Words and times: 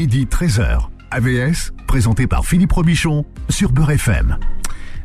midi 0.00 0.24
13h. 0.24 0.88
AVS, 1.10 1.74
présenté 1.86 2.26
par 2.26 2.46
Philippe 2.46 2.72
Robichon 2.72 3.26
sur 3.50 3.70
Beurre 3.70 3.90
FM. 3.90 4.38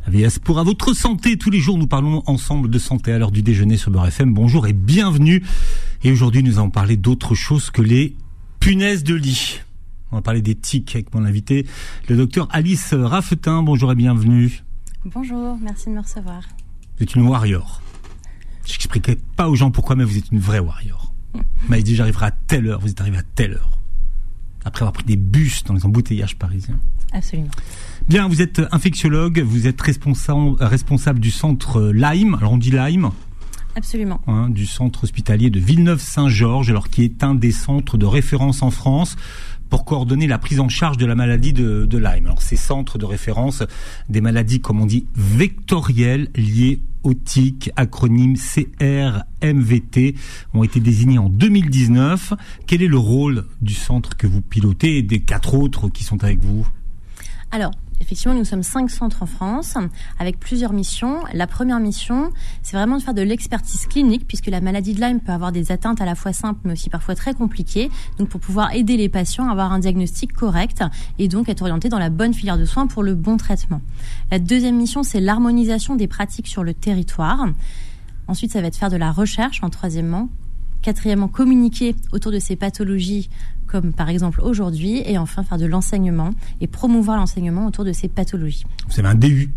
AVS 0.06 0.38
pour 0.38 0.58
à 0.58 0.62
votre 0.62 0.94
santé. 0.94 1.36
Tous 1.36 1.50
les 1.50 1.60
jours, 1.60 1.76
nous 1.76 1.86
parlons 1.86 2.22
ensemble 2.24 2.70
de 2.70 2.78
santé 2.78 3.12
à 3.12 3.18
l'heure 3.18 3.30
du 3.30 3.42
déjeuner 3.42 3.76
sur 3.76 3.90
Beurre 3.90 4.06
FM. 4.06 4.32
Bonjour 4.32 4.66
et 4.66 4.72
bienvenue. 4.72 5.44
Et 6.02 6.10
aujourd'hui, 6.10 6.42
nous 6.42 6.58
allons 6.58 6.70
parler 6.70 6.96
d'autre 6.96 7.34
chose 7.34 7.68
que 7.68 7.82
les 7.82 8.16
punaises 8.58 9.04
de 9.04 9.14
lit. 9.14 9.60
On 10.12 10.16
va 10.16 10.22
parler 10.22 10.40
des 10.40 10.54
tiques 10.54 10.94
avec 10.94 11.14
mon 11.14 11.26
invité, 11.26 11.66
le 12.08 12.16
docteur 12.16 12.48
Alice 12.50 12.94
Raffetin. 12.94 13.62
Bonjour 13.62 13.92
et 13.92 13.96
bienvenue. 13.96 14.64
Bonjour, 15.04 15.58
merci 15.60 15.90
de 15.90 15.94
me 15.94 16.00
recevoir. 16.00 16.40
Vous 16.96 17.02
êtes 17.02 17.14
une 17.14 17.28
warrior. 17.28 17.82
J'expliquerai 18.64 19.18
pas 19.36 19.50
aux 19.50 19.56
gens 19.56 19.70
pourquoi, 19.70 19.94
mais 19.94 20.04
vous 20.04 20.16
êtes 20.16 20.32
une 20.32 20.40
vraie 20.40 20.58
warrior. 20.58 21.12
Vous 21.34 21.68
m'avez 21.68 21.82
dit 21.82 21.94
j'arriverai 21.94 22.24
à 22.24 22.30
telle 22.30 22.66
heure, 22.66 22.80
vous 22.80 22.88
êtes 22.88 23.00
arrivé 23.02 23.18
à 23.18 23.22
telle 23.22 23.52
heure. 23.52 23.75
Après 24.66 24.82
avoir 24.82 24.92
pris 24.92 25.04
des 25.04 25.16
bus 25.16 25.62
dans 25.64 25.72
les 25.74 25.86
embouteillages 25.86 26.36
parisiens. 26.36 26.78
Absolument. 27.12 27.48
Bien, 28.08 28.28
vous 28.28 28.42
êtes 28.42 28.60
infectiologue, 28.72 29.38
vous 29.40 29.66
êtes 29.66 29.80
responsable, 29.80 30.56
responsable 30.60 31.20
du 31.20 31.30
centre 31.30 31.92
Lyme, 31.94 32.34
alors 32.34 32.52
on 32.52 32.58
dit 32.58 32.72
Lyme, 32.72 33.10
Absolument. 33.76 34.20
hein, 34.26 34.50
du 34.50 34.66
centre 34.66 35.04
hospitalier 35.04 35.50
de 35.50 35.60
Villeneuve-Saint-Georges, 35.60 36.68
alors 36.70 36.90
qui 36.90 37.04
est 37.04 37.22
un 37.22 37.34
des 37.36 37.52
centres 37.52 37.96
de 37.96 38.06
référence 38.06 38.62
en 38.62 38.72
France 38.72 39.16
pour 39.70 39.84
coordonner 39.84 40.26
la 40.26 40.38
prise 40.38 40.60
en 40.60 40.68
charge 40.68 40.96
de 40.96 41.06
la 41.06 41.14
maladie 41.14 41.52
de, 41.52 41.86
de 41.86 41.98
Lyme. 41.98 42.26
Alors 42.26 42.42
ces 42.42 42.56
centres 42.56 42.98
de 42.98 43.04
référence 43.04 43.62
des 44.08 44.20
maladies, 44.20 44.60
comme 44.60 44.80
on 44.80 44.86
dit, 44.86 45.06
vectorielles 45.14 46.28
liées 46.34 46.80
tiques, 47.14 47.70
acronyme 47.76 48.36
CRMVT, 48.36 50.14
ont 50.54 50.64
été 50.64 50.80
désignés 50.80 51.18
en 51.18 51.28
2019. 51.28 52.34
Quel 52.66 52.82
est 52.82 52.88
le 52.88 52.98
rôle 52.98 53.44
du 53.60 53.74
centre 53.74 54.16
que 54.16 54.26
vous 54.26 54.42
pilotez 54.42 54.98
et 54.98 55.02
des 55.02 55.20
quatre 55.20 55.54
autres 55.54 55.88
qui 55.88 56.04
sont 56.04 56.22
avec 56.24 56.42
vous? 56.42 56.66
Alors, 57.50 57.72
effectivement, 58.06 58.34
nous 58.34 58.44
sommes 58.44 58.62
cinq 58.62 58.88
centres 58.88 59.24
en 59.24 59.26
France 59.26 59.74
avec 60.20 60.38
plusieurs 60.38 60.72
missions. 60.72 61.18
La 61.34 61.48
première 61.48 61.80
mission, 61.80 62.30
c'est 62.62 62.76
vraiment 62.76 62.98
de 62.98 63.02
faire 63.02 63.14
de 63.14 63.22
l'expertise 63.22 63.86
clinique 63.86 64.28
puisque 64.28 64.46
la 64.46 64.60
maladie 64.60 64.94
de 64.94 65.00
Lyme 65.00 65.18
peut 65.18 65.32
avoir 65.32 65.50
des 65.50 65.72
atteintes 65.72 66.00
à 66.00 66.04
la 66.04 66.14
fois 66.14 66.32
simples 66.32 66.60
mais 66.64 66.74
aussi 66.74 66.88
parfois 66.88 67.16
très 67.16 67.34
compliquées. 67.34 67.90
Donc, 68.18 68.28
pour 68.28 68.40
pouvoir 68.40 68.72
aider 68.74 68.96
les 68.96 69.08
patients 69.08 69.48
à 69.48 69.50
avoir 69.50 69.72
un 69.72 69.80
diagnostic 69.80 70.32
correct 70.32 70.84
et 71.18 71.26
donc 71.26 71.48
être 71.48 71.62
orientés 71.62 71.88
dans 71.88 71.98
la 71.98 72.08
bonne 72.08 72.32
filière 72.32 72.58
de 72.58 72.64
soins 72.64 72.86
pour 72.86 73.02
le 73.02 73.16
bon 73.16 73.38
traitement. 73.38 73.80
La 74.30 74.38
deuxième 74.38 74.76
mission, 74.76 75.02
c'est 75.02 75.20
l'harmonisation 75.20 75.96
des 75.96 76.06
pratiques 76.06 76.46
sur 76.46 76.62
le 76.62 76.74
territoire. 76.74 77.48
Ensuite, 78.28 78.52
ça 78.52 78.60
va 78.60 78.68
être 78.68 78.76
faire 78.76 78.90
de 78.90 78.96
la 78.96 79.10
recherche 79.10 79.64
en 79.64 79.68
troisièmement. 79.68 80.28
Quatrièmement, 80.80 81.26
communiquer 81.26 81.96
autour 82.12 82.30
de 82.30 82.38
ces 82.38 82.54
pathologies 82.54 83.30
comme 83.66 83.92
par 83.92 84.08
exemple 84.08 84.40
aujourd'hui. 84.40 85.02
Et 85.06 85.18
enfin, 85.18 85.42
faire 85.42 85.58
de 85.58 85.66
l'enseignement 85.66 86.30
et 86.60 86.66
promouvoir 86.66 87.16
l'enseignement 87.16 87.66
autour 87.66 87.84
de 87.84 87.92
ces 87.92 88.08
pathologies. 88.08 88.64
Vous 88.88 88.98
avez 88.98 89.08
un 89.08 89.14
DU. 89.14 89.50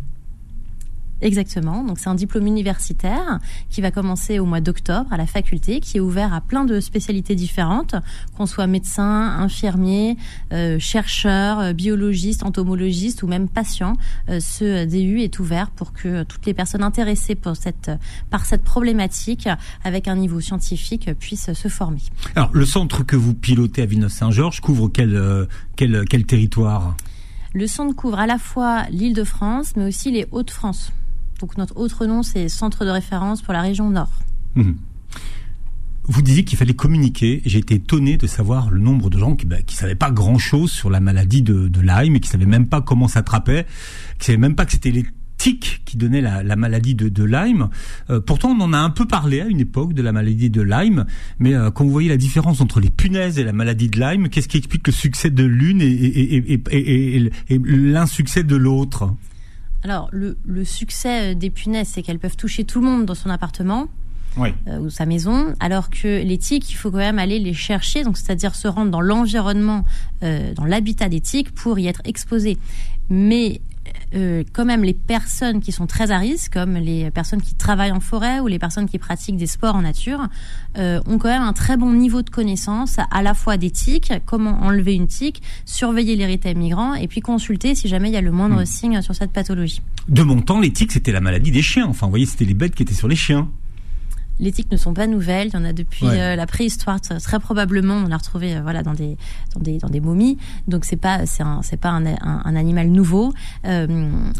Exactement. 1.22 1.84
Donc 1.84 2.00
c'est 2.00 2.10
un 2.10 2.16
diplôme 2.16 2.48
universitaire 2.48 3.40
qui 3.70 3.82
va 3.82 3.92
commencer 3.92 4.40
au 4.40 4.46
mois 4.46 4.62
d'octobre 4.62 5.12
à 5.12 5.18
la 5.18 5.26
faculté, 5.26 5.80
qui 5.80 5.98
est 5.98 6.00
ouvert 6.00 6.34
à 6.34 6.42
plein 6.42 6.66
de 6.66 6.80
spécialités 6.80 7.36
différentes, 7.36 7.96
qu'on 8.38 8.46
soit 8.46 8.68
médecin, 8.68 9.38
infirmier, 9.40 10.18
euh, 10.54 10.80
chercheur, 10.80 11.60
euh, 11.60 11.74
biologiste, 11.74 12.44
entomologiste 12.44 13.24
ou 13.24 13.28
même 13.28 13.48
patient. 13.48 13.94
Euh, 14.30 14.40
ce 14.40 14.86
DU 14.86 15.22
est 15.22 15.40
ouvert 15.40 15.72
pour 15.72 15.94
que 15.94 16.24
toutes 16.24 16.46
les 16.46 16.54
personnes 16.54 16.84
intéressées 16.84 17.36
pour 17.36 17.56
cette, 17.56 17.92
par 18.30 18.46
cette 18.46 18.64
problématique, 18.64 19.50
avec 19.84 20.08
un 20.08 20.16
niveau 20.16 20.40
scientifique, 20.40 21.10
puissent 21.20 21.54
se 21.54 21.68
former. 21.68 22.02
Alors 22.36 22.50
le 22.54 22.66
centre 22.66 23.04
que 23.04 23.16
vous 23.16 23.34
pilotez 23.34 23.82
à 23.82 23.86
Villeneuve-Saint-Georges 23.86 24.62
couvre 24.62 24.90
quel, 24.90 25.16
euh, 25.16 25.46
quel, 25.76 26.06
quel 26.10 26.26
territoire? 26.26 26.96
Le 27.54 27.68
centre 27.68 27.96
couvre 27.96 28.20
à 28.20 28.28
la 28.28 28.38
fois 28.38 28.84
l'Île-de-France, 28.92 29.74
mais 29.76 29.88
aussi 29.88 30.12
les 30.12 30.28
Hauts-de-France. 30.32 30.92
Donc 31.40 31.58
notre 31.58 31.78
autre 31.78 32.06
nom, 32.06 32.24
c'est 32.24 32.50
Centre 32.50 32.86
de 32.86 32.90
référence 32.90 33.42
pour 33.42 33.54
la 33.54 33.62
région 33.62 33.90
Nord. 33.90 34.12
Mhm. 34.56 34.76
Vous 36.04 36.24
disiez 36.24 36.44
qu'il 36.44 36.58
fallait 36.58 36.74
communiquer. 36.74 37.42
J'ai 37.46 37.60
été 37.60 37.76
étonné 37.76 38.18
de 38.18 38.26
savoir 38.26 38.72
le 38.72 38.80
nombre 38.80 39.12
de 39.12 39.20
gens 39.20 39.36
qui 39.36 39.46
ne 39.46 39.52
bah, 39.52 39.58
savaient 39.68 39.94
pas 39.94 40.10
grand-chose 40.10 40.72
sur 40.72 40.90
la 40.90 41.00
maladie 41.00 41.44
de, 41.44 41.70
Lyme 41.82 42.16
et 42.16 42.20
qui 42.20 42.30
savaient 42.30 42.48
même 42.48 42.66
pas 42.66 42.82
comment 42.82 43.08
ça 43.08 43.20
attrapait, 43.20 43.68
qui 44.18 44.26
savaient 44.26 44.40
même 44.40 44.56
pas 44.56 44.66
que 44.66 44.72
c'était 44.72 44.90
les 44.90 45.06
tiques 45.38 45.84
qui 45.86 45.98
donnaient 45.98 46.22
la, 46.22 46.42
la 46.42 46.56
maladie 46.56 46.96
de, 46.96 47.24
Lyme. 47.24 47.70
Euh, 48.10 48.20
pourtant, 48.20 48.50
on 48.50 48.60
en 48.60 48.74
a 48.74 48.80
un 48.80 48.90
peu 48.90 49.06
parlé 49.06 49.40
à 49.40 49.46
une 49.46 49.60
époque 49.60 49.94
de 49.94 50.02
la 50.02 50.12
maladie 50.12 50.50
de 50.50 50.64
Lyme, 50.64 51.06
mais 51.38 51.54
euh, 51.54 51.70
quand 51.70 51.86
vous 51.86 51.92
voyez 51.92 52.10
la 52.10 52.18
différence 52.18 52.60
entre 52.60 52.80
les 52.80 52.90
punaises 52.90 53.38
et 53.38 53.44
la 53.44 53.54
maladie 53.54 53.88
de 53.88 54.00
Lyme, 54.00 54.30
qu'est-ce 54.30 54.48
qui 54.48 54.58
explique 54.58 54.88
le 54.88 54.94
succès 54.94 55.30
de 55.30 55.44
l'une 55.44 55.82
et 55.82 57.32
l'insuccès 57.52 58.44
de 58.44 58.56
l'autre? 58.56 59.14
Alors 59.84 60.10
le, 60.12 60.38
le 60.46 60.66
succès 60.66 61.32
euh, 61.32 61.36
des 61.36 61.50
punaises, 61.50 61.88
c'est 61.88 62.02
qu'elles 62.02 62.20
peuvent 62.20 62.36
toucher 62.38 62.64
tout 62.64 62.82
le 62.82 62.88
monde 62.88 63.06
dans 63.06 63.16
son 63.16 63.30
appartement. 63.30 63.88
Oui. 64.38 64.50
euh, 64.68 64.78
ou 64.78 64.90
sa 64.92 65.08
maison, 65.08 65.56
alors 65.60 65.90
que 65.90 66.22
les 66.22 66.38
tiques, 66.38 66.70
il 66.70 66.76
faut 66.76 66.92
quand 66.92 66.98
même 66.98 67.18
aller 67.18 67.40
les 67.40 67.56
chercher, 67.56 68.04
donc 68.04 68.16
c'est-à-dire 68.16 68.54
se 68.54 68.68
rendre 68.68 68.92
dans 68.92 69.02
l'environnement, 69.02 69.84
euh, 70.22 70.54
dans 70.54 70.66
l'habitat 70.66 71.10
des 71.10 71.20
tiques 71.20 71.52
pour 71.52 71.80
y 71.80 71.88
être 71.88 72.02
exposé. 72.06 72.60
Mais 73.10 73.60
euh, 74.14 74.44
quand 74.54 74.66
même, 74.66 74.84
les 74.84 74.94
personnes 74.94 75.62
qui 75.62 75.72
sont 75.72 75.88
très 75.88 76.12
à 76.12 76.18
risque, 76.18 76.54
comme 76.54 76.76
les 76.76 77.10
personnes 77.12 77.42
qui 77.42 77.56
travaillent 77.56 77.92
en 77.92 78.00
forêt 78.00 78.40
ou 78.40 78.48
les 78.48 78.60
personnes 78.60 78.88
qui 78.88 79.00
pratiquent 79.00 79.38
des 79.38 79.48
sports 79.48 79.76
en 79.76 79.82
nature, 79.82 80.28
euh, 80.78 81.02
ont 81.08 81.18
quand 81.18 81.30
même 81.30 81.42
un 81.42 81.54
très 81.54 81.78
bon 81.78 81.94
niveau 81.94 82.22
de 82.22 82.30
connaissance 82.30 82.98
à 83.10 83.22
la 83.22 83.34
fois 83.34 83.58
des 83.58 83.72
tiques, 83.72 84.14
comment 84.26 84.62
enlever 84.62 84.94
une 84.94 85.08
tique, 85.08 85.42
surveiller 85.66 86.16
l'érythème 86.16 86.58
migrant 86.60 86.94
et 86.94 87.08
puis 87.08 87.22
consulter 87.22 87.76
si 87.76 87.88
jamais 87.88 88.10
il 88.10 88.14
y 88.14 88.18
a 88.18 88.22
le 88.22 88.32
moindre 88.32 88.60
Hmm. 88.62 88.66
signe 88.66 89.02
sur 89.02 89.16
cette 89.16 89.32
pathologie. 89.32 89.82
De 90.08 90.24
mon 90.24 90.42
temps, 90.42 90.60
les 90.60 90.72
tiques, 90.72 90.92
c'était 90.92 91.12
la 91.12 91.22
maladie 91.22 91.52
des 91.52 91.62
chiens. 91.62 91.88
Enfin, 91.88 92.08
vous 92.08 92.12
voyez, 92.12 92.26
c'était 92.26 92.46
les 92.46 92.54
bêtes 92.54 92.76
qui 92.76 92.84
étaient 92.84 92.94
sur 92.94 93.08
les 93.08 93.16
chiens. 93.16 93.50
Les 94.40 94.52
tiques 94.52 94.72
ne 94.72 94.78
sont 94.78 94.94
pas 94.94 95.06
nouvelles, 95.08 95.50
il 95.50 95.54
y 95.54 95.58
en 95.58 95.66
a 95.66 95.74
depuis 95.74 96.06
Ouais. 96.06 96.20
euh, 96.22 96.36
la 96.36 96.46
préhistoire 96.48 97.02
très 97.02 97.40
probablement. 97.40 97.96
On 97.96 98.08
l'a 98.08 98.18
retrouvé 98.18 98.56
euh, 98.56 98.62
voilà 98.62 98.84
dans 98.84 98.94
des 98.94 99.18
dans 99.54 99.60
des 99.62 99.78
dans 99.80 99.90
des 99.90 100.00
momies. 100.00 100.38
Donc 100.68 100.86
c'est 100.86 100.96
pas 100.96 101.26
c'est 101.26 101.44
un 101.44 101.62
c'est 101.62 101.78
pas 101.78 101.90
un, 101.90 102.06
un, 102.06 102.18
un 102.46 102.56
animal 102.56 102.88
nouveau, 102.90 103.34
Euh, 103.66 103.88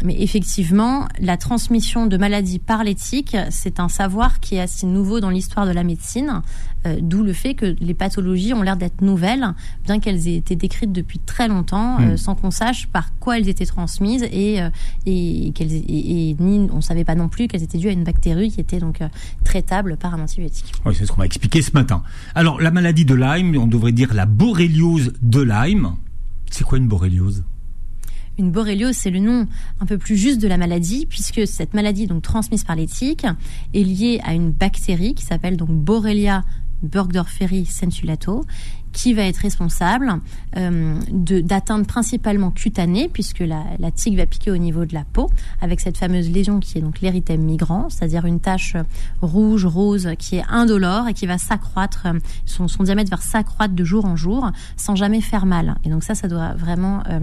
mais 0.02 0.16
effectivement 0.20 1.06
la 1.20 1.36
transmission 1.36 2.06
de 2.06 2.16
maladies 2.16 2.58
par 2.58 2.82
les 2.84 2.94
tiques, 2.94 3.36
c'est 3.50 3.78
un 3.80 3.88
savoir 3.88 4.40
qui 4.40 4.54
est 4.56 4.60
assez 4.60 4.86
nouveau 4.86 5.20
dans 5.20 5.30
l'histoire 5.30 5.66
de 5.66 5.72
la 5.72 5.84
médecine. 5.84 6.40
D'où 7.02 7.22
le 7.22 7.34
fait 7.34 7.52
que 7.52 7.76
les 7.78 7.92
pathologies 7.92 8.54
ont 8.54 8.62
l'air 8.62 8.78
d'être 8.78 9.02
nouvelles, 9.02 9.46
bien 9.84 10.00
qu'elles 10.00 10.28
aient 10.28 10.36
été 10.36 10.56
décrites 10.56 10.92
depuis 10.92 11.18
très 11.18 11.46
longtemps, 11.46 12.00
euh, 12.00 12.14
Mm. 12.14 12.16
sans 12.16 12.34
qu'on 12.34 12.50
sache 12.50 12.86
par 12.86 13.12
quoi 13.18 13.36
elles 13.38 13.50
étaient 13.50 13.66
transmises 13.66 14.22
et 14.22 14.60
et 15.04 15.52
et, 15.54 16.30
et 16.30 16.36
ni 16.40 16.70
on 16.72 16.80
savait 16.80 17.04
pas 17.04 17.14
non 17.14 17.28
plus 17.28 17.48
qu'elles 17.48 17.62
étaient 17.62 17.76
dues 17.76 17.88
à 17.88 17.92
une 17.92 18.04
bactérie 18.04 18.50
qui 18.50 18.60
était 18.62 18.78
donc 18.78 19.02
euh, 19.02 19.08
traitable 19.90 19.96
par 19.96 20.14
un 20.14 20.22
antibiotique. 20.22 20.72
Oui, 20.84 20.94
c'est 20.94 21.06
ce 21.06 21.12
qu'on 21.12 21.18
m'a 21.18 21.26
expliqué 21.26 21.62
ce 21.62 21.72
matin. 21.72 22.02
Alors, 22.34 22.60
la 22.60 22.70
maladie 22.70 23.04
de 23.04 23.14
Lyme, 23.14 23.56
on 23.56 23.66
devrait 23.66 23.92
dire 23.92 24.14
la 24.14 24.26
borréliose 24.26 25.12
de 25.22 25.40
Lyme. 25.40 25.96
C'est 26.50 26.64
quoi 26.64 26.78
une 26.78 26.88
borréliose? 26.88 27.44
Une 28.38 28.50
borréliose, 28.50 28.96
c'est 28.96 29.10
le 29.10 29.18
nom 29.18 29.46
un 29.80 29.86
peu 29.86 29.98
plus 29.98 30.16
juste 30.16 30.40
de 30.40 30.48
la 30.48 30.56
maladie, 30.56 31.06
puisque 31.06 31.46
cette 31.46 31.74
maladie, 31.74 32.06
donc 32.06 32.22
transmise 32.22 32.64
par 32.64 32.76
les 32.76 32.86
tiques, 32.86 33.26
est 33.74 33.82
liée 33.82 34.20
à 34.24 34.32
une 34.34 34.50
bactérie 34.50 35.14
qui 35.14 35.24
s'appelle 35.24 35.56
donc 35.56 35.70
Borrelia 35.70 36.44
burgdorferi 36.82 37.66
sensulato, 37.66 38.46
qui 38.92 39.14
va 39.14 39.22
être 39.22 39.38
responsable 39.38 40.14
euh, 40.56 40.98
de- 41.12 41.40
d'atteintes 41.40 41.86
principalement 41.86 42.50
cutanées, 42.50 43.08
puisque 43.08 43.38
la, 43.40 43.62
la 43.78 43.90
tique 43.92 44.16
va 44.16 44.26
piquer 44.26 44.50
au 44.50 44.56
niveau 44.56 44.84
de 44.84 44.94
la 44.94 45.04
peau, 45.04 45.30
avec 45.60 45.80
cette 45.80 45.96
fameuse 45.96 46.28
lésion 46.28 46.58
qui 46.58 46.78
est 46.78 46.80
donc 46.80 47.00
l'érythème 47.00 47.42
migrant, 47.42 47.88
c'est-à-dire 47.88 48.26
une 48.26 48.40
tache 48.40 48.74
rouge, 49.22 49.64
rose, 49.64 50.08
qui 50.18 50.36
est 50.36 50.44
indolore 50.48 51.06
et 51.08 51.14
qui 51.14 51.26
va 51.26 51.38
s'accroître, 51.38 52.08
son, 52.46 52.66
son 52.68 52.82
diamètre 52.82 53.10
va 53.10 53.16
s'accroître 53.22 53.74
de 53.74 53.84
jour 53.84 54.04
en 54.06 54.16
jour, 54.16 54.50
sans 54.76 54.96
jamais 54.96 55.20
faire 55.20 55.46
mal. 55.46 55.76
Et 55.84 55.88
donc 55.88 56.02
ça, 56.02 56.14
ça 56.16 56.26
doit 56.26 56.54
vraiment 56.54 57.02
euh, 57.08 57.20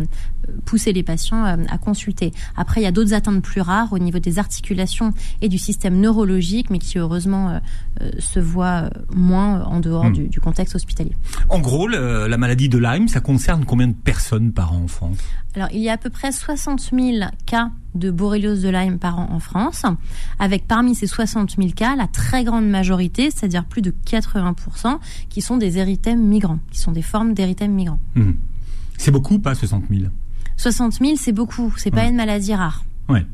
pousser 0.66 0.94
les 0.94 1.04
patients 1.04 1.46
euh, 1.46 1.58
à 1.70 1.78
consulter. 1.78 2.32
Après, 2.56 2.80
il 2.82 2.86
y 2.86 2.88
a 2.88 2.92
d'autres 2.92 3.14
atteintes 3.14 3.42
plus 3.42 3.62
rares 3.62 3.92
au 3.92 4.00
niveau 4.00 4.20
des 4.20 4.40
articulations 4.40 5.14
et 5.42 5.50
du 5.50 5.58
système 5.58 6.00
neurologique, 6.00 6.70
mais 6.70 6.80
qui 6.80 6.98
heureusement 6.98 7.50
euh, 7.50 7.60
euh, 8.02 8.12
se 8.20 8.40
voient 8.40 8.90
moins 9.14 9.64
en 9.66 9.80
dehors 9.82 9.98
Hmm. 9.98 10.14
du, 10.14 10.28
du 10.30 10.40
contexte 10.40 10.76
hospitalier. 10.76 11.14
En 11.58 11.60
gros, 11.60 11.88
le- 11.88 12.28
la 12.28 12.38
maladie 12.38 12.70
de 12.70 12.78
Lyme, 12.78 13.08
ça 13.08 13.20
concerne 13.20 13.66
combien 13.66 13.88
de 13.88 13.94
personnes 13.96 14.52
par 14.52 14.74
an 14.74 14.84
en 14.84 14.88
France? 14.88 15.18
Alors, 15.56 15.70
il 15.74 15.80
y 15.80 15.90
a 15.90 15.94
à 15.94 15.98
peu 15.98 16.12
près 16.12 16.32
60 16.32 16.92
000 16.94 17.18
cas 17.48 17.72
de 17.96 18.12
borréliose 18.12 18.62
de 18.62 18.70
Lyme 18.70 19.00
par 19.00 19.18
an 19.18 19.28
en 19.32 19.40
France, 19.40 19.82
avec 20.38 20.68
parmi 20.68 20.94
ces 20.94 21.08
60 21.08 21.56
000 21.58 21.70
cas, 21.76 21.96
la 21.96 22.06
très 22.06 22.44
grande 22.44 22.70
majorité, 22.70 23.32
c'est-à-dire 23.32 23.66
plus 23.66 23.82
de 23.82 23.92
80%, 24.06 25.00
qui 25.30 25.42
sont 25.42 25.58
des 25.58 25.80
érythèmes 25.80 26.24
migrants, 26.24 26.60
qui 26.72 26.80
sont 26.80 26.92
des 26.92 27.02
formes 27.02 27.34
d'érythèmes 27.34 27.74
migrants. 27.74 28.00
Mhm. 28.14 28.36
C'est 29.00 29.10
beaucoup, 29.12 29.40
pas 29.40 29.56
60 29.56 29.86
000 29.90 30.12
60 30.58 30.94
000, 31.02 31.16
c'est 31.18 31.32
beaucoup, 31.32 31.74
c'est 31.78 31.90
pas 31.92 32.06
une 32.06 32.16
maladie 32.18 32.54
rare. 32.54 32.84
Ouais. 33.10 33.26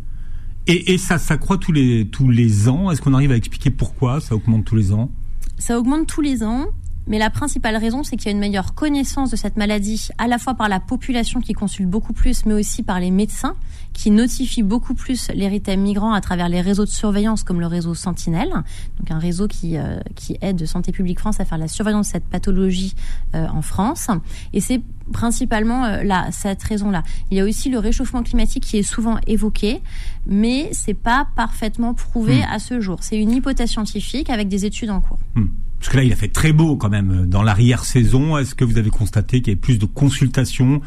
Et, 0.67 0.93
et 0.93 0.97
ça 0.97 1.17
s'accroît 1.17 1.57
tous 1.57 1.73
les 1.73 2.07
tous 2.07 2.29
les 2.29 2.69
ans? 2.69 2.89
Est-ce 2.89 3.01
qu'on 3.01 3.13
arrive 3.13 3.31
à 3.33 3.35
expliquer 3.35 3.69
pourquoi 3.69 4.21
ça 4.21 4.33
augmente 4.33 4.63
tous 4.63 4.75
les 4.77 4.93
ans? 4.93 5.11
Ça 5.57 5.77
augmente 5.77 6.07
tous 6.07 6.21
les 6.21 6.41
ans. 6.41 6.67
Mais 7.07 7.17
la 7.17 7.29
principale 7.29 7.75
raison, 7.77 8.03
c'est 8.03 8.17
qu'il 8.17 8.25
y 8.25 8.29
a 8.29 8.31
une 8.31 8.39
meilleure 8.39 8.73
connaissance 8.73 9.31
de 9.31 9.35
cette 9.35 9.57
maladie, 9.57 10.09
à 10.17 10.27
la 10.27 10.37
fois 10.37 10.55
par 10.55 10.69
la 10.69 10.79
population 10.79 11.39
qui 11.39 11.53
consulte 11.53 11.89
beaucoup 11.89 12.13
plus, 12.13 12.45
mais 12.45 12.53
aussi 12.53 12.83
par 12.83 12.99
les 12.99 13.11
médecins 13.11 13.55
qui 13.93 14.09
notifient 14.09 14.63
beaucoup 14.63 14.95
plus 14.95 15.29
l'érythème 15.33 15.81
migrant 15.81 16.13
à 16.13 16.21
travers 16.21 16.49
les 16.49 16.61
réseaux 16.61 16.85
de 16.85 16.89
surveillance 16.89 17.43
comme 17.43 17.59
le 17.59 17.67
réseau 17.67 17.93
Sentinelle, 17.93 18.49
donc 18.49 19.11
un 19.11 19.19
réseau 19.19 19.47
qui, 19.47 19.77
euh, 19.77 19.99
qui 20.15 20.37
aide 20.41 20.65
Santé 20.65 20.91
publique 20.91 21.19
France 21.19 21.39
à 21.39 21.45
faire 21.45 21.59
la 21.59 21.67
surveillance 21.67 22.07
de 22.07 22.11
cette 22.13 22.25
pathologie 22.25 22.95
euh, 23.35 23.45
en 23.47 23.61
France. 23.61 24.07
Et 24.53 24.61
c'est 24.61 24.81
principalement 25.11 25.85
euh, 25.85 26.03
là, 26.03 26.27
cette 26.31 26.63
raison-là. 26.63 27.03
Il 27.29 27.37
y 27.37 27.41
a 27.41 27.43
aussi 27.43 27.69
le 27.69 27.77
réchauffement 27.77 28.23
climatique 28.23 28.63
qui 28.63 28.77
est 28.77 28.83
souvent 28.83 29.17
évoqué, 29.27 29.81
mais 30.25 30.69
c'est 30.71 30.93
pas 30.95 31.27
parfaitement 31.35 31.93
prouvé 31.93 32.33
Hmm. 32.39 32.53
à 32.53 32.59
ce 32.59 32.79
jour. 32.79 32.97
C'est 33.01 33.17
une 33.17 33.31
hypothèse 33.31 33.69
scientifique 33.69 34.29
avec 34.29 34.47
des 34.47 34.65
études 34.65 34.89
en 34.89 35.01
cours. 35.01 35.19
Hmm. 35.35 35.47
Parce 35.83 35.91
que 35.91 35.97
là, 35.97 36.05
il 36.05 36.13
a 36.13 36.15
fait 36.15 36.29
très 36.29 36.53
beau 36.53 36.77
quand 36.77 36.87
même 36.87 37.25
dans 37.25 37.43
l'arrière-saison. 37.43 38.37
Est-ce 38.37 38.55
que 38.55 38.63
vous 38.63 38.77
avez 38.77 38.89
constaté 38.89 39.41
qu'il 39.41 39.49
y 39.49 39.51
avait 39.51 39.59
plus 39.59 39.79
de 39.79 39.85
consultations 39.85 40.79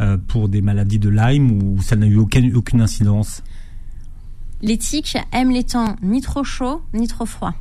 euh, 0.00 0.16
pour 0.16 0.48
des 0.48 0.62
maladies 0.62 1.00
de 1.00 1.08
Lyme 1.08 1.60
ou 1.60 1.82
ça 1.82 1.96
n'a 1.96 2.06
eu 2.06 2.18
aucune 2.18 2.80
incidence? 2.80 3.42
Les 4.62 4.78
tiques 4.78 5.18
aiment 5.32 5.50
les 5.50 5.64
temps 5.64 5.96
ni 6.02 6.20
trop 6.20 6.44
chauds 6.44 6.82
ni 6.94 7.06
trop 7.06 7.26
froids. 7.26 7.54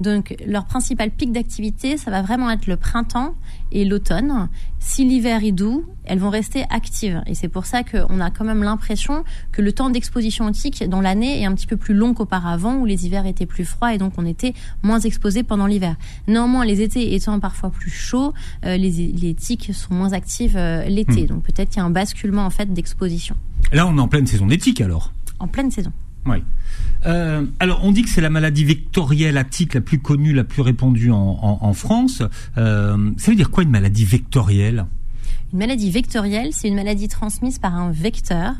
Donc 0.00 0.36
leur 0.46 0.64
principal 0.64 1.10
pic 1.10 1.32
d'activité, 1.32 1.96
ça 1.96 2.10
va 2.10 2.22
vraiment 2.22 2.50
être 2.50 2.66
le 2.66 2.76
printemps 2.76 3.34
et 3.72 3.84
l'automne. 3.84 4.48
Si 4.78 5.04
l'hiver 5.04 5.42
est 5.42 5.52
doux, 5.52 5.84
elles 6.04 6.20
vont 6.20 6.30
rester 6.30 6.64
actives. 6.70 7.20
Et 7.26 7.34
c'est 7.34 7.48
pour 7.48 7.66
ça 7.66 7.82
qu'on 7.82 8.20
a 8.20 8.30
quand 8.30 8.44
même 8.44 8.62
l'impression 8.62 9.24
que 9.50 9.60
le 9.60 9.72
temps 9.72 9.90
d'exposition 9.90 10.46
aux 10.46 10.50
tiques 10.52 10.84
dans 10.88 11.00
l'année 11.00 11.40
est 11.42 11.46
un 11.46 11.54
petit 11.54 11.66
peu 11.66 11.76
plus 11.76 11.94
long 11.94 12.14
qu'auparavant, 12.14 12.76
où 12.76 12.86
les 12.86 13.06
hivers 13.06 13.26
étaient 13.26 13.46
plus 13.46 13.64
froids 13.64 13.92
et 13.92 13.98
donc 13.98 14.12
on 14.18 14.24
était 14.24 14.54
moins 14.82 15.00
exposé 15.00 15.42
pendant 15.42 15.66
l'hiver. 15.66 15.96
Néanmoins, 16.28 16.64
les 16.64 16.80
étés 16.80 17.14
étant 17.14 17.38
parfois 17.40 17.70
plus 17.70 17.90
chauds, 17.90 18.32
euh, 18.64 18.76
les, 18.76 18.90
les 18.90 19.34
tiques 19.34 19.70
sont 19.74 19.94
moins 19.94 20.12
actives 20.12 20.56
euh, 20.56 20.84
l'été. 20.84 21.24
Hmm. 21.24 21.26
Donc 21.26 21.42
peut-être 21.42 21.70
qu'il 21.70 21.78
y 21.78 21.80
a 21.80 21.84
un 21.84 21.90
basculement 21.90 22.46
en 22.46 22.50
fait 22.50 22.72
d'exposition 22.72 23.36
Là, 23.72 23.86
on 23.86 23.98
est 23.98 24.00
en 24.00 24.08
pleine 24.08 24.26
saison 24.26 24.46
d'éthique 24.46 24.80
alors? 24.80 25.12
en 25.40 25.46
pleine 25.46 25.70
saison. 25.70 25.92
Oui. 26.26 26.42
Euh, 27.06 27.46
alors, 27.60 27.80
on 27.84 27.92
dit 27.92 28.02
que 28.02 28.10
c'est 28.10 28.20
la 28.20 28.30
maladie 28.30 28.64
vectorielle 28.64 29.38
à 29.38 29.44
tique 29.44 29.74
la 29.74 29.80
plus 29.80 29.98
connue, 30.00 30.32
la 30.32 30.44
plus 30.44 30.62
répandue 30.62 31.10
en, 31.10 31.38
en, 31.40 31.58
en 31.60 31.72
France. 31.72 32.22
Euh, 32.56 33.12
ça 33.16 33.30
veut 33.30 33.36
dire 33.36 33.50
quoi 33.50 33.62
une 33.62 33.70
maladie 33.70 34.04
vectorielle? 34.04 34.86
Une 35.52 35.60
maladie 35.60 35.90
vectorielle, 35.90 36.50
c'est 36.52 36.68
une 36.68 36.74
maladie 36.74 37.08
transmise 37.08 37.58
par 37.58 37.74
un 37.74 37.90
vecteur. 37.90 38.54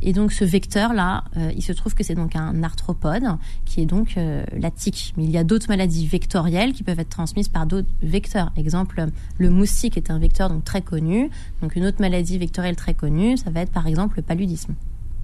Et 0.00 0.12
donc 0.12 0.32
ce 0.32 0.44
vecteur-là, 0.44 1.24
euh, 1.36 1.50
il 1.56 1.62
se 1.62 1.72
trouve 1.72 1.94
que 1.94 2.04
c'est 2.04 2.14
donc 2.14 2.36
un 2.36 2.62
arthropode, 2.62 3.24
qui 3.64 3.80
est 3.80 3.86
donc 3.86 4.16
euh, 4.16 4.44
la 4.56 4.70
tique. 4.70 5.14
Mais 5.16 5.24
il 5.24 5.30
y 5.30 5.38
a 5.38 5.44
d'autres 5.44 5.68
maladies 5.68 6.06
vectorielles 6.06 6.72
qui 6.72 6.84
peuvent 6.84 7.00
être 7.00 7.08
transmises 7.08 7.48
par 7.48 7.66
d'autres 7.66 7.88
vecteurs. 8.02 8.52
Exemple, 8.56 9.06
le 9.38 9.50
moustique 9.50 9.96
est 9.96 10.10
un 10.10 10.18
vecteur 10.18 10.50
donc 10.50 10.64
très 10.64 10.82
connu. 10.82 11.30
Donc 11.62 11.74
une 11.74 11.84
autre 11.84 12.00
maladie 12.00 12.38
vectorielle 12.38 12.76
très 12.76 12.94
connue, 12.94 13.36
ça 13.36 13.50
va 13.50 13.60
être 13.60 13.72
par 13.72 13.86
exemple 13.86 14.18
le 14.18 14.22
paludisme. 14.22 14.74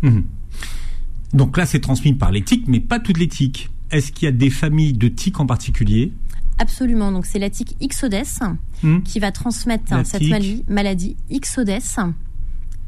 Mhm. 0.03 0.25
Donc 1.35 1.57
là, 1.59 1.67
c'est 1.67 1.81
transmis 1.81 2.15
par 2.15 2.31
les 2.31 2.43
tiques, 2.43 2.67
mais 2.69 2.81
pas 2.81 3.01
toutes 3.01 3.19
les 3.19 3.29
tiques. 3.29 3.69
Est-ce 3.91 4.13
qu'il 4.13 4.27
y 4.27 4.29
a 4.29 4.33
des 4.33 4.51
familles 4.51 4.93
de 4.95 5.09
tiques 5.09 5.41
en 5.41 5.47
particulier? 5.47 6.13
Absolument. 6.59 7.11
Donc 7.13 7.27
c'est 7.27 7.39
la 7.41 7.51
tique 7.51 7.77
Ixodes 7.81 8.15
Hmm 8.83 9.01
qui 9.01 9.19
va 9.19 9.33
transmettre 9.33 9.93
La 9.93 10.05
cette 10.05 10.21
tique. 10.21 10.31
maladie, 10.31 10.65
maladie 10.69 11.17
Ixodes, 11.31 11.81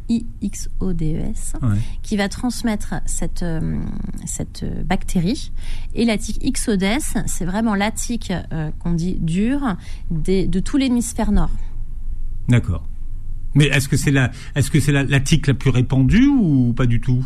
I-X-O-D-E-S. 0.08 1.54
Ouais. 1.62 1.76
qui 2.02 2.16
va 2.16 2.28
transmettre 2.28 2.94
cette, 3.06 3.42
euh, 3.42 3.80
cette 4.24 4.64
bactérie. 4.86 5.50
Et 5.94 6.04
la 6.04 6.16
tique 6.16 6.38
Ixodes, 6.44 6.84
c'est 7.26 7.44
vraiment 7.44 7.74
la 7.74 7.90
tique 7.90 8.32
euh, 8.52 8.70
qu'on 8.78 8.92
dit 8.92 9.16
dure 9.20 9.76
des, 10.10 10.46
de 10.46 10.60
tout 10.60 10.76
l'hémisphère 10.76 11.32
nord. 11.32 11.50
D'accord. 12.48 12.84
Mais 13.54 13.66
est-ce 13.66 13.88
que 13.88 13.96
c'est 13.96 14.10
la, 14.12 14.30
que 14.70 14.80
c'est 14.80 14.92
la, 14.92 15.02
la 15.02 15.18
tique 15.20 15.46
la 15.48 15.54
plus 15.54 15.70
répandue 15.70 16.26
ou 16.26 16.72
pas 16.76 16.86
du 16.86 17.00
tout? 17.00 17.24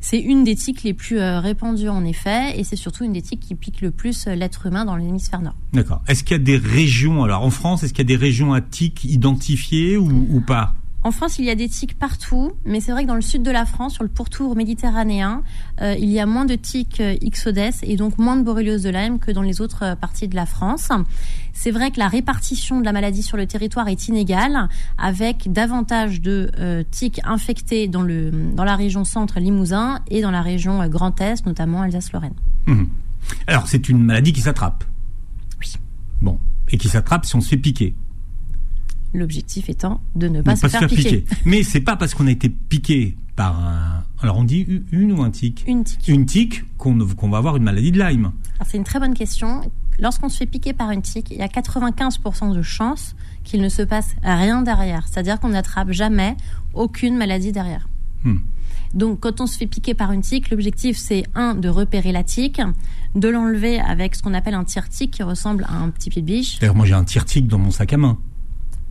C'est 0.00 0.18
une 0.18 0.44
des 0.44 0.56
tiques 0.56 0.82
les 0.82 0.94
plus 0.94 1.18
euh, 1.18 1.40
répandues 1.40 1.88
en 1.88 2.04
effet, 2.04 2.58
et 2.58 2.64
c'est 2.64 2.76
surtout 2.76 3.04
une 3.04 3.12
des 3.12 3.22
tiques 3.22 3.40
qui 3.40 3.54
pique 3.54 3.80
le 3.80 3.90
plus 3.90 4.26
euh, 4.26 4.34
l'être 4.34 4.66
humain 4.66 4.84
dans 4.84 4.96
l'hémisphère 4.96 5.42
nord. 5.42 5.54
D'accord. 5.72 6.02
Est-ce 6.08 6.24
qu'il 6.24 6.36
y 6.36 6.40
a 6.40 6.42
des 6.42 6.56
régions, 6.56 7.22
alors 7.22 7.42
en 7.42 7.50
France, 7.50 7.82
est-ce 7.82 7.92
qu'il 7.92 8.08
y 8.08 8.12
a 8.12 8.16
des 8.16 8.22
régions 8.22 8.52
à 8.52 8.60
tiques 8.60 9.04
identifiées 9.04 9.96
ou, 9.96 10.26
ou 10.30 10.40
pas? 10.40 10.74
En 11.02 11.12
France, 11.12 11.38
il 11.38 11.46
y 11.46 11.50
a 11.50 11.54
des 11.54 11.68
tiques 11.68 11.98
partout, 11.98 12.52
mais 12.66 12.80
c'est 12.80 12.92
vrai 12.92 13.04
que 13.04 13.08
dans 13.08 13.14
le 13.14 13.22
sud 13.22 13.42
de 13.42 13.50
la 13.50 13.64
France, 13.64 13.94
sur 13.94 14.02
le 14.02 14.10
pourtour 14.10 14.54
méditerranéen, 14.54 15.42
euh, 15.80 15.94
il 15.98 16.10
y 16.10 16.20
a 16.20 16.26
moins 16.26 16.44
de 16.44 16.56
tiques 16.56 17.00
euh, 17.00 17.16
Ixodes 17.22 17.72
et 17.82 17.96
donc 17.96 18.18
moins 18.18 18.36
de 18.36 18.42
borréliose 18.42 18.82
de 18.82 18.90
Lyme 18.90 19.18
que 19.18 19.30
dans 19.30 19.40
les 19.40 19.62
autres 19.62 19.82
euh, 19.82 19.96
parties 19.96 20.28
de 20.28 20.36
la 20.36 20.44
France. 20.44 20.90
C'est 21.52 21.70
vrai 21.70 21.90
que 21.90 21.98
la 21.98 22.08
répartition 22.08 22.80
de 22.80 22.84
la 22.84 22.92
maladie 22.92 23.22
sur 23.22 23.36
le 23.36 23.46
territoire 23.46 23.88
est 23.88 24.08
inégale, 24.08 24.68
avec 24.98 25.52
davantage 25.52 26.20
de 26.20 26.50
euh, 26.58 26.82
tiques 26.90 27.20
infectées 27.24 27.88
dans, 27.88 28.02
le, 28.02 28.30
dans 28.30 28.64
la 28.64 28.76
région 28.76 29.04
centre 29.04 29.40
Limousin 29.40 30.00
et 30.08 30.22
dans 30.22 30.30
la 30.30 30.42
région 30.42 30.80
euh, 30.82 30.88
Grand 30.88 31.20
Est, 31.20 31.46
notamment 31.46 31.82
Alsace-Lorraine. 31.82 32.34
Mhm. 32.66 32.88
Alors 33.46 33.68
c'est 33.68 33.88
une 33.88 34.02
maladie 34.02 34.32
qui 34.32 34.40
s'attrape. 34.40 34.84
Oui. 35.60 35.72
Bon. 36.20 36.38
Et 36.70 36.78
qui 36.78 36.88
s'attrape 36.88 37.26
si 37.26 37.36
on 37.36 37.40
se 37.40 37.48
fait 37.48 37.56
piquer. 37.56 37.94
L'objectif 39.12 39.68
étant 39.68 40.00
de 40.14 40.28
ne 40.28 40.40
pas, 40.40 40.52
Ne 40.52 40.56
se, 40.56 40.68
faire 40.68 40.86
piquer. 40.86 41.24
Mais 41.44 41.62
c'est 41.62 41.80
pas 41.80 41.96
parce 41.96 42.14
qu'on 42.14 42.28
a 42.28 42.30
été 42.30 42.48
piqué 42.48 43.16
par 43.34 43.58
un. 43.58 44.04
Alors 44.20 44.38
on 44.38 44.44
dit 44.44 44.82
une 44.92 45.12
ou 45.12 45.22
un 45.22 45.30
tic 45.30 45.64
Une 45.66 45.82
tique. 45.82 46.06
Une 46.08 46.26
tique 46.26 46.76
qu'on 46.76 46.98
qu'on 46.98 47.28
va 47.28 47.38
avoir 47.38 47.56
une 47.56 47.64
maladie 47.64 47.90
de 47.90 47.98
Lyme. 47.98 48.32
C'est 48.64 48.76
une 48.76 48.84
très 48.84 49.00
bonne 49.00 49.14
question. 49.14 49.62
Lorsqu'on 50.00 50.28
se 50.28 50.38
fait 50.38 50.46
piquer 50.46 50.72
par 50.72 50.90
une 50.90 51.02
tique, 51.02 51.30
il 51.30 51.36
y 51.36 51.42
a 51.42 51.46
95% 51.46 52.54
de 52.54 52.62
chances 52.62 53.14
qu'il 53.44 53.60
ne 53.60 53.68
se 53.68 53.82
passe 53.82 54.14
rien 54.22 54.62
derrière. 54.62 55.06
C'est-à-dire 55.08 55.38
qu'on 55.40 55.50
n'attrape 55.50 55.90
jamais 55.90 56.36
aucune 56.74 57.16
maladie 57.16 57.52
derrière. 57.52 57.88
Hmm. 58.24 58.38
Donc, 58.94 59.20
quand 59.20 59.40
on 59.40 59.46
se 59.46 59.56
fait 59.56 59.66
piquer 59.66 59.94
par 59.94 60.10
une 60.12 60.20
tique, 60.20 60.50
l'objectif, 60.50 60.96
c'est 60.96 61.24
un, 61.34 61.54
de 61.54 61.68
repérer 61.68 62.12
la 62.12 62.24
tique, 62.24 62.60
de 63.14 63.28
l'enlever 63.28 63.78
avec 63.78 64.14
ce 64.16 64.22
qu'on 64.22 64.34
appelle 64.34 64.54
un 64.54 64.64
tire-tique 64.64 65.12
qui 65.12 65.22
ressemble 65.22 65.64
à 65.68 65.74
un 65.74 65.90
petit 65.90 66.10
pied 66.10 66.22
de 66.22 66.26
biche. 66.26 66.58
D'ailleurs, 66.58 66.74
moi 66.74 66.86
j'ai 66.86 66.94
un 66.94 67.04
tire-tic 67.04 67.46
dans 67.46 67.58
mon 67.58 67.70
sac 67.70 67.92
à 67.92 67.96
main. 67.96 68.18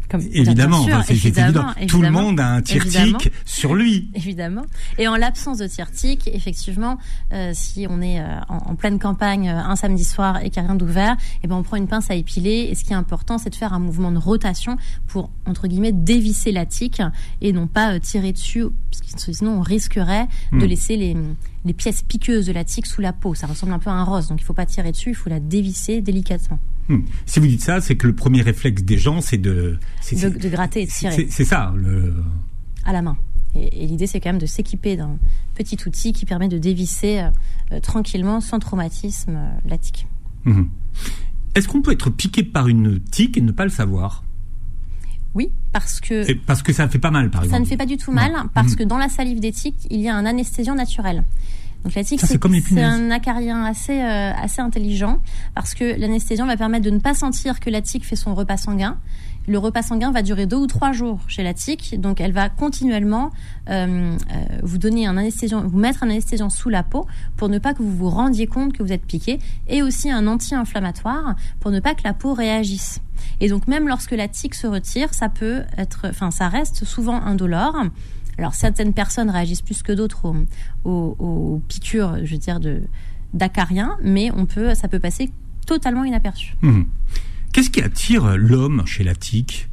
Comme, 0.10 0.22
Évidemment, 0.32 0.84
sûr, 0.84 0.96
enfin, 0.96 1.04
c'est 1.08 1.14
évident. 1.26 1.66
Tout 1.88 2.02
le 2.02 2.10
monde 2.10 2.40
a 2.40 2.54
un 2.54 2.62
tire-tic 2.62 3.32
sur 3.46 3.76
lui. 3.76 4.10
Évidemment. 4.16 4.66
Et 4.98 5.08
en 5.08 5.16
l'absence 5.16 5.60
de 5.60 5.68
tir-tic, 5.68 6.28
effectivement, 6.34 6.98
euh, 7.32 7.52
si 7.54 7.86
on 7.90 8.02
est 8.02 8.20
euh, 8.20 8.40
en, 8.50 8.72
en 8.72 8.76
pleine 8.76 8.98
campagne 8.98 9.50
euh, 9.50 9.58
un 9.58 9.76
samedi 9.76 10.04
soir 10.04 10.38
et 10.44 10.50
qu'il 10.50 10.62
n'y 10.62 10.68
a 10.68 10.72
rien 10.72 10.78
d'ouvert, 10.78 11.16
eh 11.44 11.48
ben 11.48 11.56
on 11.56 11.64
prend 11.64 11.78
une 11.78 11.88
pince 11.88 12.10
à 12.10 12.16
épiler. 12.16 12.68
Et 12.72 12.76
ce 12.76 12.84
qui 12.84 12.94
est 12.94 12.96
important, 12.96 13.38
c'est 13.38 13.52
de 13.52 13.56
faire 13.56 13.74
un 13.74 13.80
mouvement 13.80 14.12
de 14.12 14.18
rotation 14.18 14.78
pour 15.08 15.30
entre 15.46 15.68
guillemets 15.68 15.92
dévisser 15.92 16.52
la 16.52 16.66
tique 16.66 17.02
et 17.42 17.54
non 17.54 17.68
pas 17.68 17.94
euh, 17.94 18.00
tirer 18.00 18.32
dessus, 18.34 18.66
parce 18.90 19.26
que 19.26 19.34
sinon 19.34 19.60
on 19.60 19.62
risquerait 19.62 20.28
de 20.52 20.58
Hmm. 20.58 20.64
laisser 20.66 20.98
les, 20.98 21.16
les 21.66 21.74
pièces 21.74 22.02
piqueuses 22.02 22.46
de 22.48 22.52
la 22.52 22.64
tique 22.64 22.86
sous 22.86 23.02
la 23.02 23.14
peau. 23.14 23.36
Ça 23.36 23.46
ressemble 23.48 23.74
un 23.74 23.80
peu 23.80 23.90
à 23.90 23.94
un 23.94 24.04
rose, 24.04 24.28
donc 24.28 24.42
il 24.42 24.44
faut 24.44 24.54
pas 24.54 24.66
tirer 24.66 24.92
dessus, 24.92 25.10
il 25.10 25.16
faut 25.16 25.30
la 25.30 25.40
dévisser 25.40 26.02
délicatement, 26.02 26.60
Hmm. 26.90 27.02
Si 27.26 27.40
vous 27.40 27.48
dites 27.48 27.62
ça, 27.62 27.82
c'est 27.82 27.96
que 27.96 28.08
le 28.08 28.14
premier 28.16 28.42
réflexe 28.42 28.82
des 28.84 28.98
gens, 28.98 29.22
c'est 29.22 29.38
de. 29.38 29.78
gratter 30.50 30.82
et 30.82 30.86
de 30.86 30.92
tirer. 30.92 31.28
C'est 31.30 31.46
ça. 31.46 31.72
Le... 31.76 32.14
à 32.84 32.92
la 32.94 33.02
main. 33.02 33.16
Et, 33.56 33.84
et 33.84 33.88
l'idée, 33.88 34.08
c'est 34.08 34.20
quand 34.20 34.30
même 34.30 34.42
de 34.42 34.46
s'équiper 34.46 34.96
d'un 34.98 35.18
petit 35.56 35.78
outil 35.86 36.14
qui 36.14 36.26
permet 36.26 36.48
de 36.48 36.58
dévisser 36.58 37.20
euh, 37.20 37.30
euh, 37.74 37.80
tranquillement, 37.80 38.42
sans 38.42 38.60
traumatisme, 38.60 39.36
euh, 39.38 39.50
la 39.70 39.78
tique. 39.78 40.08
Mhm. 40.46 40.70
Est-ce 41.56 41.68
qu'on 41.68 41.82
peut 41.82 41.92
être 41.92 42.10
piqué 42.12 42.44
par 42.44 42.68
une 42.68 43.00
tique 43.00 43.38
et 43.38 43.42
ne 43.42 43.52
pas 43.52 43.64
le 43.64 43.72
savoir? 43.72 44.24
Oui, 45.36 45.52
parce 45.74 46.00
que 46.00 46.30
Et 46.30 46.36
Parce 46.36 46.64
que 46.64 46.74
ça 46.74 46.88
fait 46.90 46.98
pas 47.00 47.12
mal, 47.12 47.30
par 47.30 47.44
exemple. 47.44 47.56
ça 47.56 47.60
ne 47.60 47.66
fait 47.66 47.78
pas 47.78 47.86
du 47.86 47.98
tout 47.98 48.12
mal, 48.12 48.32
Non. 48.32 48.50
parce 48.54 48.72
Mhm. 48.72 48.76
que 48.78 48.84
dans 48.84 48.98
la 48.98 49.10
salive 49.10 49.40
des 49.40 49.52
tiques, 49.52 49.88
il 49.92 50.00
y 50.02 50.08
a 50.10 50.16
un 50.16 50.26
anesthésiant 50.26 50.76
naturel. 50.76 51.24
Donc 51.84 51.96
la 51.96 52.04
tique, 52.04 52.20
c'est 52.20 52.84
un 52.84 53.10
acarien 53.10 53.64
assez 53.64 54.02
euh, 54.02 54.32
assez 54.34 54.62
intelligent 54.62 55.20
parce 55.56 55.74
que 55.74 55.98
l'anesthésiant 55.98 56.46
va 56.46 56.58
permettre 56.58 56.84
de 56.84 56.90
ne 56.90 57.00
pas 57.00 57.14
sentir 57.14 57.60
que 57.60 57.70
la 57.70 57.82
tique 57.82 58.06
fait 58.06 58.18
son 58.18 58.36
repas 58.36 58.58
sanguin. 58.58 58.98
Le 59.48 59.58
repas 59.58 59.82
sanguin 59.82 60.12
va 60.12 60.22
durer 60.22 60.46
deux 60.46 60.58
ou 60.58 60.68
trois 60.68 60.92
jours 60.92 61.22
chez 61.28 61.42
la 61.42 61.56
tique, 61.56 62.00
donc 62.00 62.22
elle 62.22 62.34
va 62.34 62.50
continuellement 62.50 63.32
euh, 63.70 64.16
euh, 64.32 64.60
vous 64.62 64.78
donner 64.78 65.08
un 65.08 65.18
anesthésiant, 65.18 65.66
vous 65.66 65.80
mettre 65.80 66.04
un 66.04 66.10
anesthésiant 66.10 66.50
sous 66.50 66.70
la 66.70 66.84
peau 66.84 67.08
pour 67.36 67.50
ne 67.50 67.58
pas 67.58 67.74
que 67.74 67.82
vous 67.82 67.96
vous 67.96 68.10
rendiez 68.10 68.46
compte 68.46 68.74
que 68.74 68.84
vous 68.84 68.92
êtes 68.92 69.06
piqué, 69.06 69.40
et 69.68 69.82
aussi 69.82 70.12
un 70.12 70.28
anti-inflammatoire 70.28 71.36
pour 71.60 71.72
ne 71.72 71.80
pas 71.80 71.96
que 71.96 72.04
la 72.04 72.14
peau 72.14 72.34
réagisse. 72.34 73.02
Et 73.40 73.50
donc 73.50 73.68
même 73.68 73.88
lorsque 73.88 74.12
la 74.12 74.28
tique 74.28 74.54
se 74.54 74.68
retire, 74.68 75.14
ça 75.14 75.30
peut 75.30 75.64
être, 75.78 76.06
enfin 76.10 76.30
ça 76.30 76.48
reste 76.48 76.86
souvent 76.86 77.20
indolore. 77.20 77.76
Alors 78.40 78.56
certaines 78.56 78.94
personnes 78.94 79.30
réagissent 79.30 79.62
plus 79.62 79.84
que 79.84 79.92
d'autres 79.92 80.34
aux, 80.86 81.62
piqûres, 81.68 82.20
je 82.24 82.32
veux 82.32 82.38
dire 82.38 82.62
de 82.62 82.82
d'acariens, 83.34 83.98
mais 84.02 84.32
on 84.32 84.46
peut, 84.46 84.74
ça 84.74 84.88
peut 84.88 84.98
passer 84.98 85.30
totalement 85.68 86.06
inaperçu. 86.06 86.56
Mhm. 86.62 86.88
Qu'est-ce 87.52 87.70
qui 87.70 87.82
attire 87.82 88.38
l'homme 88.38 88.84
chez 88.86 89.04
la 89.04 89.14
tique? 89.14 89.70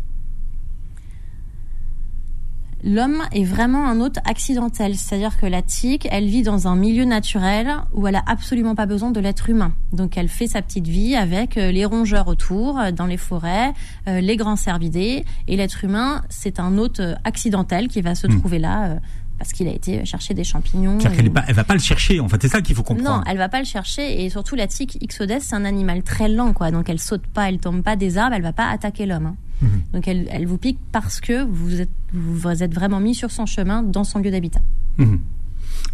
L'homme 2.85 3.23
est 3.33 3.43
vraiment 3.45 3.89
un 3.89 4.01
hôte 4.01 4.19
accidentel, 4.27 4.95
c'est-à-dire 4.97 5.39
que 5.39 5.47
la 5.47 5.63
tique, 5.63 6.07
elle 6.11 6.27
vit 6.27 6.43
dans 6.43 6.69
un 6.69 6.77
milieu 6.77 7.05
naturel 7.05 7.69
où 7.93 8.07
elle 8.07 8.17
a 8.17 8.23
absolument 8.27 8.75
pas 8.75 8.87
besoin 8.87 9.11
de 9.11 9.19
l'être 9.19 9.49
humain. 9.51 9.73
Donc 9.93 10.17
elle 10.17 10.29
fait 10.29 10.47
sa 10.47 10.63
petite 10.63 10.87
vie 10.87 11.17
avec 11.17 11.57
euh, 11.57 11.73
les 11.73 11.85
rongeurs 11.85 12.29
autour, 12.29 12.79
euh, 12.79 12.93
dans 12.93 13.07
les 13.07 13.17
forêts, 13.17 13.73
euh, 14.09 14.21
les 14.21 14.37
grands 14.37 14.57
cervidés, 14.57 15.25
et 15.49 15.57
l'être 15.57 15.85
humain, 15.85 16.23
c'est 16.29 16.61
un 16.61 16.77
hôte 16.79 17.01
accidentel 17.25 17.89
qui 17.89 18.03
va 18.03 18.15
se 18.15 18.27
Hmm. 18.27 18.39
trouver 18.41 18.59
là 18.59 18.99
parce 19.39 19.53
qu'il 19.53 19.69
a 19.69 19.73
été 19.73 20.03
chercher 20.07 20.33
des 20.33 20.45
champignons. 20.45 20.99
Et- 20.99 21.05
est 21.27 21.31
pas, 21.31 21.45
elle 21.47 21.55
va 21.55 21.65
pas 21.65 21.75
le 21.75 21.81
chercher. 21.81 22.21
En 22.21 22.29
fait, 22.29 22.41
c'est 22.41 22.49
ça 22.49 22.63
qu'il 22.63 22.75
faut 22.75 22.83
comprendre. 22.83 23.19
non, 23.19 23.23
elle 23.27 23.37
va 23.37 23.49
pas 23.51 23.59
le 23.59 23.65
chercher 23.67 24.25
et 24.25 24.31
surtout 24.31 24.55
la 24.55 24.67
tique 24.67 24.97
Ixodes, 25.03 25.39
c'est 25.41 25.55
un 25.55 25.65
animal 25.65 26.03
très 26.03 26.29
lent 26.29 26.53
quoi. 26.53 26.71
Donc 26.71 26.89
elle 26.89 26.99
saute 27.01 27.27
pas, 27.27 27.49
elle 27.49 27.59
tombe 27.59 27.83
pas 27.83 27.97
des 27.97 28.17
arbres, 28.17 28.35
elle 28.37 28.43
va 28.43 28.53
pas 28.55 28.69
attaquer 28.71 29.05
l'homme. 29.07 29.27
hein. 29.27 29.37
Mhm. 29.63 29.69
Donc 29.93 30.07
elle, 30.09 30.27
elle 30.31 30.47
vous 30.47 30.59
pique 30.59 30.79
parce 30.93 31.21
que 31.21 31.43
vous 31.45 31.81
êtes 31.81 31.91
vous 32.13 32.63
êtes 32.63 32.75
vraiment 32.75 33.01
mis 33.01 33.15
sur 33.15 33.31
son 33.31 33.47
chemin 33.47 33.83
dans 33.83 34.05
son 34.05 34.19
lieu 34.19 34.31
d'habitat. 34.31 34.61
Mhm. 34.99 35.21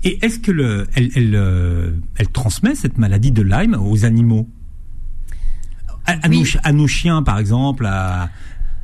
Et 0.04 0.18
est-ce 0.24 0.38
que 0.40 0.50
le, 0.50 0.86
elle, 0.94 1.10
elle, 1.14 1.34
euh, 1.34 1.92
elle 2.16 2.28
transmet 2.28 2.74
cette 2.74 2.98
maladie 2.98 3.30
de 3.30 3.42
Lyme 3.42 3.74
aux 3.80 4.04
animaux? 4.04 4.48
À, 6.06 6.12
à 6.14 6.28
Oui. 6.28 6.38
nos, 6.40 6.44
chi- 6.44 6.58
à 6.64 6.72
nos 6.72 6.86
chiens, 6.88 7.22
par 7.22 7.38
exemple, 7.38 7.86
à, 7.86 8.28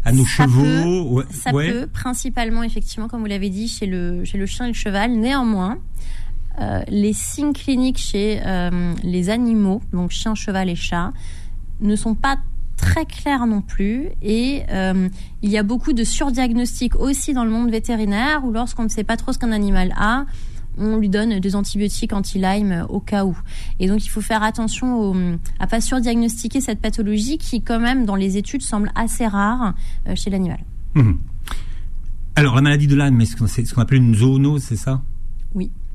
à 0.04 0.12
nos 0.12 0.24
Ça 0.24 0.44
chevaux. 0.44 1.10
ouais, 1.16 1.24
Ça 1.30 1.52
ouais. 1.52 1.72
peut 1.72 1.86
principalement 1.88 2.62
effectivement 2.62 3.08
comme 3.08 3.20
vous 3.20 3.26
l'avez 3.26 3.50
dit 3.50 3.66
chez 3.68 3.86
le 3.86 4.24
chez 4.24 4.38
le 4.38 4.46
chien 4.46 4.66
et 4.66 4.68
le 4.68 4.74
cheval. 4.74 5.12
Néanmoins, 5.12 5.78
euh, 6.60 6.82
les 6.88 7.12
signes 7.12 7.52
cliniques 7.52 7.98
chez 7.98 8.40
euh, 8.46 8.94
les 9.02 9.28
animaux, 9.30 9.82
donc 9.92 10.12
chien, 10.12 10.34
cheval 10.36 10.68
et 10.68 10.76
chat, 10.76 11.12
ne 11.80 11.96
sont 11.96 12.14
pas 12.14 12.38
très 12.78 13.04
clairs 13.04 13.46
non 13.46 13.60
plus 13.60 14.08
et 14.22 14.62
euh, 14.70 15.08
il 15.42 15.50
y 15.50 15.58
a 15.58 15.62
beaucoup 15.62 15.92
de 15.92 16.04
surdiagnostics 16.04 16.94
aussi 16.96 17.34
dans 17.34 17.44
le 17.44 17.50
monde 17.50 17.70
vétérinaire 17.70 18.44
où 18.44 18.52
lorsqu'on 18.52 18.84
ne 18.84 18.88
sait 18.88 19.04
pas 19.04 19.16
trop 19.16 19.32
ce 19.32 19.38
qu'un 19.38 19.52
animal 19.52 19.92
a, 19.96 20.24
on 20.78 20.96
lui 20.96 21.08
donne 21.08 21.40
des 21.40 21.56
antibiotiques 21.56 22.12
anti-Lyme 22.12 22.86
au 22.88 23.00
cas 23.00 23.24
où. 23.24 23.36
Et 23.80 23.88
donc 23.88 24.06
il 24.06 24.08
faut 24.08 24.20
faire 24.20 24.42
attention 24.42 25.00
au, 25.00 25.16
à 25.58 25.66
pas 25.66 25.80
surdiagnostiquer 25.80 26.60
cette 26.60 26.80
pathologie 26.80 27.36
qui 27.36 27.60
quand 27.60 27.80
même 27.80 28.06
dans 28.06 28.14
les 28.14 28.36
études 28.36 28.62
semble 28.62 28.90
assez 28.94 29.26
rare 29.26 29.74
euh, 30.08 30.14
chez 30.14 30.30
l'animal. 30.30 30.60
Mhm. 30.94 31.18
Alors, 32.36 32.54
la 32.54 32.62
maladie 32.62 32.86
de 32.86 32.94
Lyme, 32.94 33.20
c'est 33.48 33.64
ce 33.64 33.74
qu'on 33.74 33.82
appelle 33.82 33.98
une 33.98 34.14
zoonose, 34.14 34.62
c'est 34.62 34.76
ça? 34.76 35.02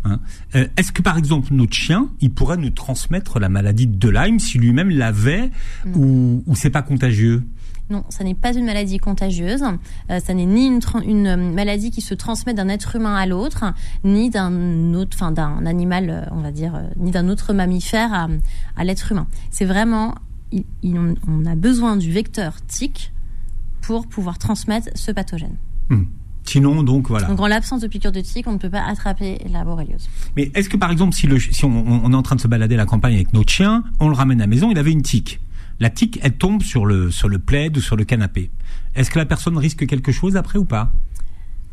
Hein 0.06 0.20
Euh, 0.56 0.68
Est-ce 0.78 0.92
que 0.92 1.02
par 1.02 1.18
exemple 1.18 1.54
notre 1.54 1.74
chien, 1.74 2.10
il 2.22 2.32
pourrait 2.32 2.58
nous 2.58 2.70
transmettre 2.72 3.40
la 3.40 3.50
maladie 3.50 3.88
de 3.88 4.10
Lyme 4.10 4.40
si 4.40 4.58
lui-même 4.58 4.90
l'avait 4.90 5.50
Mm. 5.86 5.96
ou, 5.98 6.44
ou 6.46 6.56
c'est 6.56 6.70
pas 6.70 6.82
contagieux? 6.82 7.44
Non, 7.90 8.04
ça 8.10 8.24
n'est 8.24 8.34
pas 8.34 8.54
une 8.56 8.66
maladie 8.66 8.98
contagieuse. 8.98 9.64
Euh, 10.10 10.20
ça 10.20 10.34
n'est 10.34 10.46
ni 10.46 10.68
une, 10.68 11.28
euh, 11.28 11.36
maladie 11.38 11.92
qui 11.92 12.02
se 12.02 12.14
transmet 12.14 12.54
d'un 12.54 12.70
être 12.70 12.96
humain 12.96 13.16
à 13.16 13.26
l'autre, 13.26 13.66
ni 14.06 14.30
d'un 14.30 14.94
autre, 14.94 15.12
enfin 15.20 15.32
d'un 15.32 15.66
animal, 15.66 16.10
euh, 16.10 16.22
on 16.32 16.40
va 16.42 16.52
dire, 16.52 16.76
euh, 16.76 16.88
ni 16.98 17.12
d'un 17.12 17.28
autre 17.28 17.54
mammifère 17.54 18.14
à, 18.14 18.30
à 18.78 18.84
l'être 18.86 19.12
humain. 19.12 19.28
C'est 19.52 19.66
vraiment, 19.66 20.16
il- 20.54 20.66
il- 20.82 20.98
on- 20.98 21.16
on 21.28 21.46
a 21.46 21.56
besoin 21.56 21.98
du 21.98 22.10
vecteur 22.12 22.56
tic 22.68 23.12
pour 23.82 24.08
pouvoir 24.08 24.38
transmettre 24.38 24.88
ce 24.96 25.12
pathogène. 25.12 25.58
Mhm. 25.90 26.08
Sinon, 26.54 26.84
donc 26.84 27.08
voilà. 27.08 27.28
Donc 27.28 27.40
en 27.40 27.48
l'absence 27.48 27.82
de 27.82 27.88
piqûre 27.88 28.12
de 28.12 28.22
tic, 28.22 28.46
on 28.48 28.52
ne 28.54 28.58
peut 28.60 28.70
pas 28.70 28.84
attraper 28.86 29.40
la 29.52 29.64
borréliose. 29.64 30.08
Mais 30.36 30.52
est-ce 30.54 30.70
que 30.70 30.78
par 30.78 30.92
exemple, 30.92 31.14
si, 31.16 31.26
le, 31.26 31.40
si 31.40 31.66
on, 31.66 32.06
on 32.06 32.12
est 32.14 32.16
en 32.16 32.22
train 32.22 32.36
de 32.36 32.42
se 32.42 32.48
balader 32.48 32.76
à 32.76 32.78
la 32.78 32.86
campagne 32.86 33.16
avec 33.16 33.34
notre 33.34 33.52
chien, 33.52 33.84
on 34.00 34.08
le 34.08 34.14
ramène 34.16 34.40
à 34.40 34.44
la 34.44 34.48
maison, 34.48 34.70
il 34.70 34.78
avait 34.78 34.92
une 34.92 35.02
tique. 35.02 35.40
La 35.80 35.90
tique, 35.90 36.20
elle 36.22 36.34
tombe 36.34 36.62
sur 36.62 36.86
le 36.86 37.10
sur 37.10 37.28
le 37.28 37.40
plaid 37.40 37.76
ou 37.76 37.82
sur 37.82 37.96
le 37.96 38.04
canapé. 38.06 38.52
Est-ce 38.96 39.10
que 39.10 39.18
la 39.18 39.26
personne 39.26 39.58
risque 39.58 39.88
quelque 39.88 40.12
chose 40.12 40.36
après 40.38 40.60
ou 40.60 40.66
pas? 40.66 40.92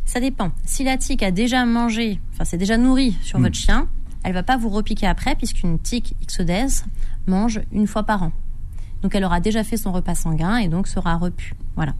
Ça 0.07 0.19
dépend. 0.19 0.51
Si 0.65 0.83
la 0.83 0.97
tique 0.97 1.23
a 1.23 1.31
déjà 1.31 1.67
mangé, 1.67 2.19
enfin 2.33 2.45
c'est 2.45 2.57
déjà 2.57 2.79
nourri 2.79 3.17
sur 3.23 3.39
Mm. 3.39 3.43
votre 3.43 3.57
chien, 3.57 3.87
elle 4.25 4.33
va 4.33 4.43
pas 4.43 4.57
vous 4.57 4.71
repiquer 4.71 5.07
après 5.07 5.37
puisqu'une 5.37 5.79
tique 5.79 6.15
ixodèse 6.23 6.85
mange 7.27 7.61
une 7.73 7.87
fois 7.87 8.03
par 8.05 8.23
an. 8.23 8.33
Donc 9.03 9.15
elle 9.15 9.25
aura 9.25 9.41
déjà 9.41 9.63
fait 9.63 9.77
son 9.77 9.93
repas 9.93 10.15
sanguin 10.15 10.57
et 10.57 10.69
donc 10.69 10.89
sera 10.89 11.17
repue. 11.17 11.53
Voilà. 11.77 11.95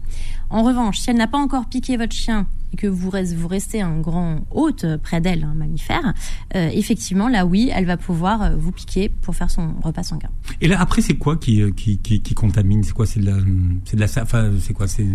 En 0.49 0.63
revanche, 0.63 0.99
si 0.99 1.09
elle 1.09 1.17
n'a 1.17 1.27
pas 1.27 1.37
encore 1.37 1.67
piqué 1.67 1.97
votre 1.97 2.13
chien 2.13 2.45
et 2.73 2.77
que 2.77 2.87
vous, 2.87 3.09
res- 3.09 3.33
vous 3.35 3.47
restez 3.47 3.81
un 3.81 3.99
grand 3.99 4.41
hôte 4.51 4.85
près 4.97 5.21
d'elle, 5.21 5.43
un 5.43 5.53
mammifère, 5.53 6.13
euh, 6.55 6.69
effectivement, 6.73 7.27
là 7.29 7.45
oui, 7.45 7.71
elle 7.73 7.85
va 7.85 7.97
pouvoir 7.97 8.41
euh, 8.41 8.55
vous 8.57 8.71
piquer 8.71 9.09
pour 9.09 9.35
faire 9.35 9.49
son 9.49 9.73
repas 9.81 10.03
sanguin. 10.03 10.29
Et 10.61 10.67
là, 10.67 10.79
après, 10.79 11.01
c'est 11.01 11.17
quoi 11.17 11.37
qui, 11.37 11.61
euh, 11.61 11.71
qui, 11.71 11.97
qui, 11.99 12.21
qui 12.21 12.33
contamine? 12.33 12.83
C'est 12.83 12.93
quoi? 12.93 13.05
C'est 13.05 13.19
de 13.21 13.25
la, 13.25 13.37
c'est 13.85 13.95
de 13.95 14.01
la, 14.01 14.07
enfin, 14.21 14.51
c'est 14.59 14.73
quoi? 14.73 14.87
C'est 14.87 15.07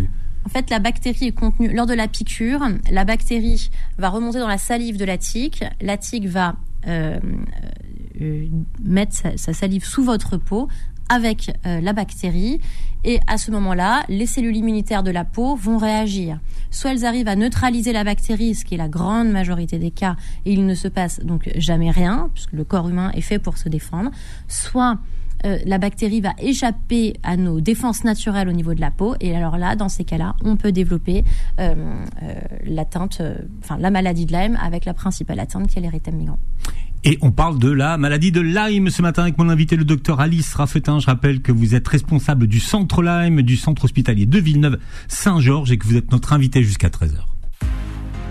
En 0.46 0.48
fait, 0.48 0.70
la 0.70 0.78
bactérie 0.78 1.26
est 1.26 1.32
contenue 1.32 1.72
lors 1.74 1.86
de 1.86 1.94
la 1.94 2.08
piqûre. 2.08 2.62
La 2.90 3.04
bactérie 3.04 3.70
va 3.98 4.08
remonter 4.08 4.38
dans 4.38 4.48
la 4.48 4.58
salive 4.58 4.96
de 4.96 5.04
la 5.04 5.18
tique. 5.18 5.64
La 5.80 5.96
tique 5.96 6.26
va 6.26 6.56
euh, 6.86 7.18
euh, 8.20 8.46
mettre 8.82 9.14
sa, 9.14 9.36
sa 9.36 9.52
salive 9.52 9.84
sous 9.84 10.02
votre 10.02 10.36
peau 10.38 10.68
avec 11.08 11.52
euh, 11.66 11.80
la 11.80 11.92
bactérie. 11.92 12.60
Et 13.04 13.20
à 13.26 13.38
ce 13.38 13.50
moment-là, 13.52 14.04
les 14.08 14.26
cellules 14.26 14.56
immunitaires 14.56 15.02
de 15.02 15.10
la 15.10 15.24
peau 15.24 15.54
vont 15.54 15.78
réagir. 15.78 16.40
Soit 16.70 16.92
elles 16.92 17.04
arrivent 17.04 17.28
à 17.28 17.36
neutraliser 17.36 17.92
la 17.92 18.02
bactérie, 18.02 18.54
ce 18.54 18.64
qui 18.64 18.74
est 18.74 18.78
la 18.78 18.88
grande 18.88 19.30
majorité 19.30 19.78
des 19.78 19.92
cas, 19.92 20.16
et 20.44 20.52
il 20.52 20.66
ne 20.66 20.74
se 20.74 20.88
passe 20.88 21.20
donc 21.20 21.50
jamais 21.56 21.90
rien, 21.90 22.30
puisque 22.34 22.52
le 22.52 22.64
corps 22.64 22.88
humain 22.88 23.12
est 23.14 23.20
fait 23.20 23.38
pour 23.38 23.58
se 23.58 23.68
défendre. 23.68 24.10
Soit 24.48 24.98
euh, 25.44 25.58
la 25.66 25.78
bactérie 25.78 26.20
va 26.20 26.32
échapper 26.38 27.14
à 27.22 27.36
nos 27.36 27.60
défenses 27.60 28.04
naturelles 28.04 28.48
au 28.48 28.52
niveau 28.52 28.74
de 28.74 28.80
la 28.80 28.90
peau. 28.90 29.14
Et 29.20 29.36
alors 29.36 29.58
là, 29.58 29.76
dans 29.76 29.88
ces 29.88 30.04
cas-là, 30.04 30.34
on 30.44 30.56
peut 30.56 30.72
développer 30.72 31.24
euh, 31.60 31.74
euh, 32.22 32.34
l'atteinte, 32.64 33.18
euh, 33.20 33.36
enfin 33.62 33.76
la 33.78 33.90
maladie 33.90 34.26
de 34.26 34.32
Lyme 34.32 34.58
avec 34.62 34.84
la 34.84 34.94
principale 34.94 35.40
atteinte 35.40 35.68
qui 35.68 35.78
est 35.78 35.82
l'érythème 35.82 36.16
migrant. 36.16 36.38
Et 37.04 37.18
on 37.22 37.30
parle 37.30 37.58
de 37.58 37.70
la 37.70 37.98
maladie 37.98 38.32
de 38.32 38.40
Lyme 38.40 38.90
ce 38.90 39.00
matin 39.02 39.22
avec 39.22 39.38
mon 39.38 39.48
invité, 39.48 39.76
le 39.76 39.84
docteur 39.84 40.20
Alice 40.20 40.52
Raffetin. 40.54 40.98
Je 40.98 41.06
rappelle 41.06 41.40
que 41.40 41.52
vous 41.52 41.74
êtes 41.74 41.86
responsable 41.86 42.46
du 42.46 42.58
centre 42.58 43.02
Lyme, 43.02 43.42
du 43.42 43.56
centre 43.56 43.84
hospitalier 43.84 44.26
de 44.26 44.38
Villeneuve-Saint-Georges 44.38 45.70
et 45.70 45.78
que 45.78 45.86
vous 45.86 45.96
êtes 45.96 46.10
notre 46.10 46.32
invité 46.32 46.62
jusqu'à 46.62 46.88
13h. 46.88 47.20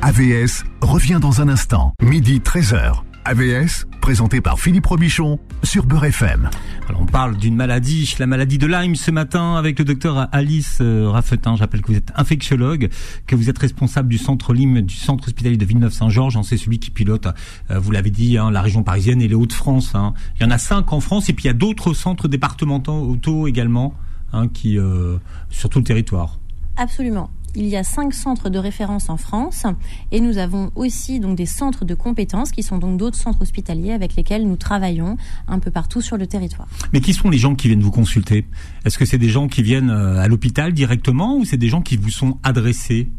AVS 0.02 0.66
revient 0.82 1.20
dans 1.22 1.42
un 1.42 1.48
instant, 1.48 1.94
midi 2.02 2.40
13h. 2.40 3.05
AVS, 3.26 3.88
présenté 4.02 4.40
par 4.40 4.60
Philippe 4.60 4.86
Robichon 4.86 5.40
sur 5.64 5.86
Beurre 5.88 6.06
FM. 6.06 6.50
Alors 6.88 7.02
on 7.02 7.08
parle 7.08 7.36
d'une 7.38 7.56
maladie, 7.56 8.14
la 8.20 8.28
maladie 8.28 8.60
de 8.60 8.68
Lyme 8.68 8.96
ce 8.96 9.10
matin 9.10 9.56
avec 9.56 9.80
le 9.80 9.86
docteur 9.86 10.30
Alice 10.32 10.78
euh, 10.80 11.10
Raffetin. 11.10 11.56
Je 11.56 11.62
rappelle 11.62 11.82
que 11.82 11.88
vous 11.88 11.98
êtes 11.98 12.12
infectiologue, 12.16 12.90
que 13.26 13.36
vous 13.36 13.50
êtes 13.50 13.58
responsable 13.58 14.10
du 14.10 14.20
centre 14.20 14.54
Lyme, 14.54 14.82
du 14.82 14.94
centre 14.94 15.28
hospitalier 15.28 15.58
de 15.58 15.66
Villeneuve-Saint-Georges. 15.66 16.38
C'est 16.44 16.58
celui 16.58 16.78
qui 16.78 16.92
pilote, 16.92 17.28
euh, 17.72 17.80
vous 17.80 17.90
l'avez 17.92 18.12
dit, 18.12 18.38
hein, 18.38 18.52
la 18.52 18.62
région 18.62 18.84
parisienne 18.84 19.22
et 19.24 19.28
les 19.28 19.36
Hauts-de-France. 19.36 19.96
hein. 19.96 20.14
Il 20.40 20.44
y 20.44 20.46
en 20.46 20.52
a 20.52 20.60
cinq 20.60 20.94
en 20.94 21.00
France 21.00 21.28
et 21.30 21.34
puis 21.34 21.46
il 21.46 21.48
y 21.48 21.52
a 21.52 21.54
d'autres 21.54 21.94
centres 21.96 22.28
départementaux 22.28 22.94
auto 22.94 23.48
également 23.48 23.96
hein, 24.34 24.48
qui 24.48 24.78
euh, 24.78 25.18
sur 25.50 25.70
tout 25.70 25.80
le 25.80 25.86
territoire. 25.86 26.38
Absolument. 26.78 27.32
Il 27.56 27.68
y 27.68 27.78
a 27.78 27.84
cinq 27.84 28.14
centres 28.14 28.50
de 28.50 28.60
référence 28.60 29.10
en 29.10 29.16
France 29.16 29.66
et 30.12 30.20
nous 30.20 30.38
avons 30.38 30.72
aussi 30.76 31.20
donc 31.20 31.38
des 31.38 31.46
centres 31.46 31.86
de 31.86 31.96
compétences 31.96 32.52
qui 32.52 32.64
sont 32.64 32.78
donc 32.78 32.98
d'autres 32.98 33.18
centres 33.18 33.42
hospitaliers 33.42 33.94
avec 33.94 34.16
lesquels 34.16 34.46
nous 34.46 34.58
travaillons 34.58 35.16
un 35.48 35.60
peu 35.60 35.72
partout 35.72 36.02
sur 36.02 36.18
le 36.18 36.28
territoire. 36.28 36.68
Mais 36.92 37.00
qui 37.00 37.14
sont 37.14 37.30
les 37.30 37.38
gens 37.38 37.56
qui 37.56 37.68
viennent 37.68 37.82
vous 37.82 37.92
consulter? 37.92 38.46
Est-ce 38.84 38.98
que 38.98 39.06
c'est 39.06 39.18
des 39.18 39.30
gens 39.30 39.48
qui 39.48 39.64
viennent 39.64 39.90
euh, 39.90 40.20
à 40.20 40.28
l'hôpital 40.28 40.74
directement 40.74 41.38
ou 41.38 41.46
c'est 41.46 41.58
des 41.58 41.70
gens 41.70 41.82
qui 41.82 41.96
vous 41.96 42.10
sont 42.10 42.38
adressés? 42.44 43.10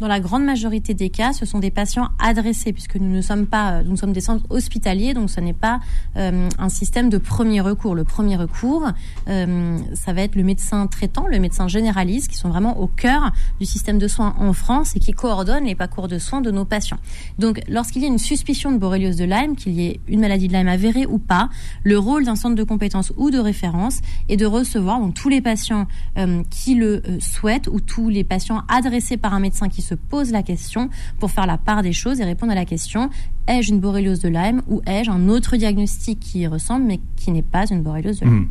Dans 0.00 0.06
la 0.06 0.20
grande 0.20 0.44
majorité 0.44 0.94
des 0.94 1.10
cas, 1.10 1.32
ce 1.32 1.44
sont 1.44 1.58
des 1.58 1.72
patients 1.72 2.10
adressés 2.20 2.72
puisque 2.72 2.96
nous 2.96 3.10
ne 3.10 3.20
sommes 3.20 3.46
pas, 3.46 3.72
euh, 3.72 3.82
nous 3.84 3.96
sommes 3.96 4.12
des 4.12 4.20
centres 4.20 4.44
hospitaliers, 4.48 5.12
donc 5.12 5.28
ce 5.28 5.40
n'est 5.40 5.52
pas 5.52 5.80
euh, 6.16 6.48
un 6.56 6.68
système 6.68 7.10
de 7.10 7.18
premier 7.18 7.60
recours. 7.60 7.96
Le 7.96 8.04
premier 8.04 8.36
recours, 8.36 8.86
euh, 9.28 9.78
ça 9.94 10.12
va 10.12 10.22
être 10.22 10.36
le 10.36 10.44
médecin 10.44 10.86
traitant, 10.86 11.26
le 11.26 11.40
médecin 11.40 11.66
généraliste, 11.66 12.28
qui 12.28 12.36
sont 12.36 12.48
vraiment 12.48 12.78
au 12.78 12.86
cœur 12.86 13.32
du 13.58 13.66
système 13.66 13.98
de 13.98 14.06
soins 14.06 14.36
en 14.38 14.52
France 14.52 14.94
et 14.94 15.00
qui 15.00 15.10
coordonnent 15.10 15.64
les 15.64 15.74
parcours 15.74 16.06
de 16.06 16.18
soins 16.18 16.40
de 16.40 16.52
nos 16.52 16.64
patients. 16.64 16.98
Donc, 17.40 17.60
lorsqu'il 17.68 18.02
y 18.02 18.04
a 18.04 18.08
une 18.08 18.18
suspicion 18.18 18.70
de 18.70 18.78
borréliose 18.78 19.16
de 19.16 19.24
Lyme, 19.24 19.56
qu'il 19.56 19.72
y 19.72 19.86
ait 19.86 20.00
une 20.06 20.20
maladie 20.20 20.46
de 20.46 20.52
Lyme 20.52 20.68
avérée 20.68 21.06
ou 21.06 21.18
pas, 21.18 21.48
le 21.82 21.98
rôle 21.98 22.24
d'un 22.24 22.36
centre 22.36 22.54
de 22.54 22.62
compétences 22.62 23.12
ou 23.16 23.32
de 23.32 23.38
référence 23.38 24.00
est 24.28 24.36
de 24.36 24.46
recevoir 24.46 25.00
donc 25.00 25.14
tous 25.14 25.28
les 25.28 25.40
patients 25.40 25.86
euh, 26.18 26.44
qui 26.50 26.76
le 26.76 27.02
euh, 27.06 27.18
souhaitent 27.20 27.66
ou 27.66 27.80
tous 27.80 28.08
les 28.08 28.22
patients 28.22 28.62
adressés 28.68 29.16
par 29.16 29.34
un 29.34 29.40
médecin 29.40 29.68
qui 29.68 29.82
se 29.88 29.94
pose 29.94 30.30
la 30.30 30.42
question 30.42 30.90
pour 31.18 31.30
faire 31.30 31.46
la 31.46 31.58
part 31.58 31.82
des 31.82 31.92
choses 31.92 32.20
et 32.20 32.24
répondre 32.24 32.52
à 32.52 32.54
la 32.54 32.64
question 32.64 33.10
ai-je 33.48 33.72
une 33.72 33.80
borréliose 33.80 34.20
de 34.20 34.28
Lyme 34.28 34.62
ou 34.68 34.82
ai-je 34.86 35.10
un 35.10 35.28
autre 35.28 35.56
diagnostic 35.56 36.20
qui 36.20 36.40
y 36.40 36.46
ressemble 36.46 36.86
mais 36.86 37.00
qui 37.16 37.30
n'est 37.30 37.42
pas 37.42 37.66
une 37.66 37.82
borréliose 37.82 38.20
de 38.20 38.26
Lyme? 38.26 38.34
Hmm. 38.34 38.48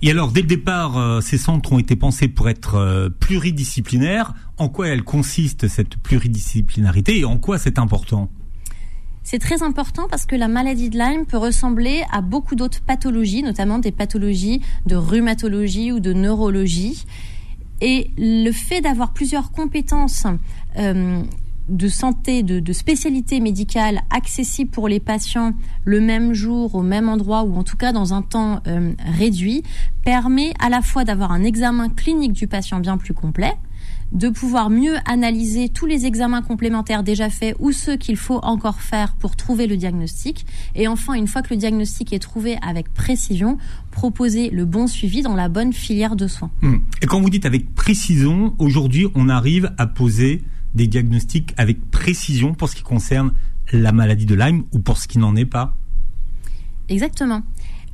Et 0.00 0.10
alors, 0.12 0.30
dès 0.30 0.42
le 0.42 0.46
départ, 0.46 0.96
euh, 0.96 1.20
ces 1.20 1.38
centres 1.38 1.72
ont 1.72 1.78
été 1.78 1.96
pensés 1.96 2.28
pour 2.28 2.48
être 2.48 2.76
euh, 2.76 3.08
pluridisciplinaires. 3.10 4.32
En 4.56 4.68
quoi 4.68 4.88
elle 4.88 5.02
consiste, 5.02 5.66
cette 5.66 5.96
pluridisciplinarité, 5.96 7.18
et 7.18 7.24
en 7.24 7.36
quoi 7.36 7.58
c'est 7.58 7.80
important? 7.80 8.30
C'est 9.24 9.40
très 9.40 9.62
important 9.62 10.06
parce 10.08 10.24
que 10.24 10.36
la 10.36 10.48
maladie 10.48 10.88
de 10.88 10.96
Lyme 10.96 11.26
peut 11.26 11.36
ressembler 11.36 12.02
à 12.12 12.22
beaucoup 12.22 12.54
d'autres 12.54 12.80
pathologies, 12.80 13.42
notamment 13.42 13.78
des 13.78 13.92
pathologies 13.92 14.62
de 14.86 14.96
rhumatologie 14.96 15.92
ou 15.92 16.00
de 16.00 16.12
neurologie. 16.12 17.04
Et 17.80 18.10
le 18.18 18.50
fait 18.50 18.80
d'avoir 18.80 19.12
plusieurs 19.12 19.52
compétences 19.52 20.26
euh, 20.76 21.22
de 21.68 21.88
santé, 21.88 22.42
de, 22.42 22.60
de 22.60 22.72
spécialité 22.72 23.40
médicale 23.40 24.00
accessible 24.10 24.70
pour 24.70 24.88
les 24.88 25.00
patients 25.00 25.52
le 25.84 26.00
même 26.00 26.32
jour, 26.32 26.74
au 26.74 26.82
même 26.82 27.08
endroit 27.08 27.42
ou 27.42 27.56
en 27.56 27.62
tout 27.62 27.76
cas 27.76 27.92
dans 27.92 28.14
un 28.14 28.22
temps 28.22 28.60
euh, 28.66 28.92
réduit, 29.18 29.62
permet 30.04 30.54
à 30.60 30.70
la 30.70 30.80
fois 30.80 31.04
d'avoir 31.04 31.32
un 31.32 31.44
examen 31.44 31.88
clinique 31.88 32.32
du 32.32 32.46
patient 32.46 32.80
bien 32.80 32.96
plus 32.96 33.14
complet, 33.14 33.52
de 34.12 34.28
pouvoir 34.28 34.70
mieux 34.70 34.96
analyser 35.04 35.68
tous 35.68 35.86
les 35.86 36.06
examens 36.06 36.42
complémentaires 36.42 37.02
déjà 37.02 37.28
faits 37.30 37.56
ou 37.58 37.72
ceux 37.72 37.96
qu'il 37.96 38.16
faut 38.16 38.38
encore 38.42 38.80
faire 38.80 39.14
pour 39.14 39.36
trouver 39.36 39.66
le 39.66 39.76
diagnostic. 39.76 40.46
Et 40.74 40.88
enfin, 40.88 41.14
une 41.14 41.26
fois 41.26 41.42
que 41.42 41.52
le 41.52 41.56
diagnostic 41.56 42.12
est 42.12 42.18
trouvé 42.18 42.58
avec 42.62 42.92
précision, 42.92 43.58
proposer 43.90 44.50
le 44.50 44.64
bon 44.64 44.86
suivi 44.86 45.22
dans 45.22 45.34
la 45.34 45.48
bonne 45.48 45.72
filière 45.72 46.16
de 46.16 46.26
soins. 46.26 46.50
Hmm. 46.62 46.78
Et 47.02 47.06
quand 47.06 47.20
vous 47.20 47.30
dites 47.30 47.46
avec 47.46 47.74
précision, 47.74 48.54
aujourd'hui, 48.58 49.06
on 49.14 49.28
arrive 49.28 49.72
à 49.78 49.86
poser 49.86 50.42
des 50.74 50.86
diagnostics 50.86 51.52
avec 51.56 51.90
précision 51.90 52.54
pour 52.54 52.68
ce 52.68 52.76
qui 52.76 52.82
concerne 52.82 53.32
la 53.72 53.92
maladie 53.92 54.26
de 54.26 54.34
Lyme 54.34 54.64
ou 54.72 54.78
pour 54.78 54.98
ce 54.98 55.08
qui 55.08 55.18
n'en 55.18 55.36
est 55.36 55.44
pas? 55.44 55.74
Exactement. 56.88 57.42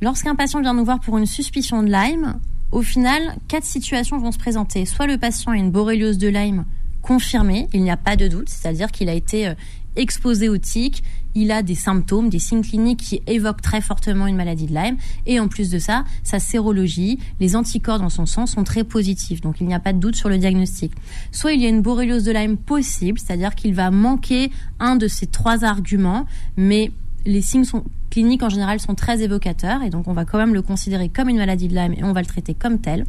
Lorsqu'un 0.01 0.35
patient 0.35 0.61
vient 0.61 0.73
nous 0.73 0.85
voir 0.85 0.99
pour 0.99 1.17
une 1.17 1.25
suspicion 1.25 1.83
de 1.83 1.91
Lyme, 1.91 2.39
au 2.75 2.81
final, 2.81 3.37
quatre 3.47 3.63
situations 3.63 4.17
vont 4.17 4.33
se 4.33 4.37
présenter. 4.37 4.85
Soit 4.85 5.07
le 5.07 5.17
patient 5.17 5.53
a 5.53 5.55
une 5.55 5.71
borréliose 5.71 6.17
de 6.17 6.27
Lyme 6.27 6.65
confirmée, 7.01 7.69
il 7.71 7.81
n'y 7.81 7.89
a 7.89 7.95
pas 7.95 8.17
de 8.17 8.27
doute, 8.27 8.49
c'est-à-dire 8.49 8.91
qu'il 8.91 9.07
a 9.07 9.13
été 9.13 9.47
euh, 9.47 9.53
exposé 9.95 10.49
au 10.49 10.57
tic, 10.57 11.01
il 11.35 11.53
a 11.53 11.63
des 11.63 11.73
symptômes, 11.73 12.27
des 12.27 12.39
signes 12.39 12.63
cliniques 12.63 12.99
qui 12.99 13.21
évoquent 13.27 13.61
très 13.61 13.79
fortement 13.79 14.27
une 14.27 14.35
maladie 14.35 14.65
de 14.65 14.73
Lyme. 14.73 14.97
Et 15.25 15.39
en 15.39 15.47
plus 15.47 15.69
de 15.69 15.79
ça, 15.79 16.03
sa 16.23 16.39
sérologie, 16.39 17.17
les 17.39 17.55
anticorps 17.55 17.99
dans 17.99 18.09
son 18.09 18.25
sang 18.25 18.45
sont 18.45 18.65
très 18.65 18.83
positifs. 18.83 19.39
Donc 19.39 19.61
il 19.61 19.67
n'y 19.67 19.73
a 19.73 19.79
pas 19.79 19.93
de 19.93 19.99
doute 19.99 20.17
sur 20.17 20.27
le 20.27 20.37
diagnostic. 20.37 20.91
Soit 21.31 21.53
il 21.53 21.61
y 21.61 21.65
a 21.65 21.69
une 21.69 21.81
borréliose 21.81 22.25
de 22.25 22.33
Lyme 22.33 22.57
possible, 22.57 23.19
c'est-à-dire 23.19 23.55
qu'il 23.55 23.73
va 23.73 23.89
manquer 23.89 24.51
un 24.81 24.97
de 24.97 25.07
ces 25.07 25.27
trois 25.27 25.63
arguments, 25.63 26.25
mais 26.57 26.91
les 27.25 27.41
signes 27.41 27.63
sont 27.63 27.85
cliniques 28.15 28.43
en 28.43 28.49
général 28.49 28.79
sont 28.79 28.95
très 28.95 29.23
évocateurs 29.23 29.83
et 29.83 29.89
donc 29.89 30.07
on 30.07 30.13
va 30.13 30.23
quand 30.23 30.37
même 30.37 30.53
le 30.53 30.61
considérer 30.61 31.09
comme 31.09 31.27
une 31.27 31.35
maladie 31.35 31.67
de 31.67 31.75
Lyme 31.75 31.91
et 31.97 32.03
on 32.05 32.13
va 32.13 32.21
le 32.21 32.25
traiter 32.25 32.53
comme 32.53 32.79
tel. 32.79 33.05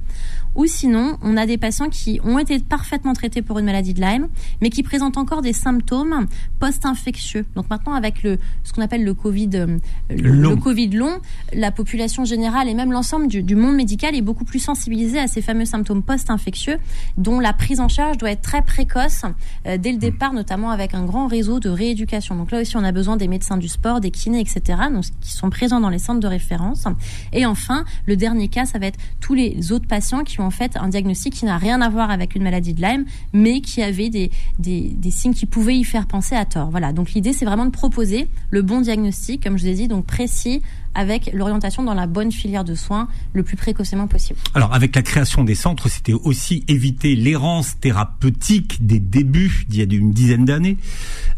Ou 0.56 0.66
sinon, 0.66 1.16
on 1.22 1.36
a 1.36 1.46
des 1.46 1.58
patients 1.58 1.90
qui 1.90 2.18
ont 2.24 2.40
été 2.40 2.58
parfaitement 2.58 3.12
traités 3.12 3.40
pour 3.40 3.60
une 3.60 3.66
maladie 3.66 3.94
de 3.94 4.00
Lyme, 4.00 4.26
mais 4.60 4.68
qui 4.68 4.82
présentent 4.82 5.16
encore 5.16 5.42
des 5.42 5.52
symptômes 5.52 6.26
post-infectieux. 6.58 7.44
Donc 7.54 7.70
maintenant, 7.70 7.92
avec 7.92 8.24
le 8.24 8.38
ce 8.64 8.72
qu'on 8.72 8.82
appelle 8.82 9.04
le 9.04 9.14
Covid, 9.14 9.50
euh, 9.54 9.78
le, 10.10 10.56
Covid 10.56 10.88
long, 10.88 11.20
la 11.52 11.70
population 11.70 12.24
générale 12.24 12.68
et 12.68 12.74
même 12.74 12.90
l'ensemble 12.90 13.28
du, 13.28 13.44
du, 13.44 13.54
monde 13.54 13.76
médical 13.76 14.16
est 14.16 14.22
beaucoup 14.22 14.44
plus 14.44 14.58
sensibilisé 14.58 15.20
à 15.20 15.28
ces 15.28 15.40
fameux 15.40 15.66
symptômes 15.66 16.02
post-infectieux, 16.02 16.78
dont 17.16 17.38
la 17.38 17.52
prise 17.52 17.78
en 17.78 17.88
charge 17.88 18.18
doit 18.18 18.32
être 18.32 18.42
très 18.42 18.62
précoce 18.62 19.22
euh, 19.66 19.78
dès 19.78 19.92
le 19.92 19.98
départ, 19.98 20.32
notamment 20.32 20.70
avec 20.70 20.94
un 20.94 21.04
grand 21.04 21.28
réseau 21.28 21.60
de 21.60 21.68
rééducation. 21.68 22.34
Donc 22.34 22.50
là 22.50 22.62
aussi, 22.62 22.76
on 22.76 22.82
a 22.82 22.90
besoin 22.90 23.16
des 23.16 23.28
médecins 23.28 23.56
du 23.56 23.68
sport, 23.68 24.00
des 24.00 24.10
kinés, 24.10 24.40
etc 24.40 24.95
qui 25.20 25.32
sont 25.32 25.50
présents 25.50 25.80
dans 25.80 25.88
les 25.88 25.98
centres 25.98 26.20
de 26.20 26.26
référence. 26.26 26.84
Et 27.32 27.46
enfin, 27.46 27.84
le 28.06 28.16
dernier 28.16 28.48
cas, 28.48 28.64
ça 28.64 28.78
va 28.78 28.86
être 28.86 28.98
tous 29.20 29.34
les 29.34 29.72
autres 29.72 29.86
patients 29.86 30.24
qui 30.24 30.40
ont 30.40 30.46
en 30.46 30.50
fait 30.50 30.76
un 30.76 30.88
diagnostic 30.88 31.34
qui 31.34 31.44
n'a 31.44 31.58
rien 31.58 31.80
à 31.80 31.88
voir 31.88 32.10
avec 32.10 32.34
une 32.34 32.42
maladie 32.42 32.74
de 32.74 32.82
Lyme, 32.82 33.04
mais 33.32 33.60
qui 33.60 33.82
avaient 33.82 34.10
des, 34.10 34.30
des, 34.58 34.90
des 34.90 35.10
signes 35.10 35.34
qui 35.34 35.46
pouvaient 35.46 35.76
y 35.76 35.84
faire 35.84 36.06
penser 36.06 36.34
à 36.34 36.44
tort. 36.44 36.70
Voilà. 36.70 36.92
Donc 36.92 37.12
l'idée, 37.12 37.32
c'est 37.32 37.44
vraiment 37.44 37.66
de 37.66 37.70
proposer 37.70 38.28
le 38.50 38.62
bon 38.62 38.80
diagnostic, 38.80 39.42
comme 39.42 39.58
je 39.58 39.64
vous 39.64 39.70
ai 39.70 39.74
dit, 39.74 39.88
donc 39.88 40.06
précis, 40.06 40.62
avec 40.96 41.30
l'orientation 41.32 41.84
dans 41.84 41.94
la 41.94 42.06
bonne 42.06 42.32
filière 42.32 42.64
de 42.64 42.74
soins 42.74 43.08
le 43.34 43.42
plus 43.42 43.56
précocement 43.56 44.08
possible. 44.08 44.40
Alors 44.54 44.74
avec 44.74 44.96
la 44.96 45.02
création 45.02 45.44
des 45.44 45.54
centres, 45.54 45.88
c'était 45.88 46.14
aussi 46.14 46.64
éviter 46.66 47.14
l'errance 47.14 47.78
thérapeutique 47.78 48.84
des 48.84 48.98
débuts 48.98 49.66
d'il 49.68 49.78
y 49.78 49.82
a 49.82 49.98
une 49.98 50.10
dizaine 50.10 50.46
d'années. 50.46 50.78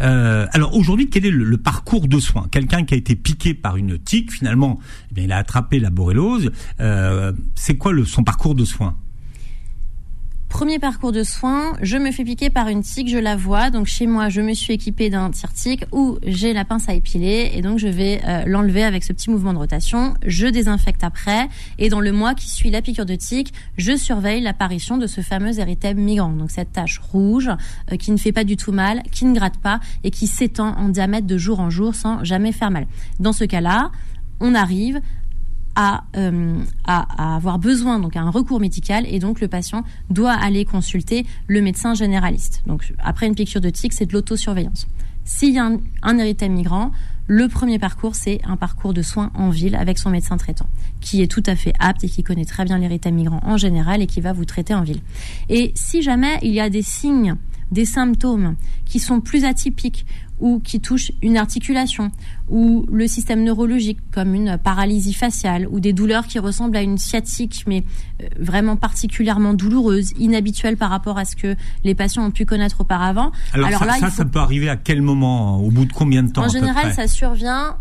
Euh, 0.00 0.46
alors 0.52 0.74
aujourd'hui, 0.74 1.10
quel 1.10 1.26
est 1.26 1.30
le, 1.30 1.58
parcours 1.58 2.06
de 2.06 2.20
soins? 2.20 2.46
Quelqu'un 2.50 2.84
qui 2.84 2.94
a 2.94 2.96
été 2.96 3.16
piqué 3.16 3.52
par 3.52 3.76
une 3.76 3.98
tique, 3.98 4.32
finalement, 4.32 4.78
eh 5.10 5.14
bien, 5.14 5.24
il 5.24 5.32
a 5.32 5.38
attrapé 5.38 5.80
la 5.80 5.90
borreliose. 5.90 6.52
Euh, 6.80 7.32
c'est 7.56 7.76
quoi 7.76 7.92
son 8.06 8.22
parcours 8.22 8.54
de 8.54 8.64
soins? 8.64 8.94
Premier 10.48 10.78
parcours 10.78 11.12
de 11.12 11.24
soins, 11.24 11.74
je 11.82 11.98
me 11.98 12.10
fais 12.10 12.24
piquer 12.24 12.48
par 12.48 12.68
une 12.68 12.82
tique, 12.82 13.10
je 13.10 13.18
la 13.18 13.36
vois. 13.36 13.68
Donc 13.68 13.86
chez 13.86 14.06
moi, 14.06 14.30
je 14.30 14.40
me 14.40 14.54
suis 14.54 14.72
équipée 14.72 15.10
d'un 15.10 15.30
tire-tique 15.30 15.84
où 15.92 16.18
j'ai 16.24 16.54
la 16.54 16.64
pince 16.64 16.88
à 16.88 16.94
épiler 16.94 17.50
et 17.54 17.60
donc 17.60 17.78
je 17.78 17.86
vais 17.86 18.22
euh, 18.26 18.44
l'enlever 18.46 18.82
avec 18.82 19.04
ce 19.04 19.12
petit 19.12 19.28
mouvement 19.28 19.52
de 19.52 19.58
rotation. 19.58 20.14
Je 20.26 20.46
désinfecte 20.46 21.04
après 21.04 21.48
et 21.78 21.90
dans 21.90 22.00
le 22.00 22.12
mois 22.12 22.34
qui 22.34 22.48
suit 22.48 22.70
la 22.70 22.80
piqûre 22.80 23.04
de 23.04 23.14
tique, 23.14 23.52
je 23.76 23.94
surveille 23.94 24.40
l'apparition 24.40 24.96
de 24.96 25.06
ce 25.06 25.20
fameux 25.20 25.60
érythème 25.60 25.98
migrant. 25.98 26.32
Donc 26.32 26.50
cette 26.50 26.72
tache 26.72 26.98
rouge 26.98 27.50
euh, 27.92 27.96
qui 27.96 28.10
ne 28.10 28.16
fait 28.16 28.32
pas 28.32 28.44
du 28.44 28.56
tout 28.56 28.72
mal, 28.72 29.02
qui 29.12 29.26
ne 29.26 29.34
gratte 29.34 29.58
pas 29.58 29.80
et 30.02 30.10
qui 30.10 30.26
s'étend 30.26 30.74
en 30.78 30.88
diamètre 30.88 31.26
de 31.26 31.36
jour 31.36 31.60
en 31.60 31.68
jour 31.68 31.94
sans 31.94 32.24
jamais 32.24 32.52
faire 32.52 32.70
mal. 32.70 32.86
Dans 33.20 33.34
ce 33.34 33.44
cas-là, 33.44 33.92
on 34.40 34.54
arrive 34.54 35.00
euh, 36.16 36.58
à, 36.84 37.36
avoir 37.36 37.58
besoin 37.58 38.00
donc 38.00 38.16
un 38.16 38.30
recours 38.30 38.58
médical 38.58 39.04
et 39.08 39.20
donc 39.20 39.40
le 39.40 39.46
patient 39.46 39.84
doit 40.10 40.32
aller 40.32 40.64
consulter 40.64 41.24
le 41.46 41.62
médecin 41.62 41.94
généraliste. 41.94 42.62
Donc 42.66 42.92
après 42.98 43.26
une 43.26 43.34
piqûre 43.34 43.60
de 43.60 43.70
tique, 43.70 43.92
c'est 43.92 44.06
de 44.06 44.12
l'autosurveillance. 44.12 44.88
S'il 45.24 45.54
y 45.54 45.58
a 45.58 45.66
un, 45.66 45.78
un 46.02 46.48
migrant, 46.48 46.90
le 47.26 47.46
premier 47.46 47.78
parcours, 47.78 48.14
c'est 48.14 48.40
un 48.44 48.56
parcours 48.56 48.94
de 48.94 49.02
soins 49.02 49.30
en 49.34 49.50
ville 49.50 49.76
avec 49.76 49.98
son 49.98 50.08
médecin 50.10 50.38
traitant, 50.38 50.66
qui 51.00 51.22
est 51.22 51.26
tout 51.26 51.42
à 51.46 51.54
fait 51.54 51.74
apte 51.78 52.02
et 52.02 52.08
qui 52.08 52.22
connaît 52.22 52.46
très 52.46 52.64
bien 52.64 52.78
l'érythème 52.78 53.14
migrant 53.14 53.40
en 53.44 53.58
général 53.58 54.00
et 54.00 54.06
qui 54.06 54.22
va 54.22 54.32
vous 54.32 54.46
traiter 54.46 54.74
en 54.74 54.82
ville. 54.82 55.00
Et 55.50 55.72
si 55.74 56.00
jamais 56.02 56.38
il 56.42 56.52
y 56.52 56.60
a 56.60 56.70
des 56.70 56.82
signes, 56.82 57.36
des 57.70 57.84
symptômes 57.84 58.56
qui 58.86 58.98
sont 58.98 59.20
plus 59.20 59.44
atypiques 59.44 60.06
ou 60.40 60.60
qui 60.60 60.80
touchent 60.80 61.12
une 61.22 61.36
articulation 61.36 62.10
ou 62.48 62.86
le 62.90 63.06
système 63.06 63.42
neurologique 63.42 63.98
comme 64.12 64.34
une 64.34 64.58
paralysie 64.58 65.14
faciale 65.14 65.66
ou 65.70 65.80
des 65.80 65.92
douleurs 65.92 66.26
qui 66.26 66.38
ressemblent 66.38 66.76
à 66.76 66.82
une 66.82 66.98
sciatique 66.98 67.64
mais 67.66 67.84
euh, 68.22 68.26
vraiment 68.38 68.76
particulièrement 68.76 69.54
douloureuse, 69.54 70.12
inhabituelle 70.18 70.76
par 70.76 70.90
rapport 70.90 71.18
à 71.18 71.24
ce 71.24 71.36
que 71.36 71.56
les 71.84 71.94
patients 71.94 72.24
ont 72.24 72.30
pu 72.30 72.46
connaître 72.46 72.80
auparavant. 72.80 73.32
Alors, 73.52 73.70
ça, 73.70 73.84
là, 73.84 73.96
ça, 73.98 74.10
ça, 74.10 74.24
peut 74.24 74.38
arriver 74.38 74.68
à 74.68 74.76
quel 74.76 75.02
moment 75.02 75.58
Au 75.58 75.70
bout 75.70 75.84
de 75.84 75.92
combien 75.92 76.22
de 76.22 76.30
temps 76.30 76.44
En 76.44 76.48
général, 76.48 76.92
ça 76.92 77.06
survient 77.06 77.76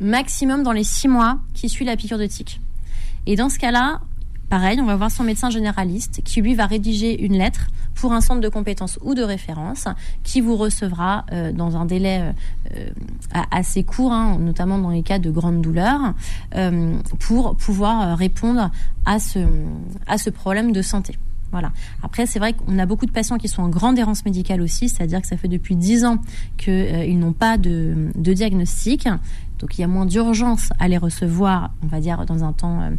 maximum 0.00 0.62
dans 0.62 0.72
les 0.72 0.84
six 0.84 1.08
mois 1.08 1.38
qui 1.54 1.68
suivent 1.68 1.86
la 1.86 1.96
piqûre 1.96 2.18
de 2.18 2.26
tique. 2.26 2.60
Et 3.26 3.36
dans 3.36 3.48
ce 3.48 3.58
cas-là, 3.58 4.00
pareil, 4.48 4.80
on 4.80 4.86
va 4.86 4.96
voir 4.96 5.10
son 5.10 5.24
médecin 5.24 5.50
généraliste 5.50 6.22
qui 6.24 6.40
lui 6.40 6.54
va 6.54 6.66
rédiger 6.66 7.24
une 7.24 7.34
lettre 7.34 7.68
pour 7.94 8.12
un 8.12 8.20
centre 8.20 8.40
de 8.40 8.48
compétences 8.48 8.98
ou 9.02 9.14
de 9.14 9.22
référence 9.22 9.86
qui 10.22 10.40
vous 10.40 10.56
recevra 10.56 11.24
euh, 11.32 11.52
dans 11.52 11.76
un 11.76 11.84
délai 11.84 12.20
euh, 12.20 12.32
euh, 12.76 13.40
assez 13.50 13.84
court, 13.84 14.12
hein, 14.12 14.38
notamment 14.38 14.78
dans 14.78 14.90
les 14.90 15.02
cas 15.02 15.18
de 15.18 15.30
grandes 15.30 15.62
douleurs, 15.62 16.14
pour 17.20 17.56
pouvoir 17.56 18.16
répondre 18.16 18.70
à 19.04 19.18
ce, 19.18 19.38
à 20.06 20.18
ce 20.18 20.30
problème 20.30 20.72
de 20.72 20.82
santé. 20.82 21.16
Voilà. 21.50 21.70
Après, 22.02 22.26
c'est 22.26 22.38
vrai 22.38 22.52
qu'on 22.52 22.78
a 22.78 22.86
beaucoup 22.86 23.06
de 23.06 23.12
patients 23.12 23.38
qui 23.38 23.48
sont 23.48 23.62
en 23.62 23.68
grande 23.68 23.98
errance 23.98 24.24
médicale 24.24 24.60
aussi, 24.60 24.88
c'est-à-dire 24.88 25.20
que 25.20 25.26
ça 25.26 25.36
fait 25.36 25.48
depuis 25.48 25.76
10 25.76 26.04
ans 26.04 26.18
qu'ils 26.56 27.18
n'ont 27.18 27.32
pas 27.32 27.58
de, 27.58 28.10
de, 28.16 28.32
diagnostic. 28.32 29.08
Donc 29.60 29.78
il 29.78 29.82
y 29.82 29.84
a 29.84 29.88
moins 29.88 30.04
d'urgence 30.04 30.70
à 30.80 30.88
les 30.88 30.98
recevoir, 30.98 31.70
on 31.82 31.86
va 31.86 32.00
dire, 32.00 32.24
dans 32.26 32.42
un 32.42 32.52
temps 32.52 32.90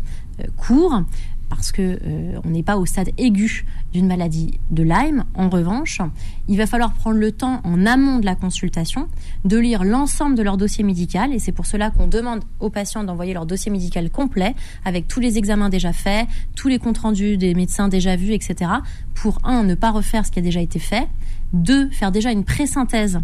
court 0.56 1.02
parce 1.50 1.72
que 1.72 1.82
euh, 1.82 2.40
on 2.44 2.50
n'est 2.50 2.64
pas 2.64 2.78
au 2.78 2.86
stade 2.86 3.10
aigu 3.18 3.66
d'une 3.94 4.08
maladie 4.08 4.60
de 4.72 4.84
Lyme. 4.84 5.26
En 5.36 5.50
revanche, 5.50 6.02
il 6.48 6.58
va 6.58 6.68
falloir 6.68 6.94
prendre 6.94 7.18
le 7.18 7.32
temps 7.32 7.62
en 7.64 7.86
amont 7.86 8.20
de 8.20 8.26
la 8.26 8.36
consultation 8.36 9.08
de 9.44 9.58
lire 9.58 9.84
l'ensemble 9.84 10.36
de 10.36 10.44
leur 10.44 10.58
dossier 10.58 10.84
médical 10.84 11.34
et 11.34 11.40
c'est 11.40 11.52
pour 11.52 11.66
cela 11.66 11.92
qu'on 11.92 12.08
demande 12.08 12.44
aux 12.60 12.70
patients 12.70 13.04
d'envoyer 13.04 13.34
leur 13.34 13.46
dossier 13.46 13.72
médical 13.72 14.10
complet 14.10 14.56
avec 14.84 15.08
tous 15.08 15.20
les 15.20 15.38
examens 15.38 15.70
déjà 15.70 15.94
faits, 15.94 16.28
tous 16.56 16.68
les 16.68 16.80
comptes 16.80 16.98
rendus 17.00 17.38
des 17.38 17.54
médecins 17.54 17.88
déjà 17.88 18.16
vus, 18.16 18.34
etc. 18.34 18.72
Pour 19.14 19.40
un, 19.44 19.64
ne 19.64 19.76
pas 19.76 19.92
refaire 19.92 20.26
ce 20.26 20.32
qui 20.32 20.40
a 20.40 20.42
déjà 20.42 20.62
été 20.62 20.80
fait, 20.80 21.08
deux, 21.54 21.90
faire 21.90 22.12
déjà 22.12 22.32
une 22.32 22.44
pré-synthèse 22.44 23.20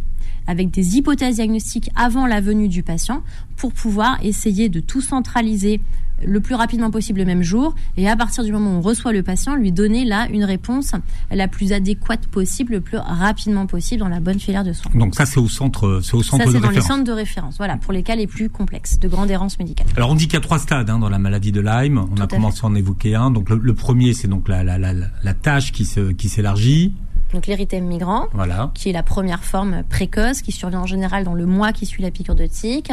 avec 0.47 0.71
des 0.71 0.97
hypothèses 0.97 1.35
diagnostiques 1.35 1.91
avant 1.95 2.25
la 2.25 2.41
venue 2.41 2.67
du 2.67 2.83
patient 2.83 3.23
pour 3.57 3.73
pouvoir 3.73 4.17
essayer 4.23 4.69
de 4.69 4.79
tout 4.79 5.01
centraliser 5.01 5.81
le 6.25 6.39
plus 6.39 6.55
rapidement 6.55 6.91
possible 6.91 7.19
le 7.19 7.25
même 7.25 7.43
jour 7.43 7.75
et 7.97 8.09
à 8.09 8.15
partir 8.15 8.43
du 8.43 8.51
moment 8.51 8.71
où 8.71 8.77
on 8.77 8.81
reçoit 8.81 9.11
le 9.11 9.23
patient, 9.23 9.55
lui 9.55 9.71
donner 9.71 10.05
là 10.05 10.27
une 10.31 10.43
réponse 10.43 10.93
la 11.31 11.47
plus 11.47 11.73
adéquate 11.73 12.27
possible, 12.27 12.73
le 12.73 12.81
plus 12.81 12.97
rapidement 12.97 13.65
possible 13.65 14.01
dans 14.01 14.07
la 14.07 14.19
bonne 14.19 14.39
filière 14.39 14.63
de 14.63 14.73
soins. 14.73 14.91
Donc 14.95 15.15
ça 15.15 15.25
c'est 15.25 15.39
au 15.39 15.47
centre, 15.47 15.99
c'est 16.03 16.15
au 16.15 16.23
centre 16.23 16.45
ça, 16.45 16.51
c'est 16.51 16.59
dans 16.59 16.69
les 16.69 16.81
centres 16.81 17.03
de 17.03 17.11
référence, 17.11 17.57
voilà, 17.57 17.77
pour 17.77 17.93
les 17.93 18.03
cas 18.03 18.15
les 18.15 18.27
plus 18.27 18.49
complexes 18.49 18.99
de 18.99 19.07
grande 19.07 19.29
errance 19.29 19.59
médicale. 19.59 19.87
Alors 19.95 20.09
on 20.09 20.15
dit 20.15 20.25
qu'il 20.25 20.35
y 20.35 20.37
a 20.37 20.41
trois 20.41 20.59
stades 20.59 20.89
hein, 20.89 20.99
dans 20.99 21.09
la 21.09 21.19
maladie 21.19 21.51
de 21.51 21.61
Lyme. 21.61 22.05
On 22.11 22.21
a 22.21 22.27
commencé 22.27 22.61
à 22.63 22.67
en 22.67 22.75
évoquer 22.75 23.15
un. 23.15 23.31
Donc 23.31 23.49
le, 23.49 23.73
premier 23.73 24.13
c'est 24.13 24.27
donc 24.27 24.47
la, 24.47 24.63
la, 24.63 24.77
la, 24.77 24.93
la 24.93 25.33
tâche 25.33 25.71
qui 25.71 25.85
se 25.85 26.11
qui 26.11 26.29
s'élargit. 26.29 26.93
Donc 27.33 27.47
l'érythème 27.47 27.85
migrant, 27.85 28.27
voilà. 28.33 28.71
qui 28.73 28.89
est 28.89 28.93
la 28.93 29.03
première 29.03 29.43
forme 29.43 29.83
précoce, 29.89 30.41
qui 30.41 30.51
survient 30.51 30.81
en 30.81 30.85
général 30.85 31.23
dans 31.23 31.33
le 31.33 31.45
mois 31.45 31.71
qui 31.71 31.85
suit 31.85 32.03
la 32.03 32.11
piqûre 32.11 32.35
de 32.35 32.45
tique, 32.45 32.91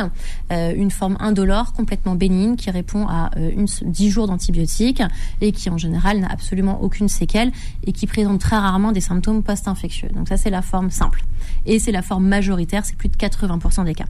euh, 0.52 0.72
une 0.74 0.90
forme 0.90 1.16
indolore, 1.20 1.72
complètement 1.72 2.14
bénigne, 2.14 2.56
qui 2.56 2.70
répond 2.70 3.06
à 3.08 3.30
euh, 3.36 3.50
une, 3.56 3.66
10 3.82 4.10
jours 4.10 4.26
d'antibiotiques 4.26 5.02
et 5.40 5.52
qui 5.52 5.70
en 5.70 5.78
général 5.78 6.20
n'a 6.20 6.30
absolument 6.30 6.82
aucune 6.82 7.08
séquelle 7.08 7.52
et 7.84 7.92
qui 7.92 8.06
présente 8.06 8.40
très 8.40 8.56
rarement 8.56 8.92
des 8.92 9.00
symptômes 9.00 9.42
post-infectieux. 9.42 10.08
Donc 10.10 10.28
ça 10.28 10.36
c'est 10.36 10.50
la 10.50 10.62
forme 10.62 10.90
simple. 10.90 11.22
Et 11.66 11.78
c'est 11.78 11.92
la 11.92 12.02
forme 12.02 12.26
majoritaire, 12.26 12.84
c'est 12.84 12.96
plus 12.96 13.08
de 13.08 13.16
80% 13.16 13.84
des 13.84 13.94
cas. 13.94 14.06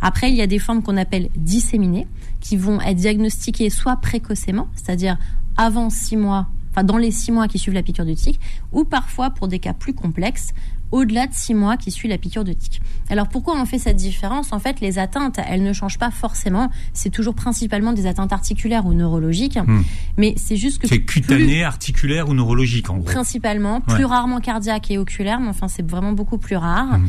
Après, 0.00 0.30
il 0.30 0.36
y 0.36 0.42
a 0.42 0.46
des 0.46 0.58
formes 0.58 0.82
qu'on 0.82 0.96
appelle 0.96 1.28
disséminées, 1.36 2.06
qui 2.40 2.56
vont 2.56 2.80
être 2.80 2.96
diagnostiquées 2.96 3.70
soit 3.70 3.96
précocement, 3.96 4.68
c'est-à-dire 4.74 5.18
avant 5.56 5.90
6 5.90 6.16
mois 6.16 6.46
dans 6.82 6.96
les 6.96 7.10
six 7.10 7.32
mois 7.32 7.48
qui 7.48 7.58
suivent 7.58 7.74
la 7.74 7.82
piqûre 7.82 8.04
de 8.04 8.14
tique, 8.14 8.40
ou 8.72 8.84
parfois 8.84 9.30
pour 9.30 9.48
des 9.48 9.58
cas 9.58 9.72
plus 9.72 9.94
complexes, 9.94 10.52
au-delà 10.90 11.26
de 11.26 11.34
six 11.34 11.54
mois 11.54 11.76
qui 11.76 11.90
suivent 11.90 12.10
la 12.10 12.18
piqûre 12.18 12.44
de 12.44 12.52
tique. 12.52 12.80
Alors 13.10 13.28
pourquoi 13.28 13.60
on 13.60 13.66
fait 13.66 13.78
cette 13.78 13.96
différence? 13.96 14.52
En 14.52 14.58
fait, 14.58 14.80
les 14.80 14.98
atteintes, 14.98 15.38
elles 15.46 15.62
ne 15.62 15.72
changent 15.72 15.98
pas 15.98 16.10
forcément. 16.10 16.70
C'est 16.92 17.10
toujours 17.10 17.34
principalement 17.34 17.92
des 17.92 18.06
atteintes 18.06 18.32
articulaires 18.32 18.86
ou 18.86 18.94
neurologiques, 18.94 19.58
hmm. 19.58 19.82
mais 20.16 20.34
c'est 20.36 20.56
juste 20.56 20.80
que 20.80 20.88
c'est 20.88 21.02
cutané, 21.02 21.64
articulaire 21.64 22.28
ou 22.28 22.34
neurologique 22.34 22.90
en 22.90 22.98
gros. 22.98 23.04
Principalement, 23.04 23.80
plus 23.80 24.04
rarement 24.04 24.40
cardiaque 24.40 24.90
et 24.90 24.98
oculaire, 24.98 25.40
mais 25.40 25.48
enfin 25.48 25.68
c'est 25.68 25.88
vraiment 25.88 26.12
beaucoup 26.12 26.38
plus 26.38 26.56
rare. 26.56 26.98
Hmm. 26.98 27.08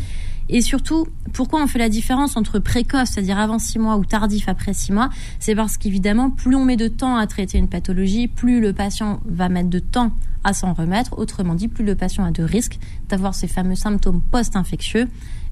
Et 0.49 0.61
surtout, 0.61 1.07
pourquoi 1.33 1.63
on 1.63 1.67
fait 1.67 1.79
la 1.79 1.89
différence 1.89 2.35
entre 2.35 2.57
précoce, 2.57 3.09
c'est-à-dire 3.09 3.37
avant 3.37 3.59
six 3.59 3.77
mois, 3.77 3.97
ou 3.97 4.05
tardif 4.05 4.49
après 4.49 4.73
six 4.73 4.91
mois? 4.91 5.09
C'est 5.39 5.55
parce 5.55 5.77
qu'évidemment, 5.77 6.31
plus 6.31 6.55
on 6.55 6.65
met 6.65 6.75
de 6.75 6.87
temps 6.87 7.17
à 7.17 7.27
traiter 7.27 7.59
une 7.59 7.69
pathologie, 7.69 8.27
plus 8.27 8.59
le 8.59 8.73
patient 8.73 9.19
va 9.25 9.47
mettre 9.47 9.69
de 9.69 9.79
temps 9.79 10.11
à 10.43 10.53
s'en 10.53 10.73
remettre. 10.73 11.17
Autrement 11.19 11.53
dit, 11.53 11.67
plus 11.67 11.85
le 11.85 11.95
patient 11.95 12.25
a 12.25 12.31
de 12.31 12.43
risques 12.43 12.79
d'avoir 13.09 13.35
ces 13.35 13.47
fameux 13.47 13.75
symptômes 13.75 14.21
post-infectieux 14.21 15.07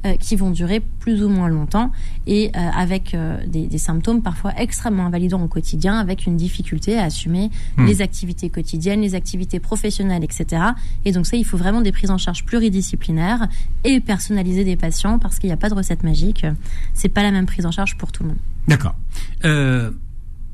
euh, 0.05 0.15
qui 0.15 0.35
vont 0.35 0.51
durer 0.51 0.79
plus 0.79 1.23
ou 1.23 1.27
moins 1.27 1.49
longtemps 1.49 1.91
et 2.27 2.51
euh, 2.55 2.69
avec 2.75 3.15
euh, 3.15 3.43
des, 3.47 3.77
symptômes 3.79 4.21
parfois 4.21 4.53
extrêmement 4.55 5.07
invalidants 5.07 5.41
au 5.41 5.47
quotidien, 5.47 5.97
avec 5.97 6.27
une 6.27 6.37
difficulté 6.37 6.99
à 6.99 7.05
assumer 7.05 7.49
hmm. 7.77 7.85
les 7.87 8.03
activités 8.03 8.51
quotidiennes, 8.51 9.01
les 9.01 9.15
activités 9.15 9.59
professionnelles, 9.59 10.23
etc. 10.23 10.61
Et 11.03 11.11
donc 11.11 11.25
ça, 11.25 11.35
il 11.35 11.43
faut 11.43 11.57
vraiment 11.57 11.81
des 11.81 11.91
prises 11.91 12.11
en 12.11 12.19
charge 12.19 12.45
pluridisciplinaires 12.45 13.47
et 13.83 13.99
personnaliser 13.99 14.63
des 14.63 14.75
patients 14.75 15.17
parce 15.17 15.39
qu'il 15.39 15.49
n'y 15.49 15.53
a 15.53 15.57
pas 15.57 15.69
de 15.69 15.75
recette 15.75 16.03
magique. 16.03 16.45
C'est 16.93 17.09
pas 17.09 17.23
la 17.23 17.31
même 17.31 17.47
prise 17.47 17.65
en 17.65 17.71
charge 17.71 17.97
pour 17.97 18.11
tout 18.11 18.21
le 18.21 18.29
monde. 18.29 18.39
D'accord. 18.67 18.95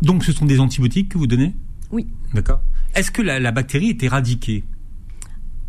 donc 0.01 0.23
ce 0.23 0.31
sont 0.31 0.45
des 0.45 0.61
antibiotiques 0.61 1.09
que 1.09 1.17
vous 1.17 1.27
donnez? 1.27 1.53
Oui. 1.91 2.07
D'accord. 2.33 2.61
Est-ce 2.95 3.11
que 3.11 3.21
la 3.21 3.51
bactérie 3.51 3.89
est 3.89 4.03
éradiquée? 4.03 4.63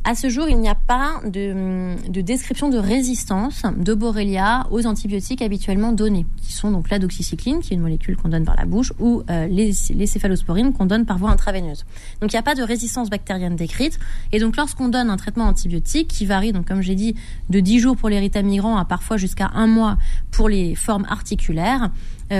À 0.04 0.14
ce 0.14 0.28
jour, 0.28 0.48
il 0.50 0.58
n'y 0.58 0.68
a 0.68 0.74
pas 0.74 1.20
de, 1.24 1.96
description 2.20 2.68
de 2.68 2.76
résistance 2.76 3.62
de 3.74 3.94
Borrelia 3.94 4.66
aux 4.70 4.86
antibiotiques 4.86 5.40
habituellement 5.40 5.92
donnés, 5.92 6.26
qui 6.42 6.52
sont 6.52 6.70
donc 6.70 6.90
la 6.90 6.98
doxycycline, 6.98 7.60
qui 7.60 7.72
est 7.72 7.76
une 7.76 7.82
molécule 7.82 8.14
qu'on 8.16 8.28
donne 8.28 8.44
par 8.44 8.54
la 8.56 8.66
bouche, 8.66 8.92
ou 8.98 9.22
euh, 9.30 9.46
les, 9.46 9.72
céphalosporines 9.72 10.74
qu'on 10.74 10.84
donne 10.84 11.06
par 11.06 11.16
voie 11.16 11.30
intraveineuse. 11.30 11.86
Donc 12.20 12.32
il 12.32 12.36
n'y 12.36 12.40
a 12.40 12.42
pas 12.42 12.54
de 12.54 12.62
résistance 12.62 13.08
bactérienne 13.08 13.56
décrite. 13.56 13.98
Et 14.32 14.40
donc 14.40 14.56
lorsqu'on 14.56 14.88
donne 14.88 15.08
un 15.08 15.16
traitement 15.16 15.46
antibiotique 15.46 16.08
qui 16.08 16.26
varie, 16.26 16.52
donc 16.52 16.68
comme 16.68 16.82
j'ai 16.82 16.94
dit, 16.94 17.14
de 17.48 17.60
10 17.60 17.78
jours 17.78 17.96
pour 17.96 18.10
l'érythème 18.10 18.46
migrant 18.46 18.76
à 18.76 18.84
parfois 18.84 19.16
jusqu'à 19.16 19.52
un 19.54 19.66
mois 19.66 19.96
pour 20.30 20.50
les 20.50 20.74
formes 20.74 21.06
articulaires, 21.08 21.90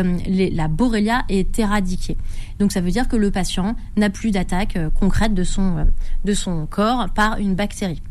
euh, 0.02 0.16
la 0.26 0.68
Borrelia 0.68 1.24
est 1.28 1.58
éradiquée. 1.58 2.16
Donc 2.58 2.72
ça 2.72 2.80
veut 2.80 2.90
dire 2.90 3.08
que 3.08 3.16
le 3.16 3.30
patient 3.30 3.76
n'a 3.96 4.10
plus 4.10 4.30
d'attaque 4.30 4.76
euh, 4.76 4.90
concrète 4.90 5.34
de 5.34 5.44
son, 5.44 5.78
euh, 5.78 5.84
de 6.24 6.34
son 6.34 6.66
corps 6.66 7.08
par 7.10 7.38
une 7.38 7.54
bactérie. 7.54 8.02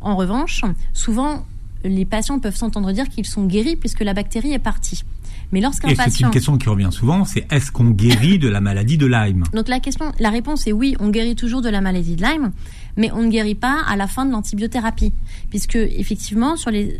En 0.00 0.16
revanche, 0.16 0.62
souvent, 0.92 1.44
les 1.84 2.04
patients 2.04 2.38
peuvent 2.38 2.56
s'entendre 2.56 2.92
dire 2.92 3.08
qu'ils 3.08 3.26
sont 3.26 3.46
guéris 3.46 3.76
puisque 3.76 4.00
la 4.00 4.14
bactérie 4.14 4.52
est 4.52 4.58
partie. 4.58 5.02
Mais 5.50 5.60
lorsqu'un 5.60 5.88
patient... 5.94 6.04
c'est 6.10 6.24
une 6.24 6.30
question 6.30 6.58
qui 6.58 6.68
revient 6.68 6.90
souvent, 6.90 7.24
c'est 7.24 7.50
est-ce 7.50 7.72
qu'on 7.72 7.90
guérit 7.90 8.38
de 8.38 8.48
la 8.48 8.60
maladie 8.60 8.98
de 8.98 9.06
Lyme? 9.06 9.44
Donc 9.54 9.68
la 9.68 9.80
question, 9.80 10.12
la 10.18 10.30
réponse 10.30 10.66
est 10.66 10.72
oui, 10.72 10.94
on 11.00 11.08
guérit 11.08 11.36
toujours 11.36 11.62
de 11.62 11.70
la 11.70 11.80
maladie 11.80 12.16
de 12.16 12.22
Lyme, 12.22 12.52
mais 12.96 13.10
on 13.12 13.22
ne 13.22 13.28
guérit 13.28 13.54
pas 13.54 13.82
à 13.86 13.96
la 13.96 14.06
fin 14.06 14.24
de 14.24 14.32
l'antibiothérapie, 14.32 15.12
puisque 15.50 15.76
effectivement, 15.76 16.54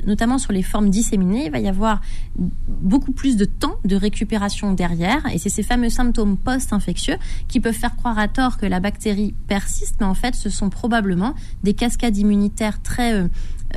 notamment 0.07 0.39
sur 0.39 0.53
les 0.53 0.63
formes 0.63 0.91
disséminées, 0.91 1.47
il 1.47 1.51
va 1.51 1.59
y 1.59 1.69
avoir 1.69 2.01
beaucoup 2.69 3.13
plus 3.13 3.37
de 3.37 3.45
temps 3.45 3.77
de 3.85 3.97
récupération 3.97 4.73
derrière, 4.73 5.25
et 5.33 5.39
c'est 5.39 5.49
ces 5.49 5.63
fameux 5.63 5.91
symptômes 5.91 6.37
post-infectieux 6.37 7.17
qui 7.49 7.61
peuvent 7.61 7.75
faire 7.75 7.97
croire 7.97 8.19
à 8.19 8.29
tort 8.29 8.59
que 8.59 8.67
la 8.67 8.81
bactérie 8.81 9.35
persiste, 9.47 9.97
mais 10.01 10.07
en 10.07 10.15
fait, 10.15 10.35
ce 10.35 10.51
sont 10.51 10.71
probablement 10.71 11.35
des 11.63 11.75
cascades 11.75 12.17
immunitaires 12.17 12.81
très 12.83 13.15
euh, 13.15 13.29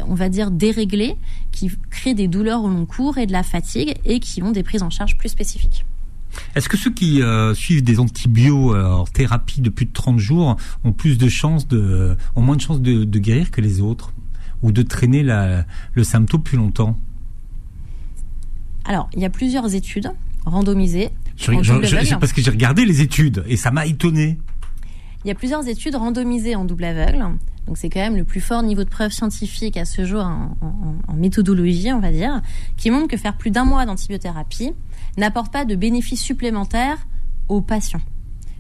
on 0.08 0.16
va 0.16 0.30
dire, 0.30 0.52
déréglés, 0.52 1.18
qui 1.52 1.70
créent 1.90 2.14
des 2.14 2.28
douleurs 2.28 2.64
au 2.64 2.70
long 2.70 2.86
cours 2.86 3.18
et 3.18 3.26
de 3.26 3.32
la 3.32 3.44
fatigue 3.44 3.96
et 4.06 4.20
qui 4.20 4.42
ont 4.42 4.52
des 4.52 4.64
prises 4.64 4.84
en 4.84 4.90
charge 4.90 5.18
plus 5.18 5.30
spécifiques. 5.30 5.86
Est-ce 6.56 6.70
que 6.70 6.78
ceux 6.78 6.92
qui 6.92 7.22
euh, 7.22 7.54
suivent 7.54 7.84
des 7.84 8.00
antibiothérapes 8.00 8.86
euh, 8.86 8.94
en 8.94 9.06
thérapie 9.06 9.62
de 9.62 9.70
plus 9.70 9.86
de 9.86 9.94
30 9.94 10.20
jours 10.20 10.58
ont 10.84 10.94
plus 10.94 11.18
de 11.18 11.30
chances 11.30 11.68
de, 11.68 12.16
ont 12.36 12.42
moins 12.42 12.56
de 12.56 12.62
chances 12.62 12.82
de, 12.82 13.20
guérir 13.20 13.52
que 13.52 13.62
les 13.62 13.82
autres 13.82 14.14
ou 14.62 14.72
de 14.72 14.82
traîner 14.82 15.24
le 15.24 16.04
symptôme 16.04 16.44
plus 16.44 16.58
longtemps? 16.58 16.98
Alors, 18.86 19.10
il 19.14 19.22
y 19.22 19.26
a 19.26 19.30
plusieurs 19.30 19.74
études 19.74 20.12
randomisées. 20.46 21.10
parce 22.20 22.34
que 22.34 22.42
j'ai 22.42 22.52
regardé 22.52 22.86
les 22.86 23.02
études 23.02 23.44
et 23.48 23.58
ça 23.58 23.72
m'a 23.72 23.86
étonné. 23.86 24.38
Il 25.24 25.28
y 25.28 25.32
a 25.32 25.36
plusieurs 25.36 25.68
études 25.68 25.96
randomisées 25.96 26.56
en 26.56 26.66
double 26.66 26.86
aveugle 26.86 27.38
donc 27.68 27.78
c'est 27.78 27.90
quand 27.90 28.00
même 28.00 28.18
le 28.18 28.24
plus 28.24 28.42
fort 28.42 28.64
niveau 28.64 28.84
de 28.84 28.90
preuve 28.90 29.12
scientifique 29.12 29.78
à 29.78 29.86
ce 29.86 30.04
jour 30.04 30.22
en, 30.22 31.14
méthodologie, 31.14 31.94
on 31.94 32.00
va 32.00 32.12
dire, 32.12 32.42
qui 32.78 32.90
montre 32.90 33.08
que 33.08 33.18
faire 33.18 33.38
plus 33.38 33.52
d'un 33.52 33.64
mois 33.64 33.86
d'antibiothérapie 33.86 34.74
n'apporte 35.18 35.54
pas 35.54 35.66
de 35.66 35.76
bénéfices 35.76 36.22
supplémentaires 36.22 36.98
aux 37.48 37.62
patients. 37.62 38.02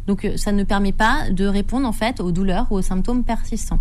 Donc 0.07 0.25
euh, 0.25 0.37
ça 0.37 0.51
ne 0.51 0.63
permet 0.63 0.91
pas 0.91 1.29
de 1.31 1.45
répondre 1.45 1.87
en 1.87 1.91
fait 1.91 2.19
aux 2.19 2.31
douleurs 2.31 2.67
ou 2.71 2.75
aux 2.75 2.81
symptômes 2.81 3.23
persistants. 3.23 3.79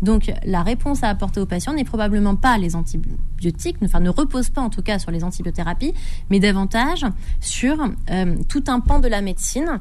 Donc 0.00 0.32
la 0.44 0.62
réponse 0.62 1.02
à 1.02 1.08
apporter 1.08 1.40
aux 1.40 1.46
patients 1.46 1.74
n'est 1.74 1.84
probablement 1.84 2.36
pas 2.36 2.58
les 2.58 2.74
antibiotiques, 2.74 3.76
enfin 3.84 4.00
ne 4.00 4.10
repose 4.10 4.50
pas 4.50 4.60
en 4.60 4.70
tout 4.70 4.82
cas 4.82 4.98
sur 4.98 5.10
les 5.10 5.24
antibiothérapies, 5.24 5.94
mais 6.30 6.40
davantage 6.40 7.04
sur 7.40 7.76
euh, 8.10 8.36
tout 8.48 8.64
un 8.68 8.80
pan 8.80 8.98
de 8.98 9.08
la 9.08 9.20
médecine 9.20 9.80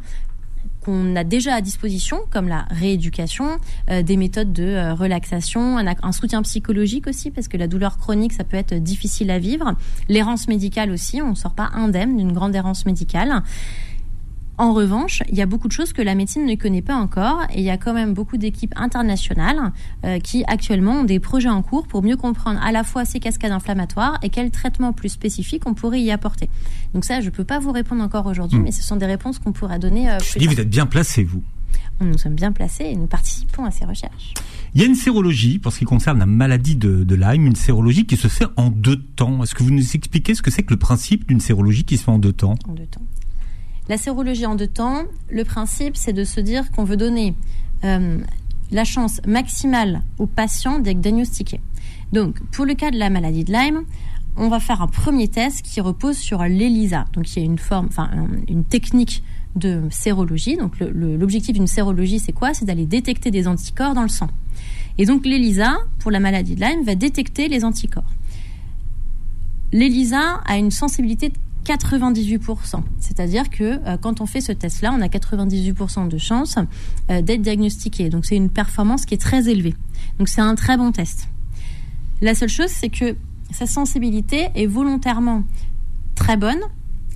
qu'on 0.82 1.16
a 1.16 1.24
déjà 1.24 1.56
à 1.56 1.62
disposition, 1.62 2.20
comme 2.32 2.48
la 2.48 2.66
rééducation, 2.70 3.58
euh, 3.90 4.02
des 4.02 4.18
méthodes 4.18 4.52
de 4.52 4.64
euh, 4.64 4.94
relaxation, 4.94 5.78
un, 5.78 5.86
un, 6.02 6.12
soutien 6.12 6.42
psychologique 6.42 7.08
aussi, 7.08 7.32
parce 7.32 7.48
que 7.48 7.58
la 7.58 7.68
douleur 7.68 7.98
chronique, 7.98 8.34
ça 8.34 8.44
peut 8.44 8.58
être 8.58 8.74
difficile 8.76 9.32
à 9.32 9.40
vivre. 9.40 9.76
L'errance 10.10 10.48
médicale 10.48 10.92
aussi, 10.92 11.22
on 11.22 11.30
ne 11.30 11.36
sort 11.36 11.54
pas 11.54 11.70
indemne 11.74 12.18
d'une 12.18 12.34
grande 12.34 12.56
errance 12.56 12.86
médicale. 12.86 13.44
En 14.62 14.74
revanche, 14.74 15.24
il 15.28 15.36
y 15.36 15.42
a 15.42 15.48
beaucoup 15.48 15.68
de 15.68 15.74
choses 15.74 15.92
que 15.92 16.04
la 16.04 16.14
médecine 16.14 16.46
ne 16.46 16.54
connaît 16.54 16.84
pas 16.84 16.94
encore 16.94 17.42
et 17.52 17.62
il 17.62 17.64
y 17.64 17.72
a 17.72 17.78
quand 17.78 17.96
même 17.96 18.14
beaucoup 18.14 18.38
d'équipes 18.38 18.76
internationales 18.76 19.74
euh, 20.06 20.20
qui 20.20 20.44
actuellement 20.46 21.00
ont 21.00 21.04
des 21.04 21.20
projets 21.20 21.50
en 21.50 21.64
cours 21.64 21.88
pour 21.88 22.04
mieux 22.04 22.16
comprendre 22.16 22.62
à 22.62 22.72
la 22.72 22.84
fois 22.84 23.04
ces 23.04 23.20
cascades 23.20 23.54
inflammatoires 23.54 24.20
et 24.22 24.30
quels 24.30 24.52
traitements 24.52 24.94
plus 24.94 25.10
spécifiques 25.10 25.64
on 25.66 25.74
pourrait 25.74 26.00
y 26.00 26.12
apporter. 26.12 26.48
Donc 26.94 27.06
ça, 27.06 27.22
je 27.22 27.26
ne 27.26 27.32
peux 27.32 27.44
pas 27.44 27.58
vous 27.58 27.72
répondre 27.72 28.04
encore 28.04 28.28
aujourd'hui, 28.28 28.60
hmm. 28.60 28.64
mais 28.66 28.72
ce 28.72 28.84
sont 28.84 28.98
des 28.98 29.08
réponses 29.08 29.40
qu'on 29.40 29.52
pourra 29.52 29.80
donner. 29.80 30.12
Euh, 30.12 30.20
je 30.20 30.38
dis, 30.38 30.46
vous 30.46 30.62
êtes 30.62 30.70
bien 30.70 30.86
placé, 30.86 31.24
vous. 31.24 31.42
Nous 32.00 32.20
sommes 32.20 32.36
bien 32.36 32.52
placés 32.52 32.84
et 32.84 32.96
nous 32.96 33.08
participons 33.08 33.66
à 33.66 33.72
ces 33.72 33.86
recherches. 33.86 34.36
Il 34.76 34.82
y 34.82 34.84
a 34.84 34.88
une 34.88 34.94
sérologie, 34.94 35.58
pour 35.58 35.74
ce 35.74 35.80
qui 35.80 35.86
concerne 35.86 36.20
la 36.20 36.28
maladie 36.28 36.76
de, 36.76 37.04
de 37.04 37.16
Lyme, 37.16 37.48
une 37.48 37.56
sérologie 37.56 38.06
qui 38.06 38.16
se 38.16 38.28
fait 38.28 38.46
en 38.58 38.70
deux 38.70 38.98
temps. 39.02 39.42
Est-ce 39.42 39.56
que 39.56 39.64
vous 39.64 39.72
nous 39.72 39.96
expliquez 39.96 40.36
ce 40.36 40.44
que 40.44 40.52
c'est 40.52 40.62
que 40.62 40.74
le 40.74 40.80
principe 40.80 41.28
d'une 41.28 41.40
sérologie 41.40 41.84
qui 41.84 41.98
se 41.98 42.04
fait 42.04 42.12
en 42.12 42.20
deux 42.20 42.34
temps? 42.34 42.54
En 42.68 42.74
deux 42.74 42.86
temps. 42.86 43.02
La 43.92 43.98
sérologie 43.98 44.46
en 44.46 44.56
deux 44.56 44.68
temps, 44.68 45.04
le 45.30 45.44
principe, 45.44 45.98
c'est 45.98 46.14
de 46.14 46.24
se 46.24 46.40
dire 46.40 46.72
qu'on 46.72 46.86
veut 46.86 46.96
donner 46.96 47.36
euh, 47.84 48.20
la 48.72 48.86
chance 48.86 49.20
maximale 49.28 50.02
aux 50.18 50.28
patients 50.28 50.80
d'être 50.80 51.02
diagnostiqués. 51.02 51.60
Donc, 52.14 52.40
pour 52.52 52.64
le 52.64 52.74
cas 52.74 52.90
de 52.90 52.98
la 52.98 53.10
maladie 53.10 53.44
de 53.44 53.52
Lyme, 53.52 53.84
on 54.38 54.48
va 54.48 54.62
faire 54.62 54.82
un 54.82 54.88
premier 54.88 55.28
test 55.28 55.62
qui 55.64 55.82
repose 55.82 56.16
sur 56.16 56.42
l'ELISA. 56.42 57.04
Donc, 57.12 57.36
il 57.36 57.40
y 57.40 57.42
a 57.42 57.46
une 57.46 57.58
forme, 57.58 57.88
enfin, 57.88 58.10
une 58.48 58.64
technique 58.64 59.24
de 59.58 59.82
sérologie. 59.90 60.56
Donc, 60.56 60.80
l'objectif 60.80 61.54
d'une 61.54 61.68
sérologie, 61.68 62.20
c'est 62.20 62.32
quoi? 62.32 62.54
C'est 62.54 62.64
d'aller 62.64 62.86
détecter 62.86 63.30
des 63.30 63.46
anticorps 63.46 63.94
dans 63.94 64.04
le 64.04 64.08
sang. 64.08 64.30
Et 65.00 65.06
donc, 65.06 65.26
l'ELISA, 65.26 65.76
pour 66.00 66.12
la 66.12 66.22
maladie 66.22 66.56
de 66.56 66.62
Lyme, 66.62 66.86
va 66.86 66.96
détecter 66.96 67.50
les 67.50 67.66
anticorps. 67.66 68.10
L'ELISA 69.74 70.40
a 70.46 70.58
une 70.58 70.72
sensibilité 70.72 71.28
de 71.28 71.36
98%. 71.66 72.82
C'est-à-dire 73.00 73.50
que 73.50 73.80
euh, 73.86 73.98
quand 73.98 74.22
on 74.22 74.26
fait 74.26 74.42
ce 74.42 74.52
test-là, 74.52 74.94
on 74.94 75.02
a 75.02 75.08
98% 75.08 76.08
de 76.08 76.18
chances 76.18 76.56
euh, 77.10 77.22
d'être 77.22 77.42
diagnostiqué. 77.42 78.10
Donc 78.10 78.26
c'est 78.26 78.36
une 78.36 78.50
performance 78.50 79.06
qui 79.06 79.14
est 79.14 79.22
très 79.22 79.50
élevée. 79.50 79.76
Donc 80.20 80.30
c'est 80.30 80.42
un 80.42 80.56
très 80.56 80.78
bon 80.78 80.92
test. 80.92 81.28
La 82.22 82.36
seule 82.36 82.50
chose, 82.50 82.70
c'est 82.70 82.90
que 82.90 83.16
sa 83.52 83.66
sensibilité 83.66 84.50
est 84.56 84.66
volontairement 84.66 85.44
très 86.16 86.38
bonne 86.38 86.60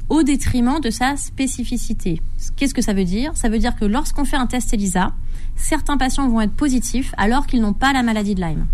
au 0.09 0.23
détriment 0.23 0.79
de 0.79 0.89
sa 0.89 1.17
spécificité. 1.17 2.21
Qu'est-ce 2.55 2.73
que 2.73 2.81
ça 2.81 2.93
veut 2.93 3.05
dire? 3.05 3.31
Ça 3.35 3.49
veut 3.49 3.59
dire 3.59 3.75
que 3.75 3.85
lorsqu'on 3.85 4.25
fait 4.25 4.37
un 4.37 4.47
test 4.47 4.73
ELISA, 4.73 5.13
certains 5.55 5.97
patients 5.97 6.27
vont 6.29 6.41
être 6.41 6.53
positifs 6.53 7.13
alors 7.17 7.47
qu'ils 7.47 7.61
n'ont 7.61 7.73
pas 7.73 7.93
la 7.93 8.03
maladie 8.03 8.35
de 8.35 8.41
Lyme. 8.41 8.67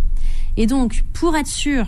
Et 0.57 0.67
donc, 0.67 1.03
pour 1.13 1.35
être 1.37 1.47
sûr 1.47 1.87